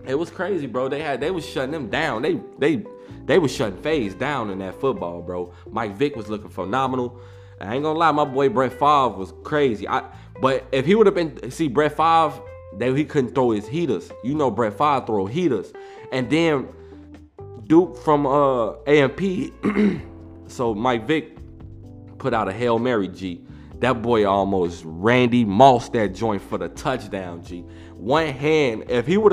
It 0.07 0.17
was 0.17 0.29
crazy, 0.29 0.67
bro. 0.67 0.87
They 0.87 1.01
had 1.01 1.19
they 1.19 1.31
was 1.31 1.45
shutting 1.45 1.71
them 1.71 1.89
down. 1.89 2.21
They 2.21 2.39
they 2.57 2.85
they 3.25 3.39
was 3.39 3.53
shutting 3.53 3.81
FaZe 3.81 4.15
down 4.15 4.49
in 4.49 4.59
that 4.59 4.79
football, 4.79 5.21
bro. 5.21 5.53
Mike 5.69 5.95
Vick 5.95 6.15
was 6.15 6.29
looking 6.29 6.49
phenomenal. 6.49 7.19
I 7.59 7.73
ain't 7.73 7.83
gonna 7.83 7.97
lie, 7.97 8.11
my 8.11 8.25
boy 8.25 8.49
Brett 8.49 8.71
Favre 8.73 9.09
was 9.09 9.33
crazy. 9.43 9.87
I 9.87 10.03
but 10.41 10.65
if 10.71 10.85
he 10.85 10.95
would 10.95 11.07
have 11.07 11.15
been 11.15 11.51
see 11.51 11.67
Brett 11.67 11.97
Favre, 11.97 12.39
that 12.77 12.95
he 12.95 13.05
couldn't 13.05 13.33
throw 13.33 13.51
his 13.51 13.67
heaters. 13.67 14.11
You 14.23 14.35
know 14.35 14.51
Brett 14.51 14.77
Favre 14.77 15.05
throw 15.05 15.25
heaters. 15.25 15.73
And 16.11 16.29
then 16.29 16.69
Duke 17.65 17.97
from 17.97 18.25
uh 18.25 18.73
AMP, 18.85 19.21
so 20.47 20.73
Mike 20.73 21.05
Vick 21.05 21.37
put 22.17 22.33
out 22.33 22.47
a 22.47 22.53
Hail 22.53 22.79
Mary 22.79 23.07
G. 23.07 23.43
That 23.79 24.01
boy 24.01 24.25
almost 24.25 24.83
Randy 24.85 25.45
Moss 25.45 25.89
that 25.89 26.15
joint 26.15 26.41
for 26.41 26.57
the 26.57 26.69
touchdown, 26.69 27.43
G. 27.43 27.63
One 27.97 28.27
hand, 28.27 28.85
if 28.89 29.07
he 29.07 29.17
would 29.17 29.31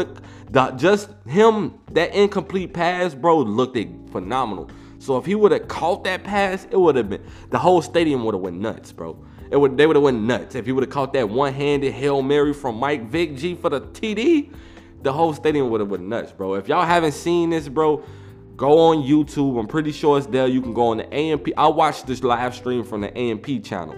have 0.54 0.76
just 0.76 1.10
him, 1.26 1.78
that 1.92 2.14
incomplete 2.14 2.72
pass, 2.72 3.14
bro, 3.14 3.38
looked 3.38 3.78
phenomenal. 4.10 4.70
So 4.98 5.18
if 5.18 5.26
he 5.26 5.34
would 5.34 5.52
have 5.52 5.68
caught 5.68 6.04
that 6.04 6.24
pass, 6.24 6.66
it 6.70 6.80
would 6.80 6.96
have 6.96 7.10
been 7.10 7.22
the 7.50 7.58
whole 7.58 7.82
stadium 7.82 8.24
would 8.24 8.34
have 8.34 8.40
went 8.40 8.58
nuts, 8.58 8.90
bro. 8.90 9.22
It 9.50 9.58
would 9.58 9.76
they 9.76 9.86
would 9.86 9.96
have 9.96 10.02
went 10.02 10.22
nuts 10.22 10.54
if 10.54 10.64
he 10.64 10.72
would 10.72 10.82
have 10.82 10.90
caught 10.90 11.12
that 11.12 11.28
one-handed 11.28 11.92
hail 11.92 12.22
mary 12.22 12.54
from 12.54 12.76
Mike 12.76 13.10
Vick 13.10 13.36
G 13.36 13.54
for 13.54 13.68
the 13.68 13.82
TD. 13.82 14.50
The 15.02 15.12
whole 15.12 15.34
stadium 15.34 15.68
would 15.68 15.80
have 15.80 15.90
went 15.90 16.04
nuts, 16.04 16.32
bro. 16.32 16.54
If 16.54 16.68
y'all 16.68 16.86
haven't 16.86 17.12
seen 17.12 17.50
this, 17.50 17.68
bro, 17.68 18.02
go 18.56 18.78
on 18.78 19.02
YouTube. 19.02 19.60
I'm 19.60 19.66
pretty 19.66 19.92
sure 19.92 20.16
it's 20.16 20.26
there. 20.26 20.46
You 20.46 20.62
can 20.62 20.72
go 20.72 20.86
on 20.86 20.96
the 20.96 21.14
AMP. 21.14 21.48
I 21.58 21.68
watched 21.68 22.06
this 22.06 22.22
live 22.22 22.54
stream 22.54 22.82
from 22.82 23.02
the 23.02 23.14
AMP 23.16 23.62
channel. 23.62 23.94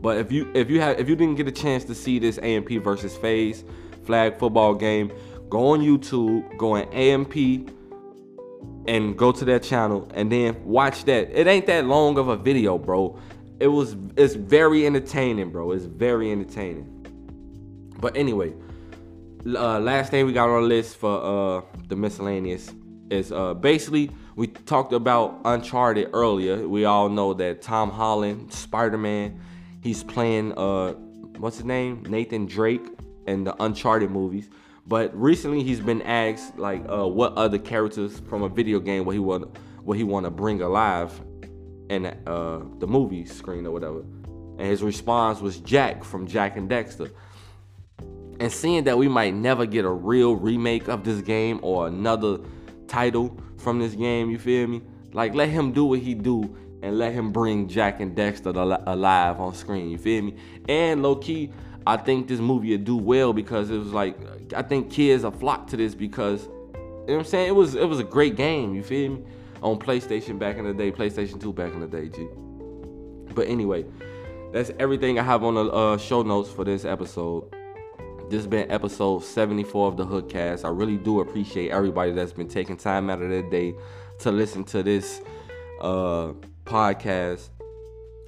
But 0.00 0.18
if 0.18 0.32
you 0.32 0.50
if 0.54 0.70
you 0.70 0.80
have 0.80 0.98
if 0.98 1.08
you 1.08 1.16
didn't 1.16 1.36
get 1.36 1.46
a 1.48 1.52
chance 1.52 1.84
to 1.84 1.94
see 1.94 2.18
this 2.18 2.38
AMP 2.38 2.70
versus 2.82 3.16
FaZe 3.16 3.64
flag 4.04 4.38
football 4.38 4.74
game, 4.74 5.12
go 5.48 5.68
on 5.68 5.80
YouTube, 5.80 6.56
go 6.56 6.76
on 6.76 6.84
AMP 6.92 7.34
and 8.86 9.16
go 9.16 9.30
to 9.30 9.44
that 9.44 9.62
channel 9.62 10.10
and 10.14 10.32
then 10.32 10.64
watch 10.64 11.04
that. 11.04 11.30
It 11.38 11.46
ain't 11.46 11.66
that 11.66 11.84
long 11.84 12.18
of 12.18 12.28
a 12.28 12.36
video, 12.36 12.78
bro. 12.78 13.18
It 13.58 13.68
was 13.68 13.96
it's 14.16 14.34
very 14.34 14.86
entertaining, 14.86 15.50
bro. 15.50 15.72
It's 15.72 15.84
very 15.84 16.32
entertaining. 16.32 16.96
But 18.00 18.16
anyway, 18.16 18.54
uh, 19.46 19.80
last 19.80 20.10
thing 20.10 20.24
we 20.24 20.32
got 20.32 20.48
on 20.48 20.62
the 20.62 20.68
list 20.68 20.96
for 20.96 21.58
uh, 21.58 21.62
the 21.88 21.96
miscellaneous 21.96 22.72
is 23.10 23.32
uh, 23.32 23.52
basically 23.52 24.10
we 24.36 24.46
talked 24.46 24.94
about 24.94 25.40
Uncharted 25.44 26.10
earlier. 26.14 26.66
We 26.66 26.86
all 26.86 27.10
know 27.10 27.34
that 27.34 27.60
Tom 27.60 27.90
Holland, 27.90 28.52
Spider-Man, 28.52 29.38
he's 29.82 30.02
playing 30.04 30.52
uh 30.58 30.94
what's 31.38 31.56
his 31.56 31.64
name? 31.64 32.04
Nathan 32.08 32.46
Drake 32.46 32.86
in 33.26 33.44
the 33.44 33.62
Uncharted 33.62 34.10
movies. 34.10 34.50
But 34.86 35.14
recently 35.18 35.62
he's 35.62 35.80
been 35.80 36.02
asked 36.02 36.58
like 36.58 36.84
uh, 36.90 37.06
what 37.06 37.34
other 37.34 37.58
characters 37.58 38.20
from 38.20 38.42
a 38.42 38.48
video 38.48 38.80
game 38.80 39.04
what 39.04 39.12
he 39.12 39.18
want 39.18 39.56
what 39.82 39.96
he 39.96 40.04
want 40.04 40.24
to 40.24 40.30
bring 40.30 40.60
alive 40.62 41.18
in 41.88 42.06
uh, 42.06 42.60
the 42.78 42.86
movie 42.86 43.24
screen 43.24 43.66
or 43.66 43.70
whatever. 43.70 44.00
And 44.00 44.68
his 44.68 44.82
response 44.82 45.40
was 45.40 45.58
Jack 45.58 46.04
from 46.04 46.26
Jak 46.26 46.56
and 46.56 46.68
Daxter. 46.68 47.10
And 48.40 48.50
seeing 48.50 48.84
that 48.84 48.96
we 48.96 49.08
might 49.08 49.34
never 49.34 49.66
get 49.66 49.84
a 49.84 49.90
real 49.90 50.34
remake 50.34 50.88
of 50.88 51.04
this 51.04 51.20
game 51.20 51.60
or 51.62 51.86
another 51.86 52.38
title 52.88 53.38
from 53.58 53.78
this 53.78 53.94
game, 53.94 54.30
you 54.30 54.38
feel 54.38 54.66
me? 54.66 54.82
Like 55.12 55.34
let 55.34 55.48
him 55.48 55.72
do 55.72 55.84
what 55.84 56.00
he 56.00 56.14
do 56.14 56.56
and 56.82 56.98
let 56.98 57.12
him 57.12 57.32
bring 57.32 57.68
Jak 57.68 58.00
and 58.00 58.16
Daxter 58.16 58.54
alive 58.86 59.40
on 59.40 59.54
screen. 59.54 59.90
You 59.90 59.98
feel 59.98 60.22
me? 60.22 60.34
And 60.68 61.02
low 61.02 61.16
key, 61.16 61.52
I 61.86 61.96
think 61.96 62.28
this 62.28 62.40
movie 62.40 62.72
would 62.72 62.84
do 62.84 62.96
well 62.96 63.32
because 63.32 63.70
it 63.70 63.78
was 63.78 63.92
like 63.92 64.16
I 64.54 64.62
think 64.62 64.90
kids 64.90 65.24
are 65.24 65.32
flock 65.32 65.66
to 65.68 65.76
this 65.76 65.94
because 65.94 66.44
you 66.44 66.50
know 66.72 66.98
what 67.06 67.18
I'm 67.18 67.24
saying. 67.24 67.48
It 67.48 67.54
was 67.54 67.74
it 67.74 67.88
was 67.88 67.98
a 67.98 68.04
great 68.04 68.36
game. 68.36 68.74
You 68.74 68.82
feel 68.82 69.12
me? 69.12 69.24
On 69.62 69.78
PlayStation 69.78 70.38
back 70.38 70.56
in 70.56 70.64
the 70.64 70.72
day, 70.72 70.90
PlayStation 70.90 71.38
2 71.38 71.52
back 71.52 71.74
in 71.74 71.80
the 71.80 71.86
day, 71.86 72.08
G. 72.08 72.26
But 73.34 73.46
anyway, 73.46 73.84
that's 74.52 74.70
everything 74.78 75.18
I 75.18 75.22
have 75.22 75.44
on 75.44 75.54
the 75.54 75.64
uh, 75.66 75.98
show 75.98 76.22
notes 76.22 76.50
for 76.50 76.64
this 76.64 76.86
episode. 76.86 77.44
This 78.30 78.38
has 78.38 78.46
been 78.46 78.70
episode 78.70 79.22
74 79.22 79.88
of 79.88 79.96
the 79.98 80.06
Hookcast. 80.06 80.64
I 80.64 80.68
really 80.68 80.96
do 80.96 81.20
appreciate 81.20 81.72
everybody 81.72 82.12
that's 82.12 82.32
been 82.32 82.48
taking 82.48 82.76
time 82.76 83.10
out 83.10 83.20
of 83.20 83.28
their 83.28 83.42
day 83.42 83.74
to 84.20 84.30
listen 84.30 84.64
to 84.64 84.82
this 84.82 85.20
uh, 85.80 86.32
podcast. 86.70 87.48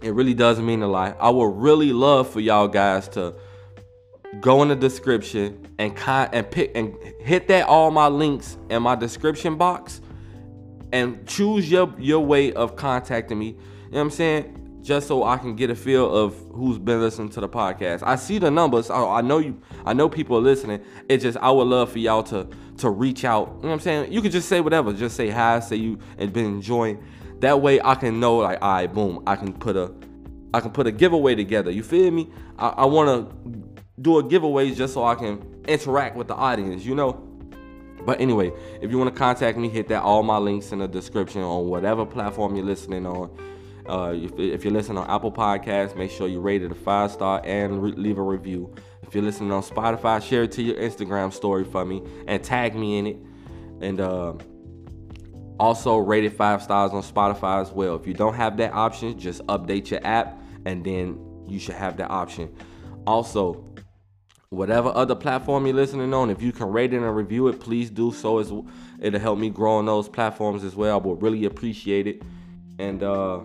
It 0.03 0.13
really 0.15 0.35
does 0.35 0.59
mean 0.59 0.83
a 0.83 0.89
lot. 0.89 1.17
I 1.21 1.31
would 1.31 1.55
really 1.57 1.93
love 1.93 2.29
for 2.29 2.41
y'all 2.41 2.67
guys 2.67 3.09
to 3.11 3.35
go 4.41 4.63
in 4.63 4.69
the 4.69 4.77
description 4.77 5.69
and 5.79 5.97
and 6.07 6.51
pick 6.51 6.73
and 6.75 6.95
hit 7.21 7.49
that 7.49 7.67
all 7.67 7.91
my 7.91 8.09
links 8.09 8.57
in 8.69 8.83
my 8.83 8.97
description 8.97 9.57
box 9.57 10.01
and 10.93 11.27
choose 11.27 11.71
your 11.71 11.95
your 11.99 12.21
way 12.21 12.53
of 12.53 12.75
contacting 12.75 13.39
me. 13.39 13.47
You 13.47 13.53
know 13.53 13.59
what 13.91 14.01
I'm 14.01 14.11
saying? 14.11 14.81
Just 14.83 15.07
so 15.07 15.23
I 15.23 15.37
can 15.37 15.55
get 15.55 15.71
a 15.71 15.77
feel 15.77 16.13
of 16.13 16.35
who's 16.53 16.77
been 16.77 17.01
listening 17.01 17.29
to 17.31 17.41
the 17.41 17.49
podcast. 17.49 18.03
I 18.03 18.17
see 18.17 18.39
the 18.39 18.51
numbers. 18.51 18.91
I, 18.91 19.01
I 19.01 19.21
know 19.21 19.39
you. 19.39 19.63
I 19.87 19.93
know 19.93 20.09
people 20.09 20.37
are 20.37 20.41
listening. 20.41 20.83
It's 21.09 21.23
just 21.23 21.39
I 21.39 21.53
would 21.53 21.69
love 21.69 21.93
for 21.93 22.01
y'all 22.01 22.25
to 22.25 22.49
to 22.79 22.91
reach 22.91 23.25
out. 23.25 23.47
You 23.47 23.53
know 23.53 23.69
what 23.69 23.75
I'm 23.75 23.81
saying? 23.81 24.13
You 24.13 24.21
can 24.21 24.33
just 24.33 24.49
say 24.49 24.61
whatever. 24.61 24.93
Just 24.93 25.15
say 25.15 25.31
hi. 25.31 25.61
Say 25.61 25.77
you 25.77 26.01
and 26.19 26.33
been 26.33 26.47
enjoying. 26.47 27.01
That 27.43 27.61
way 27.61 27.81
I 27.83 27.97
can 27.97 28.21
know 28.21 28.37
like, 28.37 28.63
all 28.63 28.73
right, 28.73 28.93
boom. 28.93 29.25
I 29.27 29.35
can 29.35 29.53
put 29.53 29.77
a 29.77 29.93
I 30.55 30.61
can 30.61 30.71
put 30.71 30.87
a 30.87 30.93
giveaway 30.93 31.35
together. 31.35 31.73
You 31.73 31.83
feel 31.83 32.11
me? 32.11 32.31
I, 32.57 32.69
I 32.69 32.85
want 32.85 33.31
to 33.31 33.73
do 34.01 34.19
a 34.19 34.23
giveaway 34.23 34.73
just 34.73 34.95
so 34.95 35.05
I 35.05 35.17
can 35.17 35.63
interact 35.67 36.15
with 36.15 36.29
the 36.29 36.35
audience, 36.35 36.85
you 36.85 36.95
know? 36.95 37.15
But 38.05 38.21
anyway, 38.21 38.53
if 38.81 38.91
you 38.93 38.99
want 38.99 39.13
to 39.13 39.19
contact 39.19 39.59
me, 39.59 39.69
hit 39.69 39.89
that 39.89 40.03
all 40.03 40.23
my 40.23 40.37
links 40.37 40.71
in 40.71 40.79
the 40.79 40.87
description 40.87 41.41
on 41.43 41.67
whatever 41.67 42.07
platform 42.07 42.55
you're 42.55 42.65
listening 42.65 43.07
on. 43.07 43.37
Uh, 43.89 44.13
if, 44.15 44.39
if, 44.39 44.65
you're 44.65 44.73
listening 44.73 44.99
on 44.99 45.11
Apple 45.11 45.33
Podcasts, 45.33 45.97
make 45.97 46.13
sure 46.13 46.29
you 46.29 46.41
rate 46.41 46.63
it 46.63 46.71
a 46.71 46.77
five 46.77 47.11
star 47.11 47.43
and 47.45 47.83
re- 47.83 47.93
leave 47.93 48.19
a 48.19 48.23
review. 48.23 48.73
If 49.03 49.17
you're 49.17 49.25
listening 49.25 49.51
on 49.51 49.65
Spotify, 49.65 50.23
share 50.23 50.45
it 50.45 50.53
to 50.53 50.63
your 50.63 50.77
Instagram 50.77 51.33
story 51.33 51.65
for 51.65 51.85
me 51.85 52.03
and 52.29 52.43
tag 52.45 52.77
me 52.77 52.99
in 52.99 53.07
it. 53.09 53.17
And 53.81 54.01
uh, 54.01 54.35
also 55.59 55.99
rated 55.99 56.33
five 56.33 56.63
stars 56.63 56.93
on 56.93 57.03
Spotify 57.03 57.61
as 57.61 57.71
well. 57.71 57.97
If 57.97 58.07
you 58.07 58.15
don't 58.15 58.35
have 58.35 58.57
that 58.59 58.73
option, 58.73 59.19
just 59.19 59.45
update 59.47 59.91
your 59.91 60.05
app 60.05 60.41
and 60.65 60.85
then 60.85 61.19
you 61.47 61.59
should 61.59 61.75
have 61.75 61.97
that 61.99 62.11
option. 62.11 62.55
Also, 63.07 63.65
whatever 64.51 64.91
other 64.95 65.15
platform 65.15 65.67
you're 65.67 65.75
listening 65.75 66.13
on, 66.15 66.31
if 66.31 66.43
you 66.43 66.53
can 66.53 66.69
rate 66.69 66.93
it 66.93 66.99
and 66.99 67.17
review 67.17 67.49
it, 67.49 67.61
please 67.61 67.91
do 67.91 68.13
so. 68.13 68.39
As 68.39 68.53
it'll 69.01 69.21
help 69.21 69.39
me 69.39 69.51
grow 69.51 69.77
on 69.77 69.87
those 69.87 70.09
platforms 70.09 70.65
as 70.65 70.77
well. 70.77 70.99
I 70.99 71.03
would 71.03 71.23
really 71.23 71.45
appreciate 71.45 72.07
it. 72.07 72.23
And 72.79 73.03
uh, 73.03 73.41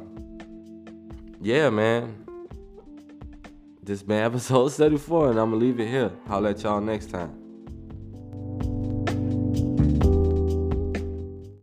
yeah, 1.41 1.69
man. 1.69 2.23
This 3.81 4.03
been 4.03 4.21
episode 4.21 4.67
74, 4.73 5.29
and 5.29 5.39
I'm 5.39 5.51
gonna 5.51 5.63
leave 5.63 5.79
it 5.79 5.87
here. 5.87 6.11
I'll 6.27 6.41
let 6.41 6.61
y'all 6.61 6.81
next 6.81 7.09
time. 7.09 7.46